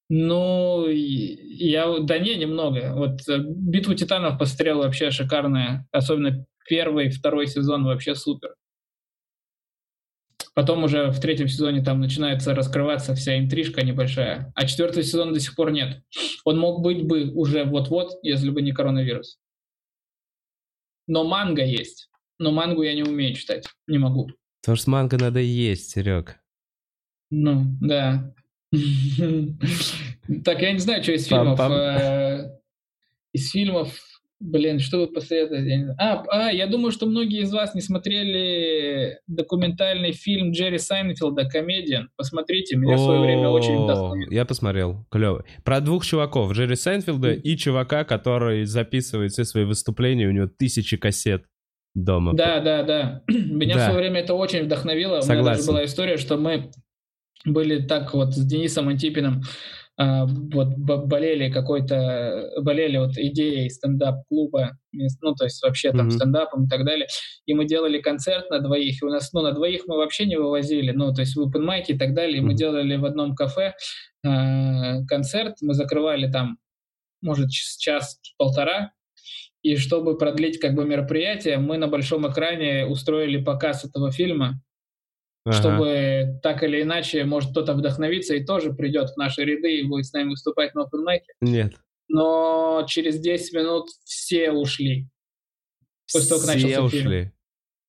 [0.09, 2.93] Ну, я, да не, немного.
[2.95, 5.87] Вот э, «Битву титанов» посмотрел вообще шикарная.
[5.91, 8.55] Особенно первый, второй сезон вообще супер.
[10.55, 14.51] Потом уже в третьем сезоне там начинается раскрываться вся интрижка небольшая.
[14.55, 16.01] А четвертый сезон до сих пор нет.
[16.43, 19.39] Он мог быть бы уже вот-вот, если бы не коронавирус.
[21.07, 22.09] Но манга есть.
[22.39, 23.67] Но мангу я не умею читать.
[23.87, 24.31] Не могу.
[24.61, 26.39] Потому что манго надо есть, Серег.
[27.29, 28.33] Ну, да.
[30.45, 31.59] Так, я не знаю, что из фильмов.
[31.59, 32.51] Э,
[33.33, 33.95] из фильмов,
[34.39, 35.95] блин, что вы посоветуете?
[35.97, 42.09] А, а, я думаю, что многие из вас не смотрели документальный фильм Джерри Сайнфилда «Comedian».
[42.15, 44.31] Посмотрите, меня в свое время очень вдохновил.
[44.31, 45.43] Я посмотрел, клевый.
[45.63, 50.95] Про двух чуваков, Джерри Сайнфилда и чувака, который записывает все свои выступления, у него тысячи
[50.95, 51.45] кассет
[51.95, 52.33] дома.
[52.33, 53.23] Да, да, да.
[53.27, 53.81] Меня да.
[53.81, 55.21] в свое время это очень вдохновило.
[55.21, 55.39] Согласен.
[55.39, 56.71] У меня даже была история, что мы
[57.45, 59.43] были так вот с Денисом Антипиным
[60.01, 66.11] а, вот болели какой-то, болели вот идеей стендап-клуба, ну, то есть вообще там mm-hmm.
[66.11, 67.07] стендапом и так далее.
[67.45, 70.37] И мы делали концерт на двоих, и у нас, ну, на двоих мы вообще не
[70.37, 72.37] вывозили, ну, то есть в open mic и так далее.
[72.37, 72.45] И mm-hmm.
[72.45, 73.73] мы делали в одном кафе
[74.23, 76.59] э, концерт, мы закрывали там,
[77.21, 78.93] может, час-полтора,
[79.63, 84.61] И чтобы продлить как бы мероприятие, мы на большом экране устроили показ этого фильма,
[85.51, 85.59] ага.
[85.59, 90.05] чтобы так или иначе, может кто-то вдохновиться и тоже придет в наши ряды и будет
[90.05, 91.21] с нами выступать на open mic.
[91.41, 91.73] Нет.
[92.07, 95.09] Но через 10 минут все ушли.
[96.11, 96.99] После того, как начался ушли.
[96.99, 97.31] фильм.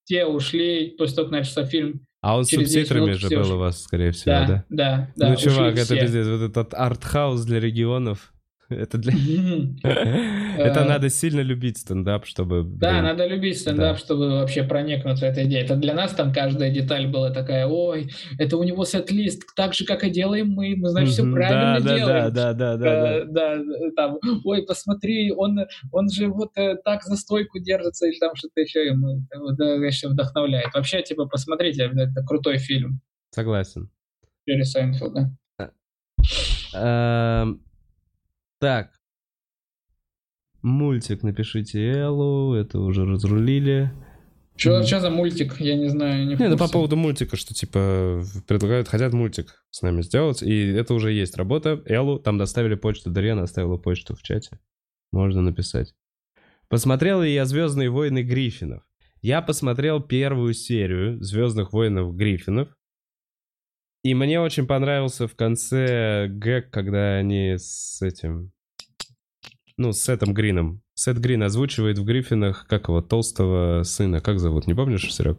[0.05, 2.07] Все ушли после того, как начался фильм.
[2.21, 3.53] А он с субтитрами же был ушли.
[3.55, 4.47] у вас, скорее всего, да?
[4.47, 5.29] Да, да, да.
[5.31, 6.27] Ну, чувак, это пиздец.
[6.27, 8.35] Вот этот артхаус для регионов.
[8.71, 9.13] Это для...
[9.83, 12.63] Это надо сильно любить стендап, чтобы...
[12.65, 15.65] Да, надо любить стендап, чтобы вообще проникнуться этой идеей.
[15.65, 19.85] Это для нас там каждая деталь была такая, ой, это у него сет-лист, так же,
[19.85, 22.33] как и делаем мы, мы, значит, все правильно делаем.
[22.33, 23.59] Да, да, да, да.
[23.97, 25.59] там, ой, посмотри, он,
[25.91, 29.27] он же вот э, так за стойку держится, или там что-то еще ему,
[30.11, 30.73] вдохновляет.
[30.75, 33.01] Вообще, типа, посмотрите, это крутой фильм.
[33.31, 33.91] Согласен.
[34.49, 35.31] Джерри Сайнфилда.
[38.61, 38.91] Так.
[40.61, 43.91] Мультик напишите Эллу, это уже разрулили.
[44.55, 45.59] Что, что за мультик?
[45.59, 46.27] Я не знаю.
[46.27, 50.69] Не, не ну по поводу мультика, что типа предлагают, хотят мультик с нами сделать, и
[50.73, 51.83] это уже есть работа.
[51.87, 54.61] Эллу, там доставили почту, Дарьяна оставила почту в чате.
[55.11, 55.95] Можно написать.
[56.69, 58.83] Посмотрел ли я «Звездные войны Гриффинов»?
[59.23, 62.69] Я посмотрел первую серию «Звездных воинов Гриффинов».
[64.03, 68.53] И мне очень понравился в конце гэг, когда они с этим...
[69.77, 70.83] Ну, с Сетом Грином.
[70.95, 74.21] Сет Грин озвучивает в Гриффинах, как его, толстого сына.
[74.21, 75.39] Как зовут, не помнишь, Серег?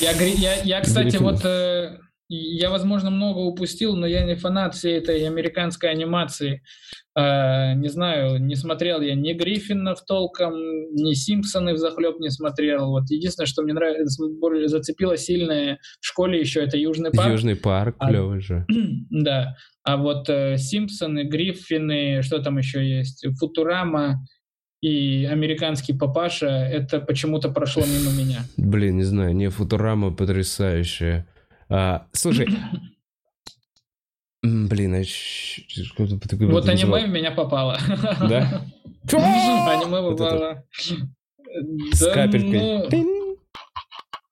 [0.00, 1.32] Я, я, я кстати, Гриффинов.
[1.34, 1.44] вот...
[1.44, 1.98] Э,
[2.28, 6.62] я, возможно, много упустил, но я не фанат всей этой американской анимации.
[7.16, 10.52] Э, не знаю, не смотрел я ни Гриффинов толком,
[10.92, 12.90] ни Симпсоны в захлеб не смотрел.
[12.90, 14.24] Вот единственное, что мне нравится,
[14.66, 17.30] зацепило сильное в школе еще, это Южный парк.
[17.30, 18.66] Южный парк, а, клевый же.
[19.10, 19.56] Да.
[19.84, 23.26] А вот э, Симпсоны, Гриффины, что там еще есть?
[23.38, 24.22] Футурама
[24.82, 28.40] и американский папаша, это почему-то прошло мимо меня.
[28.56, 31.26] Блин, не знаю, не Футурама потрясающая.
[31.70, 32.48] А, слушай,
[34.42, 35.02] Блин, а
[36.46, 37.78] Вот аниме в меня попало.
[38.28, 38.62] Да?
[39.12, 40.64] Аниме попало.
[41.92, 43.18] С капелькой.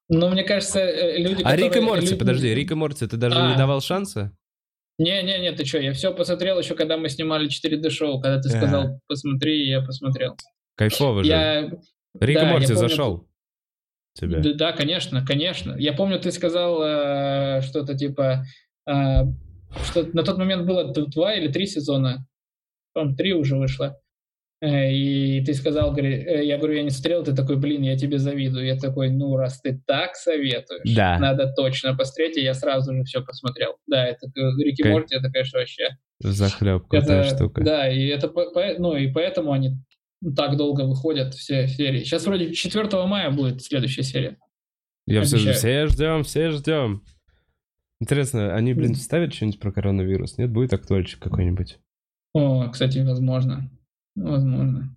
[0.09, 3.35] Ну, мне кажется, э, люди, А Рик и Морти, подожди, Рик и Морти, ты даже
[3.35, 3.57] не а.
[3.57, 4.31] давал шанса?
[4.97, 9.67] Не-не-не, ты что, я все посмотрел еще, когда мы снимали 4D-шоу, когда ты сказал, посмотри,
[9.67, 10.37] я посмотрел.
[10.75, 11.77] Кайфово же.
[12.19, 13.26] Рик и Морти зашел.
[14.19, 14.53] Тебе.
[14.53, 15.75] Да, конечно, конечно.
[15.77, 18.45] Я помню, ты сказал э, что-то типа
[18.89, 19.23] э,
[19.85, 22.25] что на тот момент было два или три сезона,
[22.93, 23.99] по три уже вышло.
[24.59, 28.17] Э, и ты сказал, э, я говорю, я не смотрел, ты такой, блин, я тебе
[28.17, 28.65] завидую.
[28.65, 31.19] Я такой, ну, раз ты так советуешь, да.
[31.19, 33.75] надо точно посмотреть, и я сразу же все посмотрел.
[33.85, 34.27] Да, это
[34.63, 34.93] Рики как...
[34.93, 35.89] Морти, это, конечно, вообще...
[36.19, 37.63] Захлеб, крутая штука.
[37.63, 38.31] Да, и это,
[38.79, 39.77] ну, и поэтому они
[40.35, 42.03] так долго выходят, все серии.
[42.03, 44.37] Сейчас вроде 4 мая будет следующая серия.
[45.05, 47.03] Я все, все ждем, все ждем.
[47.99, 50.37] Интересно, они, блин, вставят что-нибудь про коронавирус?
[50.37, 51.79] Нет, будет актуальчик какой-нибудь?
[52.33, 53.71] О, кстати, возможно.
[54.15, 54.95] Возможно.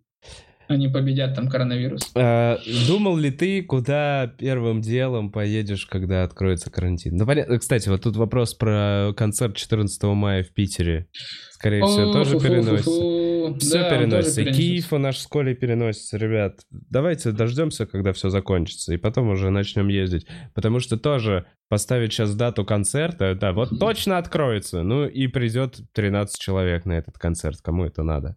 [0.68, 2.12] Они победят там коронавирус.
[2.14, 7.16] А, думал ли ты, куда первым делом поедешь, когда откроется карантин?
[7.16, 7.58] Ну, понятно.
[7.58, 11.08] Кстати, вот тут вопрос про концерт 14 мая в Питере.
[11.50, 12.90] Скорее всего, тоже переносится.
[13.58, 14.42] Все переносится.
[14.42, 16.16] И Киев у наш в школе переносится.
[16.16, 20.26] Ребят, давайте дождемся, когда все закончится, и потом уже начнем ездить.
[20.54, 24.82] Потому что тоже поставить сейчас дату концерта, да, вот точно откроется.
[24.82, 27.60] Ну и придет 13 человек на этот концерт.
[27.62, 28.36] Кому это надо?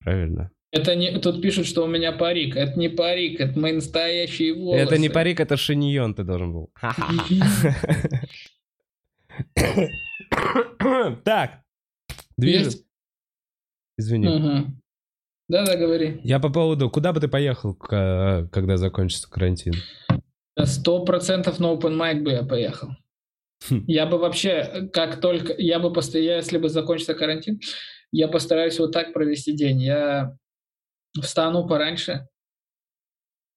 [0.00, 0.50] Правильно?
[0.72, 2.56] Это не, тут пишут, что у меня парик.
[2.56, 4.82] Это не парик, это мои настоящие волосы.
[4.82, 6.70] Это не парик, это шиньон ты должен был.
[11.24, 11.62] Так.
[12.36, 12.85] Движет.
[13.98, 14.28] Извини.
[15.48, 16.20] Да-да, говори.
[16.24, 19.74] Я по поводу, куда бы ты поехал, когда закончится карантин?
[20.64, 22.88] Сто процентов на open mic бы я поехал.
[23.68, 23.84] Хм.
[23.86, 27.60] Я бы вообще, как только, я бы постоянно, если бы закончился карантин,
[28.10, 29.80] я постараюсь вот так провести день.
[29.82, 30.36] Я
[31.20, 32.28] встану пораньше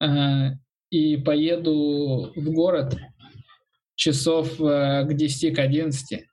[0.01, 0.51] э,
[0.89, 2.97] и поеду в город
[3.95, 6.25] часов э, к 10, к 11.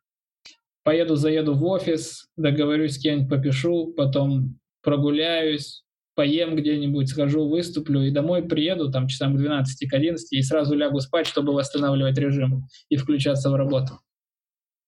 [0.87, 5.83] Поеду, заеду в офис, договорюсь с кем-нибудь, попишу, потом прогуляюсь,
[6.15, 10.77] поем где-нибудь, схожу, выступлю и домой приеду там часам к 12, к 11 и сразу
[10.77, 13.99] лягу спать, чтобы восстанавливать режим и включаться в работу.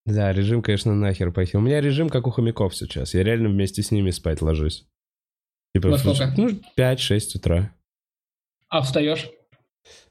[0.05, 1.59] Да, режим, конечно, нахер похил.
[1.59, 3.13] У меня режим как у хомяков сейчас.
[3.13, 4.87] Я реально вместе с ними спать ложусь.
[5.75, 6.33] Типа, Во сколько?
[6.37, 7.75] Ну, 5-6 утра.
[8.69, 9.29] А встаешь?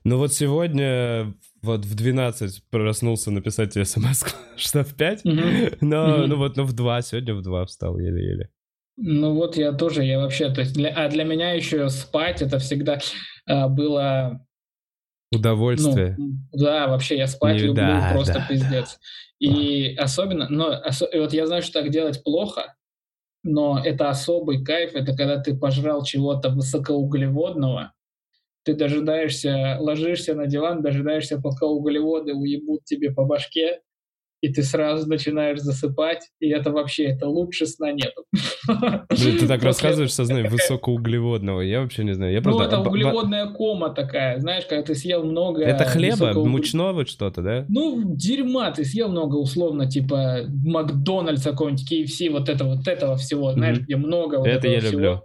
[0.04, 4.24] Ну вот сегодня вот в 12 проснулся написать тебе смс,
[4.56, 8.50] что в 5, но, ну вот, ну в 2, сегодня в 2 встал еле-еле.
[9.00, 12.58] Ну вот я тоже, я вообще, то есть, для, а для меня еще спать это
[12.58, 12.98] всегда
[13.46, 14.44] а, было...
[15.30, 16.16] Удовольствие.
[16.18, 18.46] Ну, да, вообще я спать Не, люблю да, просто да.
[18.48, 18.98] пиздец.
[19.38, 22.74] И особенно, но осо- и вот я знаю, что так делать плохо,
[23.44, 27.92] но это особый кайф, это когда ты пожрал чего-то высокоуглеводного,
[28.64, 33.80] ты дожидаешься, ложишься на диван, дожидаешься, пока углеводы уебут тебе по башке,
[34.40, 38.22] и ты сразу начинаешь засыпать, и это вообще, это лучше сна нету.
[38.68, 41.60] Блин, ты так рассказываешь сознанием такая- высокоуглеводного.
[41.62, 42.32] Я вообще не знаю.
[42.32, 42.64] Я Ну, просто...
[42.64, 45.62] это а, ба- углеводная кома такая, знаешь, когда ты съел много...
[45.64, 47.66] Это хлеба, высокоугле- мучного что-то, да?
[47.68, 53.50] Ну, дерьма, ты съел много, условно, типа Макдональдс какой-нибудь, KFC, вот это вот этого всего,
[53.52, 53.84] знаешь, Мгм.
[53.86, 54.92] где много вот Это этого я всего.
[54.92, 55.22] люблю.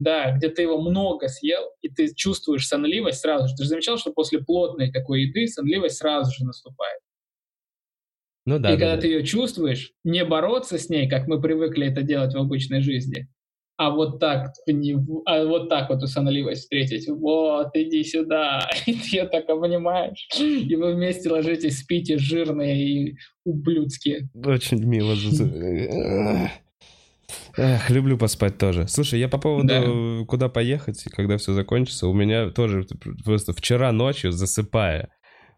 [0.00, 3.54] Да, где ты его много съел, и ты чувствуешь сонливость сразу же.
[3.54, 7.00] Ты же замечал, что после плотной такой еды сонливость сразу же наступает.
[8.46, 9.02] Ну да, и да, когда да.
[9.02, 13.28] ты ее чувствуешь, не бороться с ней, как мы привыкли это делать в обычной жизни,
[13.76, 14.52] а вот так,
[15.24, 17.08] а вот так вот эту сонливость встретить.
[17.08, 18.68] Вот, иди сюда.
[18.86, 20.28] И ты ее так обнимаешь.
[20.38, 24.28] И вы вместе ложитесь, спите жирные и ублюдские.
[24.34, 25.14] Очень мило.
[27.56, 28.88] Эх, люблю поспать тоже.
[28.88, 32.86] Слушай, я по поводу куда поехать, и когда все закончится, у меня тоже
[33.24, 35.10] просто вчера ночью, засыпая,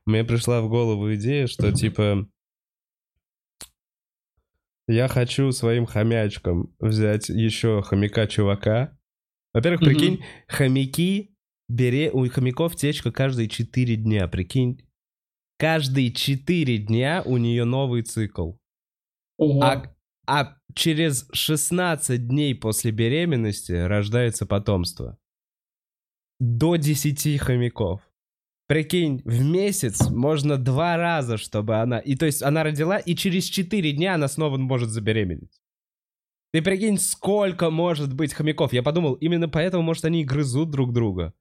[0.04, 2.26] мне пришла в голову идея, что типа
[4.88, 8.96] я хочу своим хомячкам взять еще хомяка-чувака.
[9.54, 11.36] Во-первых, прикинь, хомяки,
[11.68, 12.10] бере...
[12.10, 14.82] у хомяков течка каждые 4 дня, прикинь.
[15.58, 18.54] Каждые 4 дня у нее новый цикл.
[19.36, 19.62] Ого.
[19.62, 19.91] А,
[20.26, 25.18] а через 16 дней после беременности рождается потомство.
[26.38, 28.00] До 10 хомяков.
[28.68, 31.98] Прикинь, в месяц можно два раза, чтобы она...
[31.98, 35.60] И то есть она родила, и через 4 дня она снова может забеременеть.
[36.52, 38.72] Ты прикинь, сколько может быть хомяков.
[38.72, 41.34] Я подумал, именно поэтому, может, они и грызут друг друга.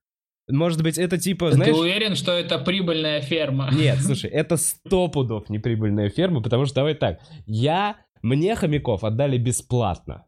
[0.49, 1.73] Может быть, это типа, знаешь...
[1.73, 3.69] Ты уверен, что это прибыльная ферма?
[3.73, 9.37] Нет, слушай, это сто пудов неприбыльная ферма, потому что давай так, я, мне хомяков отдали
[9.37, 10.25] бесплатно.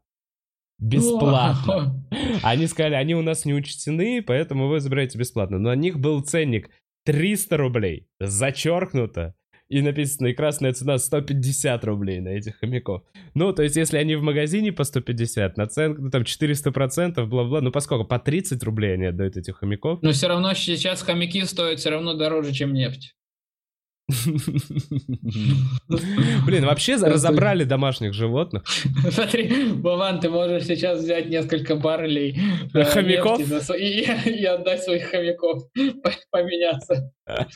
[0.80, 2.06] Бесплатно.
[2.42, 5.60] Они сказали, они у нас не учтены, поэтому вы забираете бесплатно.
[5.60, 6.70] Но на них был ценник
[7.06, 9.36] 300 рублей, зачеркнуто,
[9.70, 13.04] и написано, и красная цена 150 рублей на этих хомяков.
[13.34, 17.72] Ну, то есть, если они в магазине по 150, наценка, ну, там 400%, бла-бла, ну,
[17.72, 20.02] поскольку по 30 рублей они отдают этих хомяков.
[20.02, 23.16] Но все равно сейчас хомяки стоят все равно дороже, чем нефть.
[26.46, 28.64] Блин, вообще разобрали домашних животных.
[29.10, 32.38] Смотри, Вован, ты можешь сейчас взять несколько баррелей
[32.74, 33.40] э, Хомяков?
[33.78, 34.04] и,
[34.46, 35.64] отдать своих хомяков,
[36.04, 37.12] по- поменяться.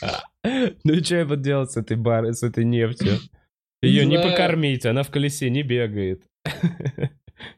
[0.85, 3.17] Ну и что я буду делать с этой барой, с этой нефтью?
[3.81, 6.21] Ее Не покормить, она в колесе не бегает.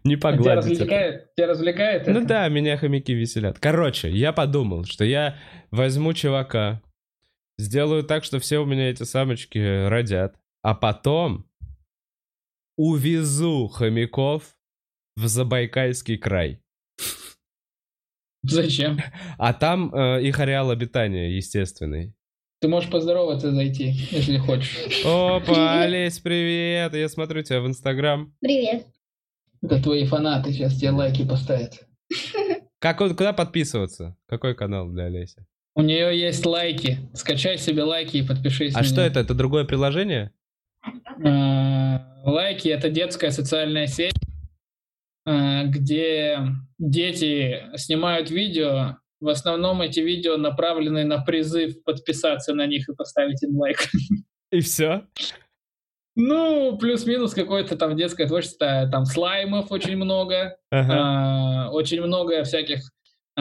[0.04, 0.64] Не А Тебя погладить.
[0.64, 0.70] это.
[0.72, 1.36] развлекает?
[1.36, 3.60] Тебя развлекает Ну да, меня хомяки веселят.
[3.60, 5.36] Короче, я подумал, что я
[5.72, 6.82] возьму чувака,
[7.60, 11.46] сделаю так, что все у меня эти самочки родят, а потом
[12.78, 14.56] увезу хомяков
[15.16, 16.62] в Забайкальский край.
[18.44, 19.00] Зачем?
[19.38, 22.16] А там э, их ареал обитания естественный.
[22.62, 25.04] Ты можешь поздороваться зайти, если хочешь.
[25.06, 25.82] Опа.
[25.82, 26.94] Олесь, привет!
[26.94, 28.34] Я смотрю тебя в Инстаграм.
[28.40, 28.88] Привет.
[29.62, 31.86] Это твои фанаты сейчас тебе лайки поставят.
[32.80, 34.18] Как, куда подписываться?
[34.26, 35.46] Какой канал для Олеся?
[35.80, 36.98] У нее есть лайки.
[37.14, 38.76] Скачай себе лайки и подпишись.
[38.76, 39.22] А что это?
[39.22, 40.34] Это другое приложение?
[41.26, 44.20] А, Лайки это детская социальная сеть,
[45.26, 46.40] а, где
[46.78, 48.98] дети снимают видео.
[49.22, 53.78] В основном эти видео направлены на призыв подписаться на них и поставить им лайк.
[54.52, 55.06] И все?
[56.18, 58.86] Ну, плюс-минус какое-то там детское творчество.
[58.92, 60.58] Там слаймов очень много.
[60.72, 61.68] Ага.
[61.68, 62.82] А, очень много всяких...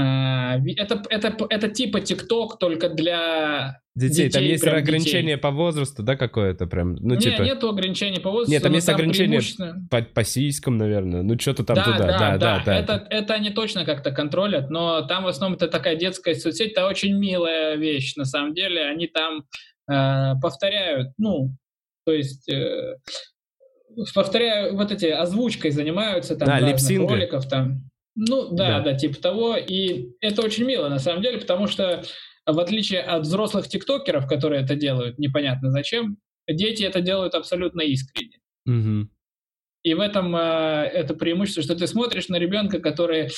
[0.00, 3.80] а, это, это, это типа ТикТок, только для...
[3.96, 6.94] Детей, там детей, есть прям ограничение по возрасту, да, какое-то прям?
[6.94, 8.52] Ну, Не, типа, нету ограничений по возрасту.
[8.52, 11.22] Нет, там есть ограничения преимущественно- по, по сиськам, наверное.
[11.22, 11.98] Ну, что-то там да, туда.
[11.98, 12.78] да, Да, да, да.
[12.78, 16.86] Это, это они точно как-то контролят, но там в основном это такая детская соцсеть, это
[16.86, 18.82] очень милая вещь, на самом деле.
[18.82, 19.46] Они там
[19.90, 21.56] э, повторяют, ну,
[22.06, 22.98] то есть э,
[24.14, 27.87] повторяю, вот эти озвучкой занимаются там Да, роликов там.
[28.20, 28.80] Ну, да, Да.
[28.80, 29.56] да, типа того.
[29.56, 32.02] И это очень мило, на самом деле, потому что
[32.46, 36.16] в отличие от взрослых тиктокеров, которые это делают, непонятно зачем,
[36.50, 38.38] дети это делают абсолютно искренне.
[38.64, 39.10] Мгм.
[39.84, 43.30] И в этом э, это преимущество, что ты смотришь на ребенка, который, э,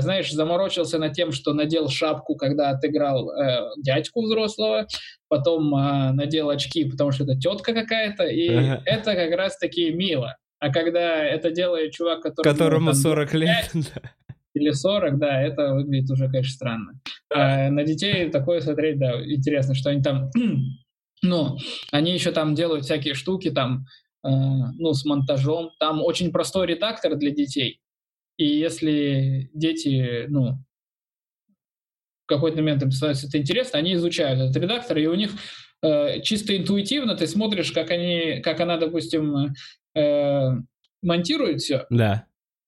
[0.00, 4.86] знаешь, заморочился над тем, что надел шапку, когда отыграл э, дядьку взрослого,
[5.28, 8.82] потом э, надел очки, потому что это тетка какая-то, и Ага.
[8.86, 10.36] это как раз-таки мило.
[10.60, 12.50] А когда это делает чувак, который...
[12.50, 13.72] Которому 40 лет.
[14.54, 17.00] Или 40, да, это выглядит уже, конечно, странно.
[17.32, 20.30] А на детей такое смотреть, да, интересно, что они там...
[21.20, 21.58] Ну,
[21.90, 23.86] они еще там делают всякие штуки, там,
[24.24, 25.72] э, ну, с монтажом.
[25.80, 27.80] Там очень простой редактор для детей.
[28.36, 30.64] И если дети, ну,
[32.22, 35.32] в какой-то момент им становится это интересно, они изучают этот редактор, и у них
[35.82, 39.54] э, чисто интуитивно ты смотришь, как они, как она, допустим,
[39.94, 40.50] э,
[41.02, 41.86] монтирует все.
[41.90, 42.26] Да.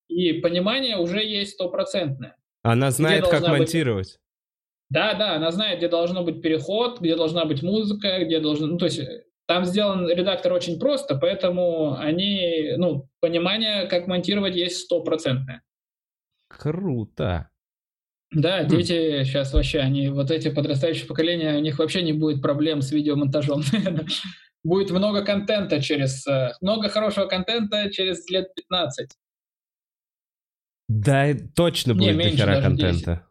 [0.08, 2.36] И понимание уже есть стопроцентное.
[2.62, 4.08] Она знает, как монтировать.
[4.08, 4.18] Быть...
[4.90, 8.66] Да, да, она знает, где должно быть переход, где должна быть музыка, где должно...
[8.66, 9.00] Ну, то есть
[9.46, 15.62] там сделан редактор очень просто, поэтому они, ну, понимание, как монтировать, есть стопроцентное.
[16.48, 17.50] Круто.
[18.32, 18.68] Да, хм.
[18.68, 22.92] дети сейчас вообще, они, вот эти подрастающие поколения, у них вообще не будет проблем с
[22.92, 23.62] видеомонтажом.
[24.64, 29.10] будет много контента через, э, много хорошего контента через лет 15.
[30.88, 33.26] Да, точно будет не, дохера контента.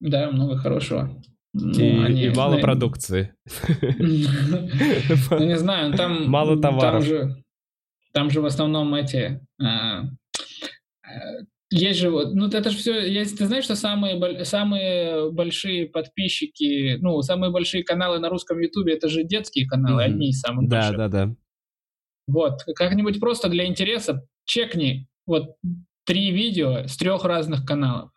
[0.00, 0.12] 10.
[0.12, 1.22] Да, много хорошего.
[1.52, 3.34] Ну, и, они, и мало продукции.
[3.98, 6.28] Ну, не знаю, там...
[6.28, 7.04] Мало товаров.
[8.12, 9.40] Там же в основном эти...
[11.74, 15.86] А, есть же вот, ну это же все, есть, ты знаешь, что самые, самые большие
[15.86, 20.06] подписчики, ну, самые большие каналы на русском ютубе, это же детские каналы, mm-hmm.
[20.06, 20.96] одни из самых да, больших.
[20.96, 21.36] Да, да, да.
[22.26, 25.56] Вот, как-нибудь просто для интереса чекни вот
[26.04, 28.10] три видео с трех разных каналов.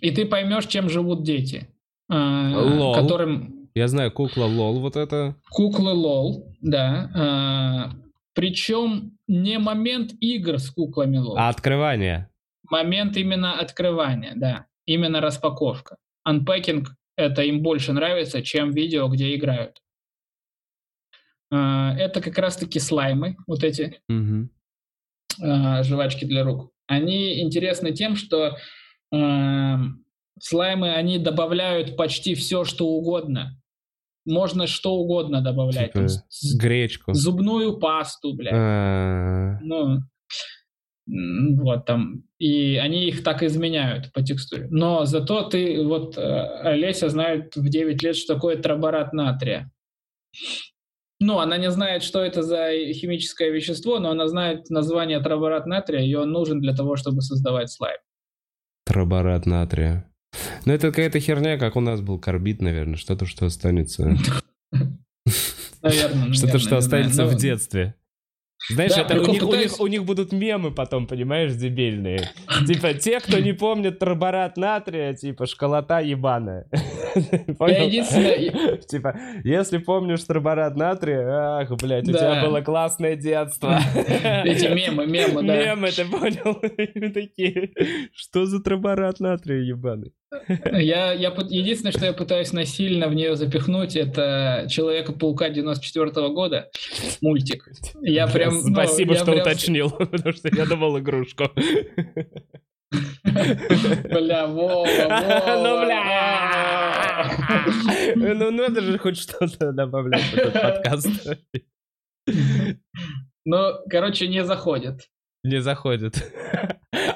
[0.00, 1.68] И ты поймешь, чем живут дети.
[2.08, 2.94] А, LOL.
[2.94, 3.70] Которым...
[3.74, 5.36] Я знаю, кукла LOL вот это.
[5.50, 7.90] Кукла LOL, да.
[8.34, 11.36] А, причем не момент игр с куклами LOL.
[11.38, 12.28] А открывание.
[12.70, 14.66] Момент именно открывания, да.
[14.86, 15.96] Именно распаковка.
[16.26, 16.86] Unpacking
[17.16, 19.80] это им больше нравится, чем видео, где играют.
[21.50, 24.48] А, это как раз-таки слаймы, вот эти угу.
[25.38, 26.72] жвачки для рук.
[26.86, 28.56] Они интересны тем, что
[30.40, 33.56] слаймы, они добавляют почти все, что угодно
[34.24, 35.92] можно что угодно добавлять.
[35.92, 37.14] Типа, Там, гречку.
[37.14, 38.54] Зубную пасту, блядь.
[38.54, 39.58] А.
[39.60, 40.00] Ну,
[41.06, 42.24] вот там.
[42.38, 44.68] И они их так изменяют по текстуре.
[44.70, 49.70] Но зато ты, вот э, Олеся знает в 9 лет, что такое трабарат натрия.
[51.20, 56.00] Ну, она не знает, что это за химическое вещество, но она знает название трабарат натрия,
[56.00, 57.98] и он нужен для того, чтобы создавать слайм.
[58.84, 60.10] Трабарат натрия.
[60.64, 62.96] Ну, это какая-то херня, как у нас был карбид, наверное.
[62.96, 64.16] Что-то, что останется...
[65.82, 67.94] Наверное, Что-то, что останется в детстве.
[68.70, 72.30] Знаешь, да, это у, них, у, них, у них будут мемы потом, понимаешь, дебильные.
[72.66, 76.66] Типа, те, кто не помнит трабарат натрия, типа, школота ебаная.
[77.14, 78.78] Единственное...
[78.78, 83.78] Типа, если помнишь трабарат натрия, ах, блядь, у тебя было классное детство.
[83.94, 85.56] Эти мемы, мемы, да.
[85.56, 86.54] Мемы, ты понял?
[87.12, 87.70] Такие,
[88.14, 90.12] что за трабарат натрия ебаный?
[90.48, 96.70] Я, я, единственное, что я пытаюсь насильно в нее запихнуть, это Человека-паука 94 -го года,
[97.20, 97.68] мультик.
[98.00, 98.54] Я прям...
[98.54, 99.40] Ну, Спасибо, ну, что прям...
[99.40, 101.44] уточнил, потому что я думал игрушку.
[103.24, 105.56] Бля, Вова, Вова.
[105.62, 107.30] Ну, бля.
[108.16, 111.08] Ну, надо же хоть что-то добавлять в этот подкаст.
[113.44, 115.08] Ну, короче, не заходит.
[115.42, 116.32] Не заходит.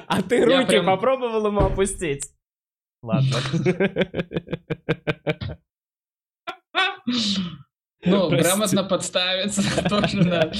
[0.07, 2.25] А ты руки попробовал ему опустить?
[3.01, 3.37] Ладно.
[8.05, 10.53] Ну, грамотно подставиться тоже надо.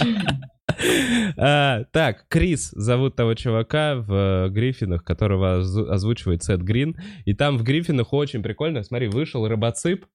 [1.37, 6.97] А, так, Крис зовут того чувака в э, Гриффинах, которого озвучивает Сет Грин.
[7.25, 8.83] И там в Гриффинах очень прикольно.
[8.83, 10.05] Смотри, вышел робоцип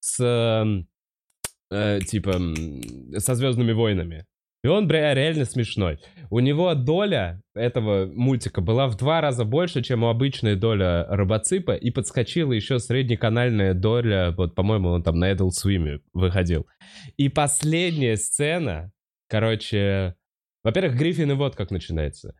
[0.00, 0.88] с эм,
[1.70, 2.32] э, типа
[3.18, 4.26] со Звездными войнами.
[4.64, 5.98] И он, бля, реально смешной.
[6.30, 11.72] У него доля этого мультика была в два раза больше, чем у обычной доля робоципа,
[11.72, 16.66] и подскочила еще среднеканальная доля, вот, по-моему, он там на Adult Swim выходил.
[17.18, 18.90] И последняя сцена,
[19.28, 20.14] короче...
[20.62, 22.34] Во-первых, Гриффины вот как начинается.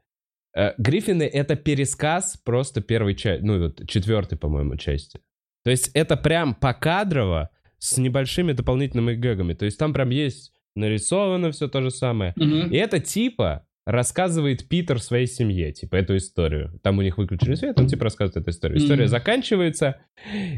[0.57, 5.21] Э, Гриффины— это пересказ просто первой части, ну, вот четвертой, по-моему, части.
[5.63, 9.53] То есть это прям покадрово с небольшими дополнительными гэгами.
[9.53, 12.33] То есть там прям есть нарисовано все то же самое.
[12.37, 12.73] Угу.
[12.73, 16.79] И это типа рассказывает Питер своей семье, типа, эту историю.
[16.83, 18.79] Там у них выключили свет, он типа рассказывает эту историю.
[18.79, 19.09] История mm-hmm.
[19.09, 20.01] заканчивается,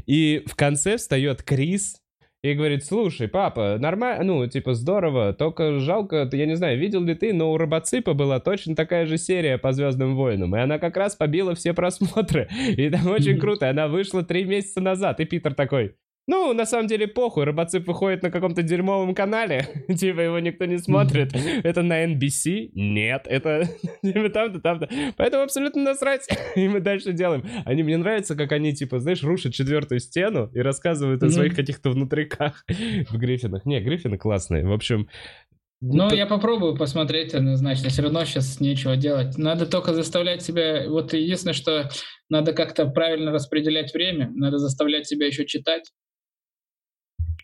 [0.07, 2.01] и в конце встает Крис
[2.43, 7.15] и говорит, слушай, папа, нормально, ну, типа, здорово, только жалко, я не знаю, видел ли
[7.15, 10.97] ты, но у Робоципа была точно такая же серия по Звездным войнам, и она как
[10.97, 15.55] раз побила все просмотры, и там очень круто, она вышла три месяца назад, и Питер
[15.55, 15.97] такой,
[16.29, 20.79] ну, на самом деле, похуй, робоцип выходит на каком-то дерьмовом канале, типа его никто не
[20.79, 21.33] смотрит.
[21.63, 22.71] Это на NBC?
[22.75, 23.69] Нет, это
[24.03, 24.89] там-то, там-то.
[25.17, 26.27] Поэтому абсолютно насрать,
[26.57, 27.45] и мы дальше делаем.
[27.65, 31.91] Они, мне нравится, как они, типа, знаешь, рушат четвертую стену и рассказывают о своих каких-то
[31.91, 33.65] внутриках в Гриффинах.
[33.65, 34.67] Не, Гриффины классные.
[34.67, 35.09] В общем,
[35.81, 37.91] ну, я попробую посмотреть однозначно.
[37.91, 39.37] Все равно сейчас нечего делать.
[39.37, 40.89] Надо только заставлять себя...
[40.89, 41.91] Вот единственное, что
[42.31, 44.31] надо как-то правильно распределять время.
[44.35, 45.93] Надо заставлять себя еще читать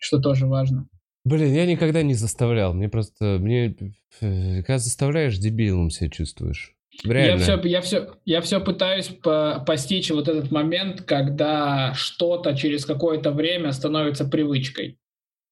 [0.02, 0.88] что тоже важно.
[1.24, 2.74] Блин, я никогда не заставлял.
[2.74, 3.38] Мне просто...
[3.40, 3.76] Мне...
[4.20, 6.74] Э, когда заставляешь, дебилом себя чувствуешь.
[7.04, 7.40] Реально.
[7.40, 12.84] Я все, я все, я все пытаюсь по постичь вот этот момент, когда что-то через
[12.84, 14.98] какое-то время становится привычкой.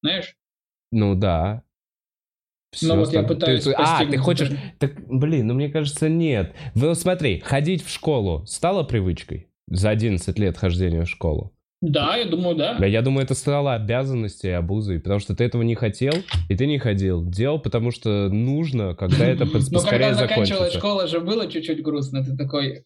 [0.03, 0.37] Знаешь?
[0.91, 1.63] Ну да.
[2.73, 4.51] Все ну вот я пытаюсь ты, А, ты хочешь...
[4.79, 6.55] Так, блин, ну мне кажется, нет.
[6.75, 11.53] Ну смотри, ходить в школу стало привычкой за 11 лет хождения в школу?
[11.83, 12.85] Да, я думаю, да.
[12.85, 16.13] Я думаю, это стало обязанностью и обузой, потому что ты этого не хотел,
[16.49, 17.25] и ты не ходил.
[17.25, 19.73] Делал, потому что нужно, когда это поскорее закончится.
[19.73, 22.85] Но когда заканчивалась школа же было чуть-чуть грустно, ты такой...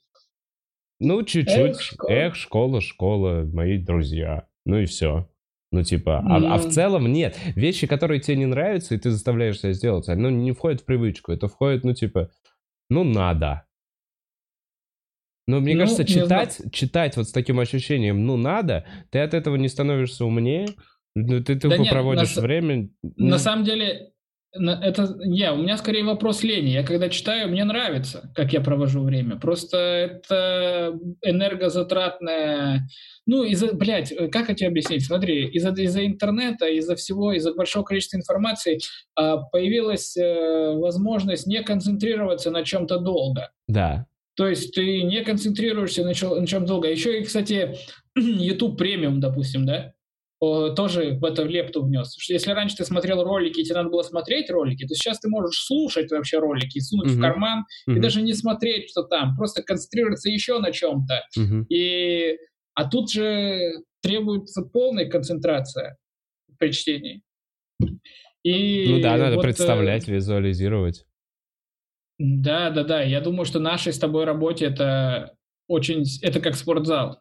[1.00, 1.76] Ну, чуть-чуть.
[2.08, 2.80] Эх, школа.
[2.80, 4.46] Школа, мои друзья.
[4.64, 5.28] Ну и все.
[5.72, 6.46] Ну, типа, а, mm.
[6.46, 7.36] а в целом нет.
[7.56, 10.84] Вещи, которые тебе не нравятся, и ты заставляешь себя сделать, они ну, не входят в
[10.84, 11.32] привычку.
[11.32, 12.30] Это входит, ну, типа,
[12.88, 13.64] ну, надо.
[15.46, 19.56] Но мне ну, кажется, читать, читать вот с таким ощущением, ну надо, ты от этого
[19.56, 20.68] не становишься умнее,
[21.14, 22.88] ну, ты тупо да проводишь на, время.
[23.02, 24.10] На самом деле,
[24.54, 26.70] это не, у меня скорее вопрос лени.
[26.70, 29.36] Я когда читаю, мне нравится, как я провожу время.
[29.36, 32.88] Просто это энергозатратное.
[33.26, 35.04] Ну, из-за, блядь, как это объяснить?
[35.04, 38.78] Смотри, из-за, из-за интернета, из-за всего, из-за большого количества информации
[39.16, 43.50] а, появилась э, возможность не концентрироваться на чем-то долго.
[43.66, 44.06] Да.
[44.36, 46.88] То есть ты не концентрируешься на, чем, на чем долго.
[46.88, 47.76] Еще и, кстати,
[48.16, 49.94] YouTube премиум, допустим, да,
[50.40, 52.16] тоже в это лепту внес.
[52.28, 55.64] Если раньше ты смотрел ролики, и тебе надо было смотреть ролики, то сейчас ты можешь
[55.64, 57.16] слушать вообще ролики, сунуть mm-hmm.
[57.16, 57.96] в карман mm-hmm.
[57.96, 61.22] и даже не смотреть, что там, просто концентрироваться еще на чем-то.
[61.38, 61.66] Mm-hmm.
[61.68, 62.36] И
[62.74, 65.96] а тут же требуется полная концентрация
[66.58, 67.22] при чтении.
[68.42, 71.06] И ну да, надо вот, э, представлять, визуализировать.
[72.18, 73.02] Да, да, да.
[73.02, 75.34] Я думаю, что нашей с тобой работе это
[75.68, 76.04] очень...
[76.22, 77.20] Это как спортзал.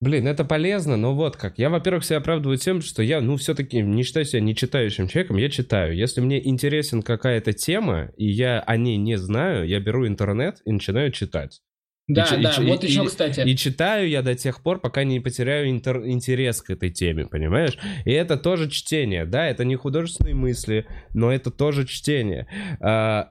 [0.00, 1.58] Блин, это полезно, но вот как.
[1.58, 5.36] Я, во-первых, себя оправдываю тем, что я, ну, все-таки не считаю себя не читающим человеком,
[5.36, 5.96] я читаю.
[5.96, 10.72] Если мне интересен какая-то тема, и я о ней не знаю, я беру интернет и
[10.72, 11.60] начинаю читать.
[12.08, 13.48] Да, и, да, и, вот и, еще, кстати.
[13.48, 17.78] И читаю я до тех пор, пока не потеряю интер, интерес к этой теме, понимаешь?
[18.04, 22.48] И это тоже чтение, да, это не художественные мысли, но это тоже чтение.
[22.80, 23.30] А,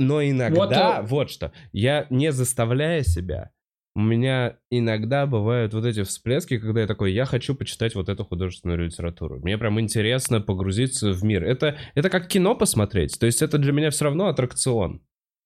[0.00, 3.50] но иногда, вот, вот что, я не заставляя себя,
[3.94, 8.24] у меня иногда бывают вот эти всплески, когда я такой, я хочу почитать вот эту
[8.24, 9.40] художественную литературу.
[9.40, 11.44] Мне прям интересно погрузиться в мир.
[11.44, 13.18] Это, это как кино посмотреть.
[13.18, 15.02] То есть это для меня все равно аттракцион.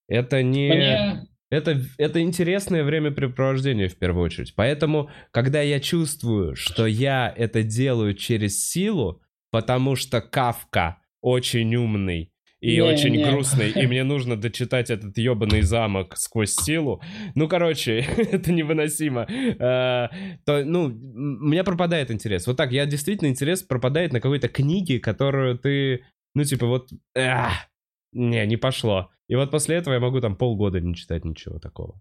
[0.09, 0.69] Это не...
[0.69, 1.29] Мне...
[1.51, 4.55] Это, это интересное времяпрепровождение в первую очередь.
[4.55, 12.34] Поэтому, когда я чувствую, что я это делаю через силу, потому что Кавка очень умный,
[12.65, 13.23] и не, очень не.
[13.23, 17.03] грустный, и мне нужно дочитать этот ебаный замок сквозь силу.
[17.35, 19.27] Ну, короче, это невыносимо.
[19.59, 20.09] А,
[20.47, 20.91] то, ну, у
[21.47, 22.47] меня пропадает интерес.
[22.47, 26.05] Вот так, я действительно интерес пропадает на какой-то книге, которую ты,
[26.35, 27.53] ну, типа, вот, ах,
[28.13, 29.11] не, не пошло.
[29.29, 32.01] И вот после этого я могу там полгода не читать ничего такого.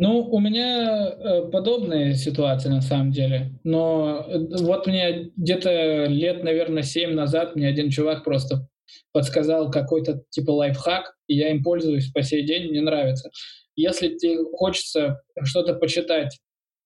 [0.00, 3.52] Ну, у меня э, подобная ситуация на самом деле.
[3.62, 8.68] Но э, вот мне где-то лет, наверное, семь назад мне один чувак просто
[9.12, 13.30] подсказал какой-то типа лайфхак, и я им пользуюсь по сей день, мне нравится.
[13.76, 16.38] Если тебе хочется что-то почитать,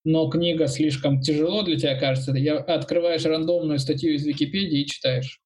[0.04, 5.40] но книга слишком тяжело для тебя кажется, я открываешь рандомную статью из Википедии и читаешь.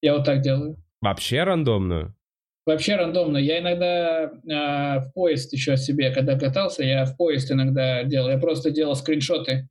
[0.00, 0.76] Я вот так делаю.
[1.00, 2.14] Вообще рандомную?
[2.64, 3.38] Вообще рандомно.
[3.38, 8.28] Я иногда э, в поезд еще себе, когда катался, я в поезд иногда делал.
[8.28, 9.68] Я просто делал скриншоты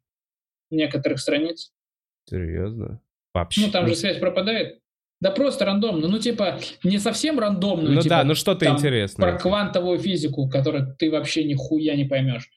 [0.69, 1.73] некоторых страниц.
[2.29, 3.01] Серьезно?
[3.33, 3.65] Вообще?
[3.65, 4.79] Ну, там же связь пропадает.
[5.25, 6.07] Да просто рандомно.
[6.07, 7.89] Ну, типа, не совсем рандомно.
[7.89, 9.31] Ну типа, да, ну что-то интересное.
[9.31, 12.47] Про квантовую физику, которую ты вообще нихуя не поймешь.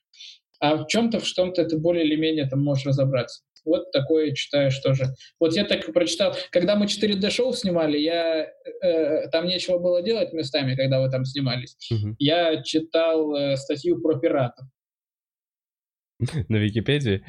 [0.60, 3.42] А в чем-то, в чем-то ты более или менее там можешь разобраться.
[3.64, 5.06] Вот такое читаешь тоже.
[5.40, 6.36] Вот я так и прочитал.
[6.50, 8.46] Когда мы 4D-шоу снимали, я
[8.82, 11.74] э, там нечего было делать местами, когда вы там снимались.
[11.90, 12.16] Угу.
[12.18, 14.66] Я читал э, статью про пиратов.
[16.50, 17.24] На Википедии?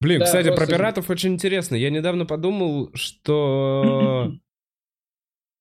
[0.00, 1.74] Блин, да, кстати, про пиратов очень интересно.
[1.74, 4.30] Я недавно подумал, что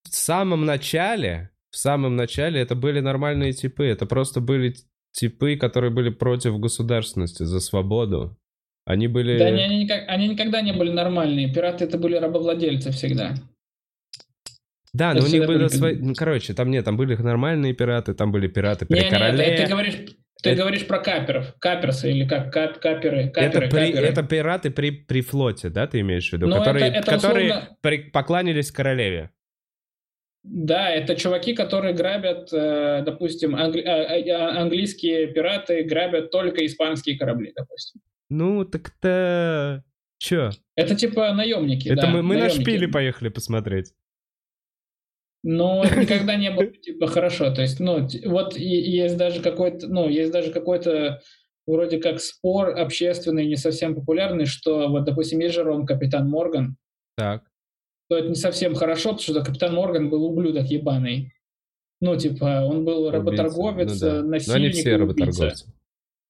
[0.03, 3.85] в самом начале, в самом начале это были нормальные типы.
[3.85, 4.75] Это просто были
[5.11, 8.37] типы, которые были против государственности, за свободу.
[8.85, 9.37] Они были...
[9.39, 11.53] Да, они, они, никак, они никогда не были нормальные.
[11.53, 13.33] Пираты это были рабовладельцы всегда.
[14.93, 15.95] Да, но Это у них были были свои...
[15.95, 19.43] Ну, короче, там нет, там были нормальные пираты, там были пираты при Не, короле.
[19.43, 19.95] это- ты говоришь,
[20.43, 24.05] ты Это- говоришь про каперов, каперсы или как кап, каперы, Это, каперы, при- каперы.
[24.07, 26.45] это пираты при, при флоте, да, ты имеешь в виду?
[26.47, 29.31] Ну, которые это- это которые условно- при- покланялись королеве.
[30.43, 37.17] Да, это чуваки, которые грабят, э, допустим, англи- а- а- английские пираты грабят только испанские
[37.17, 38.01] корабли, допустим.
[38.29, 39.83] Ну, так-то...
[40.19, 40.51] Чё?
[40.75, 41.87] Это типа наемники.
[41.87, 43.93] Это да, мы, мы на шпиле поехали посмотреть.
[45.43, 47.53] Но это никогда не было типа хорошо.
[47.53, 51.21] То есть, ну, вот есть даже какой-то, ну, есть даже какой-то
[51.65, 56.75] вроде как спор общественный, не совсем популярный, что вот, допустим, есть же Ром Капитан Морган,
[57.17, 57.43] Так.
[58.13, 61.33] То это не совсем хорошо, потому что Капитан Морган был ублюдок ебаный.
[61.99, 64.05] Ну, типа, он был работорговец, Убийца.
[64.05, 64.17] Ну да.
[64.17, 65.73] э, Но насильник они все работорговцы.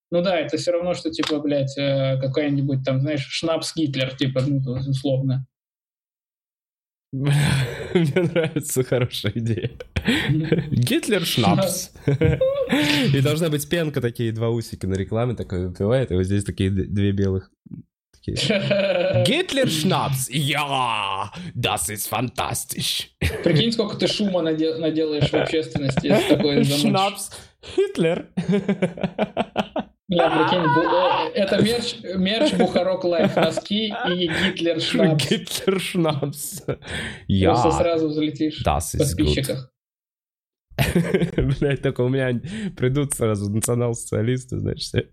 [0.09, 4.43] Ну да, это все равно, что, типа, блядь, э, какая-нибудь там, знаешь, Шнапс Гитлер, типа,
[4.47, 5.45] ну, условно.
[7.11, 9.71] Мне нравится хорошая идея.
[10.71, 11.91] Гитлер Шнапс.
[13.13, 16.69] И должна быть пенка, такие два усика на рекламе, такой выпивает, и вот здесь такие
[16.69, 17.51] две белых.
[18.25, 19.23] Такие.
[19.25, 20.29] Гитлер Шнапс.
[20.29, 21.31] Я!
[21.55, 23.09] Das ist fantastisch.
[23.43, 26.81] Прикинь, сколько ты шума наде- наделаешь в общественности, если такое замочишь.
[26.81, 27.31] Шнапс.
[27.75, 28.27] Гитлер.
[30.09, 35.27] Бля, прикинь, бу- э, это мерч, мерч Бухарог Live, носки и Гитлер Шнапс.
[35.29, 36.61] Гитлер Шнапс.
[36.61, 36.79] Просто
[37.27, 37.55] Я.
[37.71, 39.71] сразу взлетишь в Das подписчиках.
[41.59, 42.39] Блять, только у меня
[42.75, 45.07] придут сразу национал-социалисты, все.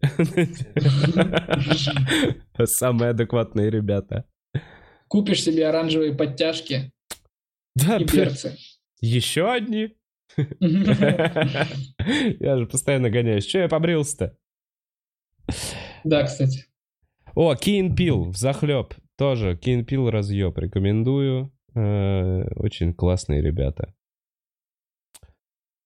[2.67, 4.25] Самые адекватные ребята.
[5.09, 6.93] Купишь себе оранжевые подтяжки
[7.75, 8.57] Да, и берцы.
[9.01, 9.97] еще одни?
[10.37, 10.47] Я
[12.57, 13.45] же постоянно гоняюсь.
[13.47, 14.37] Че я побрился-то?
[16.05, 16.67] Да, кстати.
[17.35, 18.95] О, Keen Peel, захлеб.
[19.19, 20.57] Тоже Keen Peel разъеб.
[20.57, 21.53] Рекомендую.
[21.75, 23.93] Э, Очень классные ребята.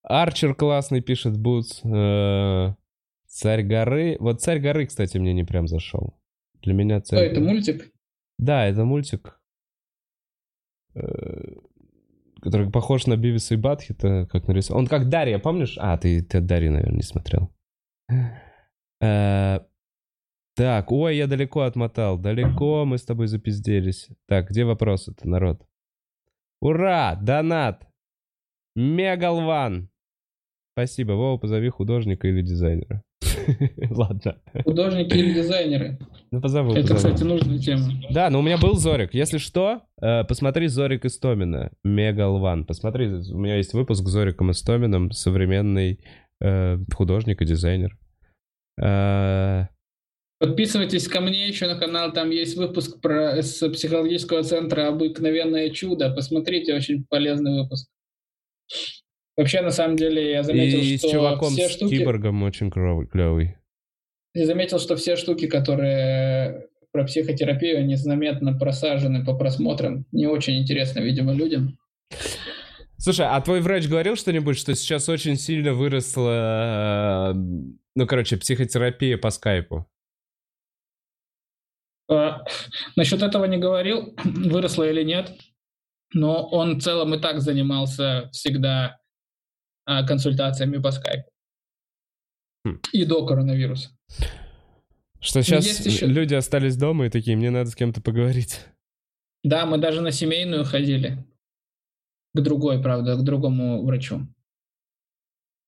[0.04, 1.80] Арчер классный, пишет Бутс.
[1.84, 2.74] Э,
[3.26, 4.16] Царь горы.
[4.20, 6.18] Вот Царь горы, кстати, мне не прям зашел.
[6.62, 7.90] Для меня Царь это мультик?
[8.38, 9.40] Да, это мультик,
[10.94, 11.00] э,
[12.42, 14.82] который похож на Бивиса и Батхита, как нарисован.
[14.82, 15.76] Он как Дарья, помнишь?
[15.78, 17.50] А, ты, ты Дарья, наверное, не смотрел.
[19.00, 19.60] Э,
[20.56, 22.18] Так, ой, я далеко отмотал.
[22.18, 24.08] Далеко мы с тобой запизделись.
[24.28, 25.66] Так, где вопросы-то, народ?
[26.60, 27.16] Ура!
[27.16, 27.86] Донат!
[28.76, 29.90] Мегалван!
[30.74, 31.12] Спасибо.
[31.12, 33.02] Вова, позови художника или дизайнера.
[33.90, 34.36] Ладно.
[34.64, 35.98] Художники или дизайнеры?
[36.32, 36.72] Ну, позову.
[36.72, 37.14] Это, позову.
[37.14, 37.92] кстати, нужная тема.
[38.10, 39.14] Да, но у меня был Зорик.
[39.14, 41.70] Если что, э, посмотри Зорик Истомина.
[41.84, 42.64] Мегалван.
[42.64, 46.00] Посмотри, у меня есть выпуск с Зориком Истоминым, современный
[46.40, 47.96] э, художник и дизайнер.
[48.82, 49.66] Э,
[50.40, 56.12] Подписывайтесь ко мне еще на канал, там есть выпуск про с психологического центра «Обыкновенное чудо».
[56.12, 57.88] Посмотрите, очень полезный выпуск.
[59.36, 61.98] Вообще, на самом деле, я заметил, и что с чуваком, все с штуки...
[61.98, 63.56] киборгом очень клевый.
[64.34, 70.06] Я заметил, что все штуки, которые про психотерапию, они заметно просажены по просмотрам.
[70.12, 71.76] Не очень интересно, видимо, людям.
[72.96, 79.18] Слушай, а твой врач говорил что-нибудь, что сейчас очень сильно выросла, э, ну, короче, психотерапия
[79.18, 79.86] по скайпу?
[82.08, 82.44] А,
[82.96, 85.32] насчет этого не говорил, выросло или нет,
[86.12, 89.00] но он в целом и так занимался всегда
[89.86, 91.28] консультациями по скайпу.
[92.66, 92.80] Хм.
[92.92, 93.90] И до коронавируса.
[95.20, 98.60] Что сейчас есть еще- люди остались дома и такие, мне надо с кем-то поговорить.
[99.42, 101.24] Да, мы даже на семейную ходили.
[102.34, 104.26] К другой, правда, к другому врачу.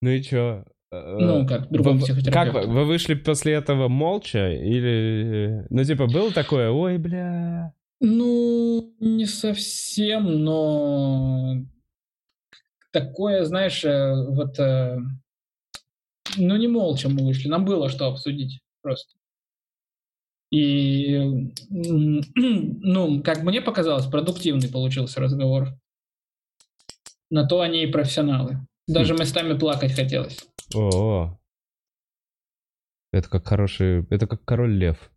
[0.02, 0.64] Ну и чё?
[0.90, 2.66] Ну, как, другому Вы- Как вы?
[2.66, 4.52] Вы вышли после этого молча?
[4.52, 5.66] Или...
[5.68, 7.74] Ну, типа, было такое, ой, бля...
[8.00, 11.64] Ну, не совсем, но
[13.00, 14.98] такое, знаешь, э, вот, э,
[16.38, 19.14] ну не молча мы вышли, нам было что обсудить просто.
[20.50, 21.18] И,
[21.68, 25.74] ну, как мне показалось, продуктивный получился разговор.
[27.30, 28.66] На то они и профессионалы.
[28.86, 30.46] Даже местами плакать хотелось.
[30.74, 31.36] О,
[33.12, 34.06] это как хороший...
[34.10, 35.10] Это как король лев.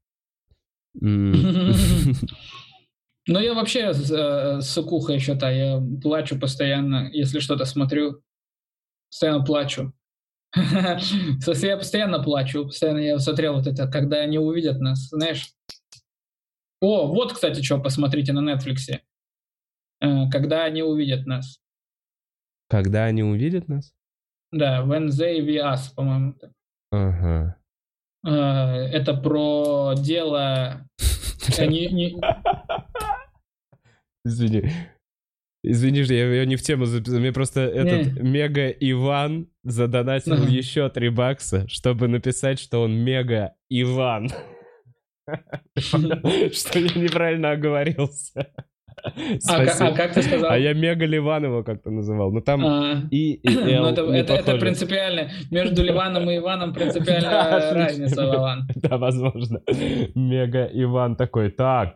[3.30, 8.24] Но я вообще э, сыкуха еще та, я плачу постоянно, если что-то смотрю,
[9.12, 9.94] постоянно плачу.
[10.56, 15.54] Я постоянно плачу, постоянно я смотрел вот это, когда они увидят нас, знаешь.
[16.82, 19.00] О, вот, кстати, что посмотрите на Netflix.
[20.02, 21.60] Э, Когда они увидят нас.
[22.68, 23.94] Когда они увидят нас?
[24.52, 26.34] Да, When They We Us, по-моему.
[26.92, 27.59] Ага.
[28.26, 30.86] Э, это про дело...
[31.58, 31.66] э,
[34.26, 34.72] Извини.
[35.64, 37.20] Извини, что я, я не в тему записал.
[37.20, 40.48] Мне просто этот Мега Иван задонатил Ага.
[40.48, 44.30] еще 3 бакса, чтобы написать, что он Мега Иван.
[45.78, 48.52] Что я неправильно оговорился.
[49.50, 50.52] А, а как ты сказал?
[50.52, 52.32] А я Мега Ливан его как-то называл.
[52.32, 55.30] Ну там А, И и ну, Л это, это, это принципиально.
[55.52, 58.68] Между Ливаном и Иваном Да, принципиальная разница, Вован.
[58.76, 59.62] Да, возможно.
[60.16, 61.96] Мега Иван такой, так.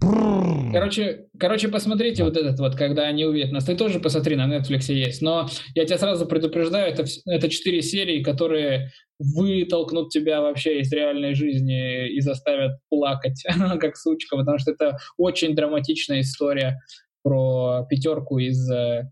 [0.00, 3.64] Короче, короче, посмотрите вот этот вот, когда они увидят нас.
[3.64, 5.22] Ты тоже посмотри, на Netflix есть.
[5.22, 11.34] Но я тебя сразу предупреждаю, это, это четыре серии, которые вытолкнут тебя вообще из реальной
[11.34, 13.42] жизни и заставят плакать,
[13.80, 16.80] как сучка, потому что это очень драматичная история
[17.22, 19.10] про пятерку из э,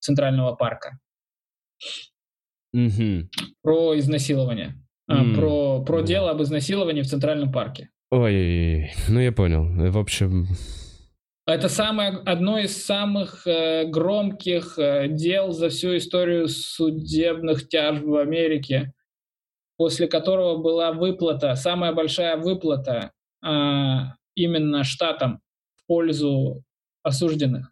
[0.00, 0.98] Центрального парка.
[2.72, 3.28] Мгм.
[3.62, 4.74] Про изнасилование.
[5.08, 7.90] М, про, про дело об изнасиловании в Центральном парке.
[8.16, 9.66] Ой, ну я понял.
[9.90, 10.46] В общем,
[11.46, 18.16] Это самое, одно из самых э, громких э, дел за всю историю судебных тяжб в
[18.16, 18.94] Америке,
[19.76, 23.12] после которого была выплата, самая большая выплата
[23.44, 25.42] а, именно штатам
[25.76, 26.64] в пользу
[27.02, 27.70] осужденных,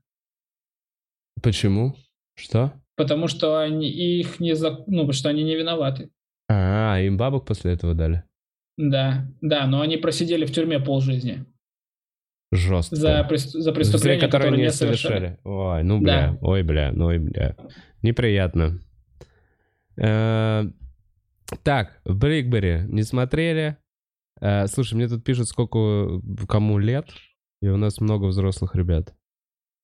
[1.42, 1.96] почему?
[2.34, 2.74] Что?
[2.96, 6.10] потому что они их не за, ну, потому что они не виноваты.
[6.50, 8.24] А, им бабок после этого дали?
[8.76, 11.44] Да, да, но они просидели в тюрьме полжизни
[12.52, 12.96] Жестко.
[12.96, 15.14] за, за преступления, которые которые не не совершали.
[15.18, 15.40] совершали.
[15.44, 16.38] Ой, ну бля, Да.
[16.40, 17.56] ой, бля, ну ой, бля.
[18.02, 18.80] Неприятно.
[19.96, 20.64] Э,
[21.62, 23.76] Так, Брикбери не смотрели.
[24.40, 27.06] Э, Слушай, мне тут пишут, сколько кому лет,
[27.62, 29.14] и у нас много взрослых ребят.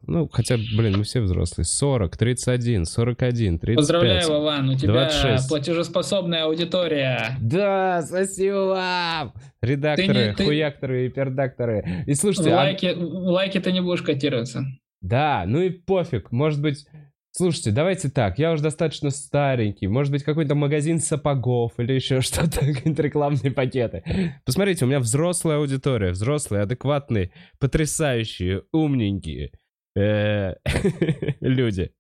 [0.07, 1.65] Ну, хотя, блин, мы все взрослые.
[1.67, 3.77] 40, 31, 41, 35.
[3.77, 5.49] Поздравляю, Вован, у тебя 26.
[5.49, 7.37] платежеспособная аудитория.
[7.41, 9.35] Да, спасибо вам!
[9.63, 12.05] Редакторы, Ты не- ты- хуякторы и пердакторы.
[12.07, 14.65] И В слушайте, а- лайке, в лайке ты не будешь котироваться.
[15.03, 16.33] Да, ну и пофиг.
[16.33, 16.87] Может быть,
[17.31, 18.39] слушайте, давайте так.
[18.39, 19.87] Я уже достаточно старенький.
[19.87, 24.03] Может быть, какой-то магазин сапогов или еще что-то, рекламные пакеты.
[24.47, 26.11] Посмотрите, у меня взрослая аудитория.
[26.13, 29.53] Взрослые, адекватные, потрясающие, умненькие
[31.41, 31.93] люди.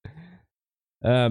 [1.03, 1.31] Э,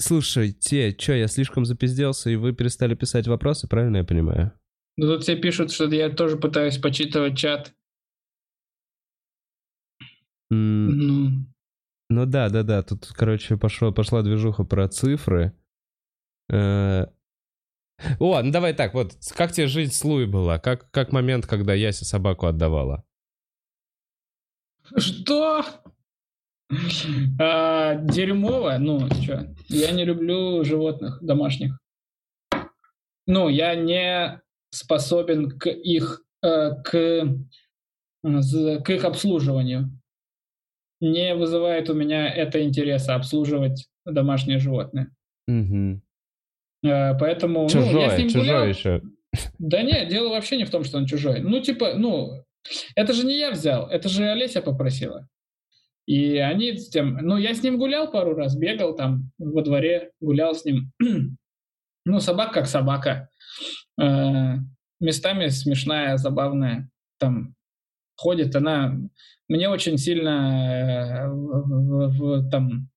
[0.00, 4.52] Слушайте, что, я слишком запизделся, и вы перестали писать вопросы, правильно я понимаю?
[4.96, 7.74] Ну, тут все пишут, что я тоже пытаюсь почитывать чат.
[10.50, 11.30] Ну,
[12.08, 12.82] Ну да, да, да.
[12.82, 15.52] Тут, короче, пошло, пошла движуха про цифры.
[16.50, 17.06] Э,
[18.20, 20.58] О, ну давай так, вот, как тебе жизнь с Луи была?
[20.58, 23.04] Как, как момент, когда Яся собаку отдавала?
[24.96, 25.64] Что?
[27.40, 28.76] А, дерьмово?
[28.78, 29.54] Ну, что?
[29.68, 31.78] Я не люблю животных домашних.
[33.26, 37.24] Ну, я не способен к их, э, к,
[38.22, 39.90] к их обслуживанию.
[41.00, 45.14] Не вызывает у меня это интереса обслуживать домашнее животное.
[45.46, 46.02] Мгм.
[46.84, 48.66] Э, Поэтому ну, я с ним чужое гулял.
[48.66, 49.02] еще.
[49.58, 51.40] Да нет, дело вообще не в том, что он чужой.
[51.40, 52.44] Ну, типа, ну,
[52.94, 55.28] это же не я взял, это же Олеся попросила.
[56.06, 57.18] И они с тем...
[57.20, 60.90] Ну, я с ним гулял пару раз, бегал там во дворе, гулял с ним.
[62.06, 63.28] ну, собака как собака.
[64.00, 64.54] Э,
[65.00, 66.88] местами смешная, забавная.
[67.18, 67.54] Там
[68.16, 68.96] ходит она...
[69.48, 72.88] Мне очень сильно э, в- в- в- там,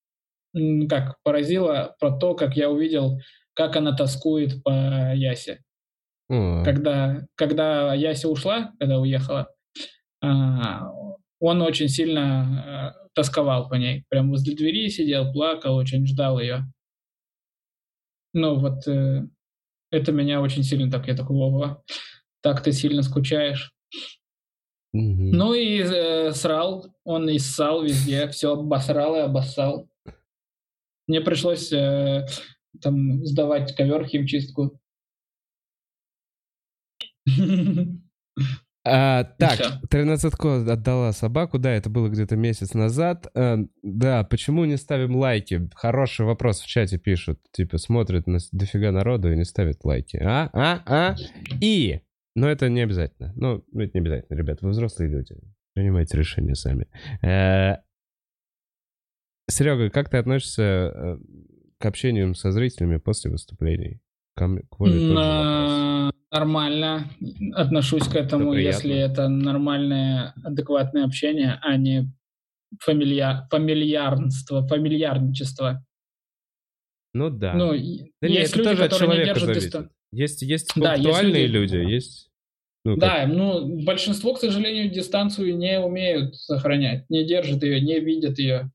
[0.88, 3.20] как, поразило про то, как я увидел,
[3.54, 4.70] как она тоскует по
[5.14, 5.62] Ясе
[6.28, 9.48] О, когда, когда Яся ушла, когда уехала,
[10.22, 10.90] а,
[11.40, 14.04] он очень сильно а, тосковал по ней.
[14.08, 16.64] Прям возле двери сидел, плакал, очень ждал ее.
[18.34, 19.26] Ну вот э,
[19.90, 21.82] это меня очень сильно так, я такой, Вова,
[22.40, 23.74] так ты сильно скучаешь.
[24.92, 25.32] мгм.
[25.32, 29.88] Ну и э, срал, он и ссал везде, все обосрал и обоссал.
[31.06, 32.26] Мне пришлось э,
[32.80, 34.80] там сдавать ковер химчистку.
[38.84, 39.70] А, так, всё.
[39.90, 40.34] 13
[40.68, 43.28] отдала собаку, да, это было где-то месяц назад.
[43.32, 45.70] Э, да, почему не ставим лайки?
[45.76, 47.38] Хороший вопрос в чате пишут.
[47.52, 50.16] Типа, смотрят нас дофига народу и не ставят лайки.
[50.16, 51.16] А, а, а?
[51.60, 52.00] И,
[52.34, 53.32] но это не обязательно.
[53.36, 55.36] Ну, это не обязательно, ребят, вы взрослые люди.
[55.74, 56.88] Принимайте решения сами.
[59.48, 61.18] Серега, как ты относишься э,
[61.82, 64.00] к общению со зрителями после выступлений?
[64.36, 65.14] Ко мне- к Вове вопрос.
[65.14, 67.10] На- Нормально
[67.54, 68.76] отношусь к этому, приятно.
[68.78, 72.10] если это нормальное, адекватное общение, а не
[72.80, 73.46] фамилья...
[73.50, 75.84] фамильярнство, фамильярничество.
[77.12, 77.52] Ну да.
[77.52, 79.90] Ну, да есть нет, это люди, тоже от которые не держат дистанцию.
[80.12, 82.30] Есть, есть Да, есть люди- люди, есть...
[82.86, 88.00] Ну, как- Да, ну, большинство, к сожалению, дистанцию не умеют сохранять, не держат ее, не
[88.00, 88.70] видят ее.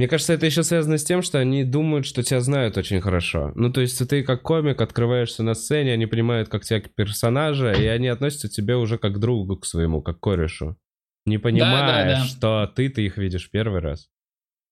[0.00, 3.52] Мне кажется, это еще связано с тем, что они думают, что тебя знают очень хорошо.
[3.54, 7.72] Ну, то есть ты как комик открываешься на сцене, они понимают как тебя как персонажа,
[7.72, 10.78] и они относятся к тебе уже как к другу к своему, как к корешу.
[11.26, 12.24] Не понимая, да.
[12.24, 14.08] что ты-то их видишь первый раз.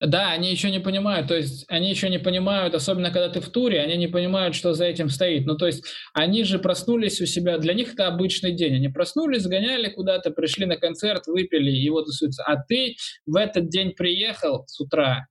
[0.01, 3.49] Да, они еще не понимают, то есть они еще не понимают, особенно когда ты в
[3.49, 5.45] туре, они не понимают, что за этим стоит.
[5.45, 5.85] Ну, то есть
[6.15, 8.77] они же проснулись у себя, для них это обычный день.
[8.77, 12.45] Они проснулись, сгоняли куда-то, пришли на концерт, выпили и вот тусуются.
[12.45, 12.95] А ты
[13.27, 15.27] в этот день приехал с утра,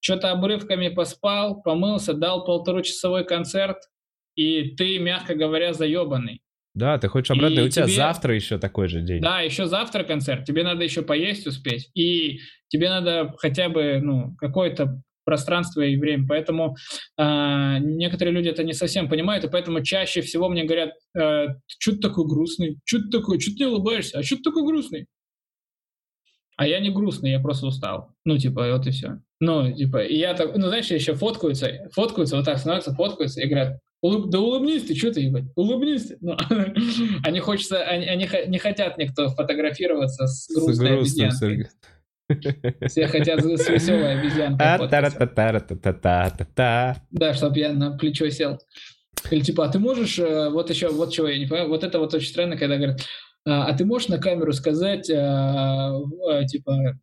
[0.00, 3.76] что-то обрывками поспал, помылся, дал полуторачасовой концерт,
[4.34, 6.40] и ты, мягко говоря, заебанный.
[6.76, 9.22] Да, ты хочешь обратно, и И у тебя тебе- завтра еще такой же день.
[9.22, 14.36] Да, еще завтра концерт, тебе надо еще поесть успеть, и тебе надо хотя бы ну,
[14.36, 16.26] какое-то пространство и время.
[16.28, 16.76] Поэтому
[17.16, 21.92] а, некоторые люди это не совсем понимают, и поэтому чаще всего мне говорят, э, что
[21.92, 25.06] ты такой грустный, что ты такой, что ты не улыбаешься, а что ты такой грустный?
[26.56, 28.12] А я не грустный, я просто устал.
[28.24, 29.20] Ну, типа, вот и все.
[29.40, 33.46] Ну, типа, и я так, ну, знаешь, еще фоткаются, фоткаются, вот так становятся, фоткаются и
[33.48, 36.18] говорят, «Улыб- да улыбнись ты, что ты, ебать, улыбнись ты.
[36.20, 36.36] Ну,
[37.24, 41.70] они, хочется, они, они не хотят никто фотографироваться с С грустной грустным обезьянкой.
[42.88, 44.78] Все хотят с с веселой обезьянкой А.
[47.10, 48.58] Да, чтобы я на плечо сел.
[49.30, 51.98] Или типа, а ты можешь, э, вот еще, вот чего я не понимаю, вот это
[51.98, 53.00] вот очень странно, когда говорят,
[53.46, 55.96] а а ты можешь на камеру сказать, а,
[56.28, 56.98] а, типа,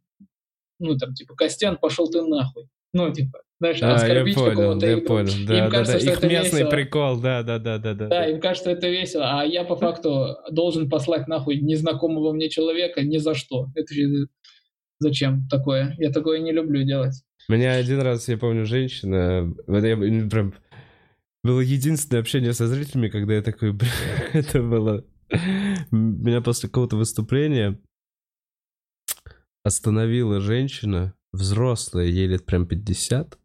[0.79, 2.67] ну там, типа, Костян, пошел ты нахуй.
[2.93, 5.31] Ну, типа, знаешь, А, оскорбить какого-то я понял.
[5.47, 5.99] Да, да, кажется, да.
[5.99, 6.69] что Их это местный весело.
[6.69, 8.07] прикол, да, да, да, да, да.
[8.07, 13.01] Да, им кажется, это весело, а я по факту должен послать нахуй незнакомого мне человека
[13.03, 13.67] ни за что.
[13.75, 14.27] Это же
[14.99, 15.95] зачем такое?
[15.97, 17.23] Я такое не люблю делать.
[17.47, 20.53] Меня один раз, я помню, женщина, вот я м, прям
[21.43, 23.87] было единственное общение со зрителями, когда я такой, бля,
[24.33, 25.05] это было...
[25.91, 27.79] Меня после какого-то выступления
[29.63, 33.37] остановила женщина, взрослая, ей лет прям 50.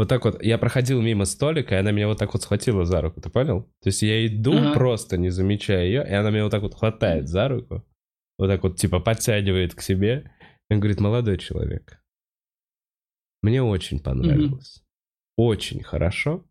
[0.00, 3.02] Вот так вот, я проходил мимо столика, и она меня вот так вот схватила за
[3.02, 3.64] руку, ты понял?
[3.82, 4.72] То есть я иду, Ага.
[4.72, 7.86] просто не замечая ее, и она меня вот так вот хватает за руку,
[8.38, 10.32] вот так вот типа подтягивает к себе,
[10.70, 12.02] и говорит, молодой человек,
[13.42, 14.82] мне очень понравилось.
[15.36, 16.46] Очень хорошо,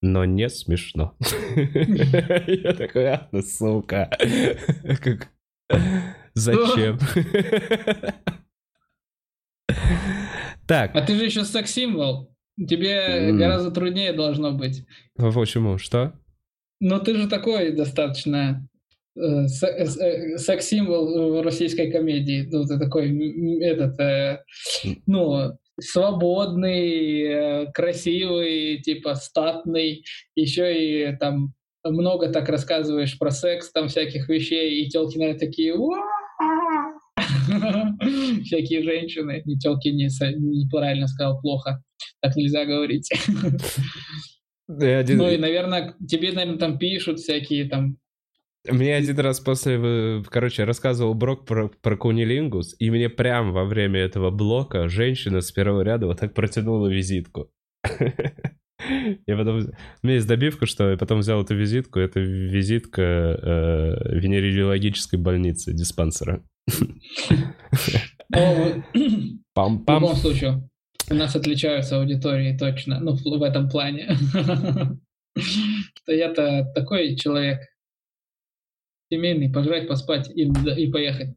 [0.00, 1.16] но не смешно.
[1.54, 4.10] Я такой, а, ну, сука.
[6.34, 6.98] Зачем?
[10.66, 12.32] Так, А ты же еще секс-символ.
[12.68, 12.94] Тебе
[13.30, 13.38] М.
[13.38, 14.82] гораздо труднее должно быть.
[15.16, 15.78] почему?
[15.78, 16.12] Что?
[16.80, 18.66] Но ты же такой достаточно
[19.14, 22.48] э, се- э, секс-символ в российской комедии.
[22.50, 23.10] Ну, ты такой,
[23.62, 24.42] этот, э,
[25.06, 30.04] ну, свободный, э, красивый, типа статный,
[30.34, 30.72] еще
[31.12, 31.52] и там
[31.84, 35.74] много так рассказываешь про секс, там всяких вещей, и телки, наверное, такие!
[38.44, 40.06] всякие женщины, и телки не,
[40.38, 41.82] неправильно сказал, плохо,
[42.20, 43.10] так нельзя говорить.
[44.68, 47.98] Один- Ну и, наверное, тебе, наверное, там пишут всякие там
[48.68, 53.64] Мне один раз после, э, короче, рассказывал Брок про, про кунилингус, и мне прям во
[53.64, 57.50] время этого блока женщина с первого ряда вот так протянула визитку.
[59.26, 59.58] Я потом...
[59.58, 62.00] У меня есть добивка, что я потом взял эту визитку.
[62.00, 66.42] Это визитка э, венерологической больницы, диспансера.
[68.28, 68.38] Но
[68.94, 69.94] в Пам-пам.
[70.00, 70.68] любом случае,
[71.10, 74.08] у нас отличаются аудитории точно, ну, в этом плане.
[75.36, 77.60] Что я-то такой человек
[79.10, 80.42] семейный, пожрать, поспать и,
[80.76, 81.36] и поехать.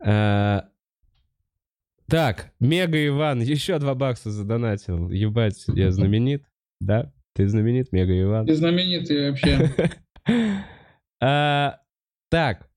[0.00, 0.68] А,
[2.08, 5.10] Так, Мега Иван, еще два бакса задонатил.
[5.10, 6.44] Ебать, я знаменит,
[6.80, 7.12] да?
[7.34, 8.46] Ты знаменит, Мега Иван.
[8.46, 9.74] Ты знаменитый вообще.
[12.28, 12.68] Так,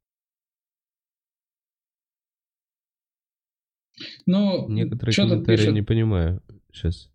[4.26, 5.74] Ну, некоторые комментарии пишет?
[5.74, 6.42] не понимаю.
[6.72, 7.10] Сейчас.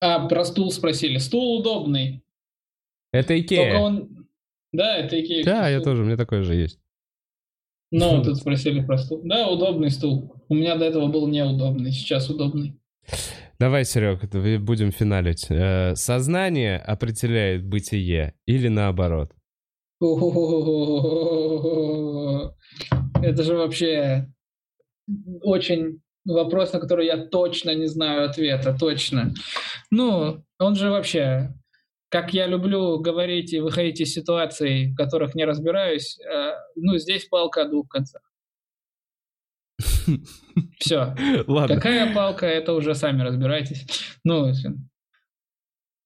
[0.00, 1.18] А, про стул спросили.
[1.18, 2.22] Стул удобный.
[3.12, 3.78] Это Икея.
[3.78, 4.28] он...
[4.72, 5.44] Да, это Икея.
[5.44, 6.78] Да, я тоже, у меня такой же есть.
[7.90, 9.22] Ну, тут спросили про стул.
[9.24, 10.44] Да, удобный стул.
[10.48, 12.78] У меня до этого был неудобный, сейчас удобный.
[13.58, 14.20] Давай, Серег,
[14.60, 15.46] будем финалить.
[15.50, 19.32] Э, Сознание определяет бытие или наоборот?
[23.22, 24.28] Это же вообще
[25.40, 29.32] очень вопрос, на который я точно не знаю ответа, точно.
[29.90, 31.54] Ну, он же вообще
[32.08, 36.18] как я люблю говорить и выходить из ситуаций, в которых не разбираюсь,
[36.76, 38.22] ну, здесь палка о двух концах.
[40.78, 41.14] Все.
[41.46, 41.74] Ладно.
[41.76, 43.86] Какая палка, это уже сами разбирайтесь.
[44.24, 44.52] Ну,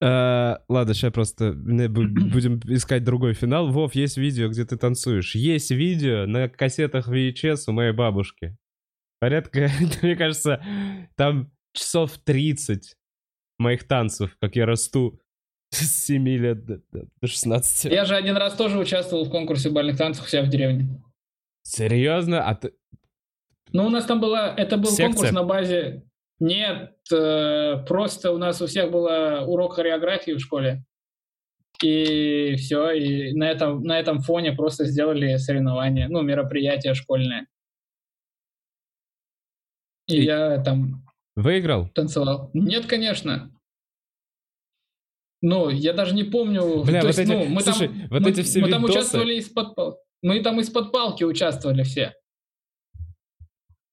[0.03, 3.71] Uh, ладно, сейчас просто будем искать другой финал.
[3.71, 5.35] Вов, есть видео, где ты танцуешь.
[5.35, 8.57] Есть видео на кассетах VHS у моей бабушки.
[9.19, 9.69] Порядка,
[10.03, 10.65] мне кажется,
[11.17, 12.97] там часов 30
[13.59, 15.21] моих танцев, как я расту
[15.71, 17.93] с 7 лет до, до 16.
[17.93, 21.03] Я же один раз тоже участвовал в конкурсе бальных танцев у себя в деревне.
[21.63, 22.43] Серьезно?
[22.43, 22.73] А ты...
[23.73, 24.55] Ну, у нас там была...
[24.57, 25.07] Это был Секция?
[25.07, 26.03] конкурс на базе
[26.41, 29.05] нет, э, просто у нас у всех был
[29.47, 30.83] урок хореографии в школе.
[31.83, 37.47] И все, и на этом, на этом фоне просто сделали соревнование, ну, мероприятие школьное.
[40.09, 41.07] И, и я там...
[41.37, 41.89] Выиграл?
[41.91, 42.51] Танцевал.
[42.55, 43.51] Нет, конечно.
[45.43, 46.85] Ну, я даже не помню.
[46.85, 48.85] Бля, То вот есть, эти, ну, мы слушай, там, вот мы, эти все мы там
[48.85, 49.75] участвовали из-под
[50.23, 52.15] мы там из-под палки участвовали все.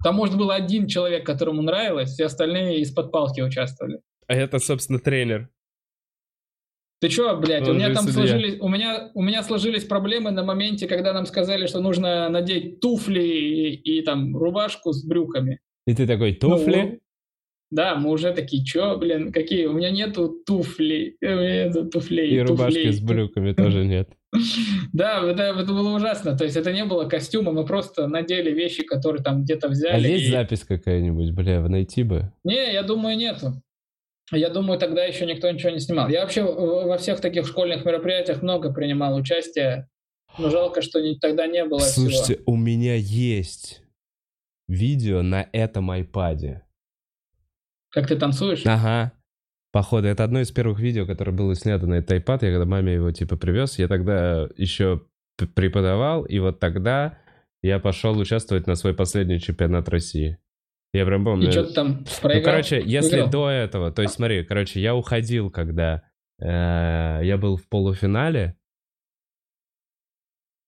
[0.04, 4.02] Там, может, был один человек, которому нравилось, все остальные из-под палки участвовали.
[4.28, 5.50] А это, собственно, тренер.
[7.00, 8.28] Ты чё, блядь, Он у меня там судья.
[8.28, 12.80] сложились, у меня, у меня сложились проблемы на моменте, когда нам сказали, что нужно надеть
[12.80, 15.60] туфли и, и там рубашку с брюками.
[15.86, 16.82] И ты такой, туфли?
[16.82, 17.00] Ну,
[17.70, 19.68] да, мы уже такие, чё, блин, какие?
[19.68, 22.32] У меня нету туфлей, у меня нету туфлей.
[22.32, 24.10] И рубашки с брюками тоже нет.
[24.94, 26.38] Да, это, это было ужасно.
[26.38, 30.06] То есть это не было костюма, мы просто надели вещи, которые там где-то взяли.
[30.06, 30.32] А есть и...
[30.32, 32.32] запись какая-нибудь, бля, найти бы?
[32.44, 33.62] Не, я думаю, нету.
[34.32, 36.10] Я думаю, тогда еще никто ничего не снимал.
[36.10, 39.88] Я вообще во всех таких школьных мероприятиях много принимал участие,
[40.38, 42.44] но жалко, что тогда не было Слушайте, всего.
[42.48, 43.82] у меня есть
[44.68, 46.64] видео на этом айпаде.
[47.90, 48.66] Как ты танцуешь?
[48.66, 49.14] Ага.
[49.78, 52.40] Походу, это одно из первых видео, которое было снято на этот iPad.
[52.48, 55.04] Я когда маме его типа привез, я тогда еще
[55.54, 57.20] преподавал, и вот тогда
[57.62, 60.40] я пошел участвовать на свой последний чемпионат России.
[60.94, 61.50] Я прям помню.
[61.50, 62.40] И что ты там проиграл?
[62.40, 63.30] Ну, короче, если Выиграл?
[63.30, 66.02] до этого, то есть смотри, короче, я уходил, когда
[66.40, 68.58] э, я был в полуфинале,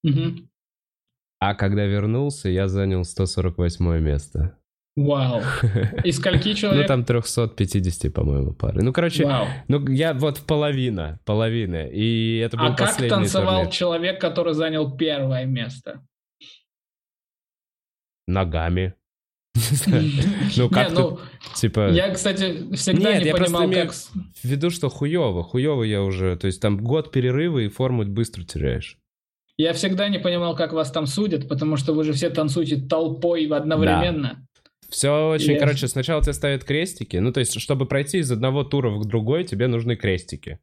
[0.03, 0.47] угу.
[1.39, 4.58] а когда вернулся, я занял 148 место.
[4.95, 5.41] Вау.
[6.03, 6.83] И скольки человек?
[6.83, 8.81] Ну, там 350, по-моему, пары.
[8.81, 9.47] Ну, короче, Вау.
[9.67, 11.87] ну, я вот половина, половина.
[11.87, 13.73] И это был а последний как танцевал турнир.
[13.73, 16.05] человек, который занял первое место?
[18.27, 18.95] Ногами.
[20.57, 21.19] Ну, как ну,
[21.55, 21.89] типа...
[21.91, 23.93] Я, кстати, всегда не понимал, как...
[23.93, 26.35] в виду, что хуево, хуево я уже...
[26.37, 28.97] То есть там год перерыва и форму быстро теряешь.
[29.57, 33.45] Я всегда не понимал, как вас там судят, потому что вы же все танцуете толпой
[33.47, 34.47] одновременно.
[34.89, 35.59] Все очень, yes.
[35.59, 37.17] короче, сначала тебе ставят крестики.
[37.17, 40.59] Ну, то есть, чтобы пройти из одного тура в другой, тебе нужны крестики.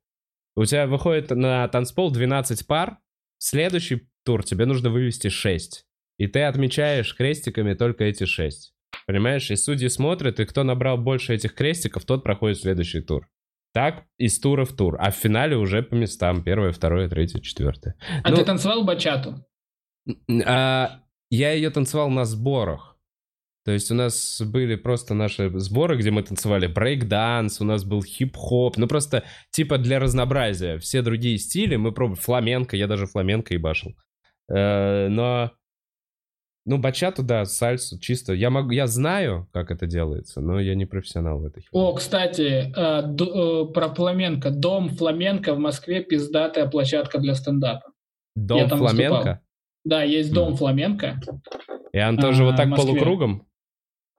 [0.56, 2.98] У тебя выходит на танцпол 12 пар,
[3.38, 5.84] следующий тур тебе нужно вывести 6.
[6.18, 8.74] И ты отмечаешь крестиками только эти 6.
[9.06, 9.50] Понимаешь?
[9.50, 13.28] И судьи смотрят, и кто набрал больше этих крестиков, тот проходит следующий тур.
[13.72, 14.96] Так, из тура в тур.
[14.98, 16.42] А в финале уже по местам.
[16.42, 17.94] Первое, второе, третье, четвертое.
[18.24, 19.44] А ну, ты танцевал бачату?
[20.46, 22.95] А, я ее танцевал на сборах.
[23.66, 28.00] То есть у нас были просто наши сборы, где мы танцевали брейк-данс, у нас был
[28.00, 30.78] хип-хоп, ну просто типа для разнообразия.
[30.78, 33.96] Все другие стили мы пробовали, фламенко, я даже фламенко и башил.
[34.48, 35.50] Э, но,
[36.64, 38.34] ну, бачату, да, сальсу, чисто.
[38.34, 42.72] Я, могу, я знаю, как это делается, но я не профессионал в этой О, кстати,
[42.72, 44.50] э, э, про фламенко.
[44.50, 47.90] Дом фламенко в Москве пиздатая площадка для стендапа.
[48.36, 49.12] Дом фламенко?
[49.12, 49.38] Выступал.
[49.84, 50.56] Да, есть дом mm.
[50.56, 51.20] фламенко.
[51.92, 53.46] И он тоже а, вот так полукругом?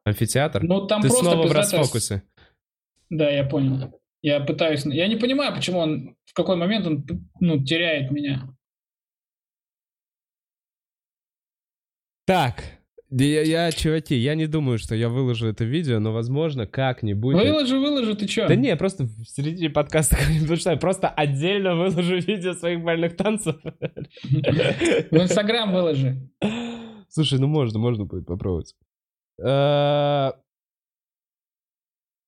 [0.07, 0.63] Амфитеатр?
[0.63, 2.23] Ну, там Ты просто снова в расфокусе.
[3.09, 3.99] Да, я понял.
[4.21, 4.85] Я пытаюсь...
[4.85, 6.15] Я не понимаю, почему он...
[6.25, 7.05] В какой момент он
[7.39, 8.49] ну, теряет меня.
[12.25, 12.63] Так,
[13.09, 17.35] я, я, чуваки, я не думаю, что я выложу это видео, но, возможно, как-нибудь...
[17.35, 18.47] Выложи, выложи, ты чё?
[18.47, 20.17] Да не, просто в середине подкаста
[20.55, 23.55] что просто отдельно выложу видео своих больных танцев.
[23.63, 26.17] В Инстаграм выложи.
[27.07, 28.75] Слушай, ну можно, можно будет попробовать.
[29.39, 30.31] Э,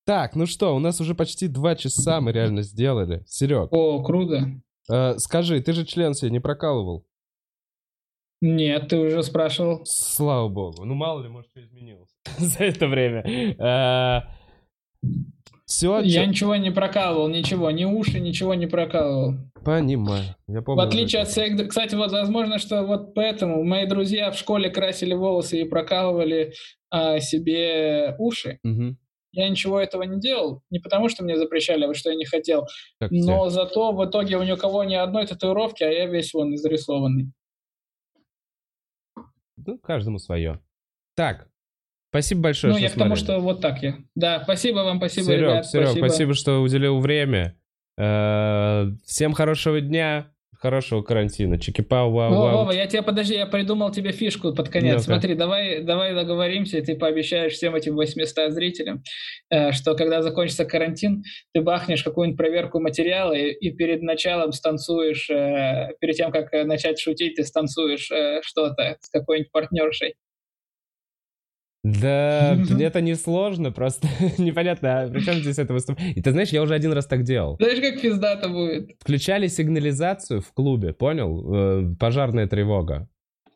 [0.06, 3.22] так, ну что, у нас уже почти два часа мы реально сделали.
[3.26, 3.68] Серег.
[3.72, 4.60] О, круто.
[4.90, 7.06] Э, скажи, ты же член себе не прокалывал?
[8.40, 9.82] Нет, ты уже спрашивал.
[9.84, 10.84] Слава богу.
[10.84, 13.22] Ну, мало ли, может, что изменилось за это время.
[15.70, 17.70] Все, Я ничего не прокалывал, ничего.
[17.70, 19.34] Ни уши, ничего не прокалывал.
[19.64, 20.34] Понимаю.
[20.48, 20.82] Я помню.
[20.82, 21.68] В отличие от своих...
[21.68, 26.54] Кстати, вот возможно, что вот поэтому мои друзья в школе красили волосы и прокалывали
[26.90, 28.58] а, себе уши.
[28.64, 28.96] Угу.
[29.30, 32.66] я ничего этого не делал, не потому что мне запрещали, а что я не хотел,
[32.98, 33.50] как но те.
[33.50, 37.30] зато в итоге у никого ни одной татуировки, а я весь вон изрисованный.
[39.56, 40.60] Ну, каждому свое.
[41.14, 41.48] Так,
[42.10, 43.08] спасибо большое, Ну, что я смотрели.
[43.08, 43.96] к тому, что вот так я.
[44.14, 45.66] Да, спасибо вам, спасибо, Серег, ребят.
[45.66, 46.06] Серег, спасибо.
[46.06, 47.56] спасибо, что уделил время.
[47.98, 50.30] Э, всем хорошего дня
[50.60, 51.54] хорошего карантина.
[51.54, 52.56] Чики-пау, вау, вау.
[52.58, 54.96] Вова, я тебе, подожди, я придумал тебе фишку под конец.
[54.96, 59.02] ну Смотри, давай, давай договоримся, и ты пообещаешь всем этим 800 зрителям,
[59.48, 61.22] э, что когда закончится карантин,
[61.54, 67.00] ты бахнешь какую-нибудь проверку материала и, и перед началом станцуешь, э, перед тем, как начать
[67.00, 68.10] шутить, ты станцуешь
[68.42, 70.14] что-то с какой-нибудь партнершей.
[71.82, 74.06] Да, это не сложно, просто
[74.38, 76.14] непонятно, а при чем здесь это выступление?
[76.14, 77.56] И ты знаешь, я уже один раз так делал.
[77.56, 78.90] Знаешь, как пиздато будет?
[79.00, 81.54] Включали сигнализацию в клубе, понял?
[81.54, 83.08] Э, пожарная тревога.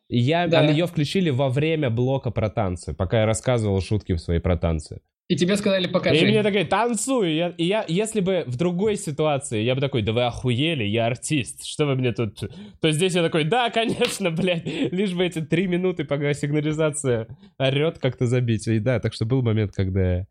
[0.07, 0.63] И я, да.
[0.63, 5.01] ее включили во время блока про танцы, пока я рассказывал шутки в своей про танцы.
[5.27, 6.21] И тебе сказали покажи.
[6.21, 7.31] И мне такой, танцуй.
[7.31, 10.83] И я, и я, если бы в другой ситуации, я бы такой, да вы охуели,
[10.83, 12.43] я артист, что вы мне тут...
[12.79, 17.27] То здесь я такой, да, конечно, блядь, лишь бы эти три минуты, пока сигнализация
[17.57, 18.67] орет, как-то забить.
[18.67, 20.27] И да, так что был момент, когда...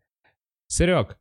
[0.67, 1.17] Серег,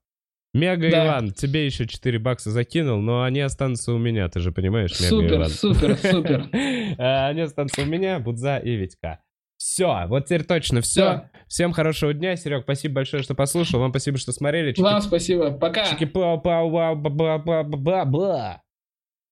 [0.55, 1.05] Мега да.
[1.05, 5.11] Иван, тебе еще 4 бакса закинул, но они останутся у меня, ты же понимаешь, Мега
[5.11, 5.51] супер, Иван.
[5.51, 6.49] Супер, супер, супер.
[6.99, 9.21] Они останутся у меня, Будза и Витька.
[9.65, 11.01] Все, вот теперь точно все.
[11.01, 11.31] Да.
[11.49, 13.81] Всем хорошего дня, Серег, спасибо большое, что послушал.
[13.81, 14.73] Вам спасибо, что смотрели.
[14.73, 14.83] Чики...
[14.83, 15.87] Вам спасибо, пока.
[15.87, 18.61] Чики-пау-пау-пау-ба-ба-ба-ба-ба.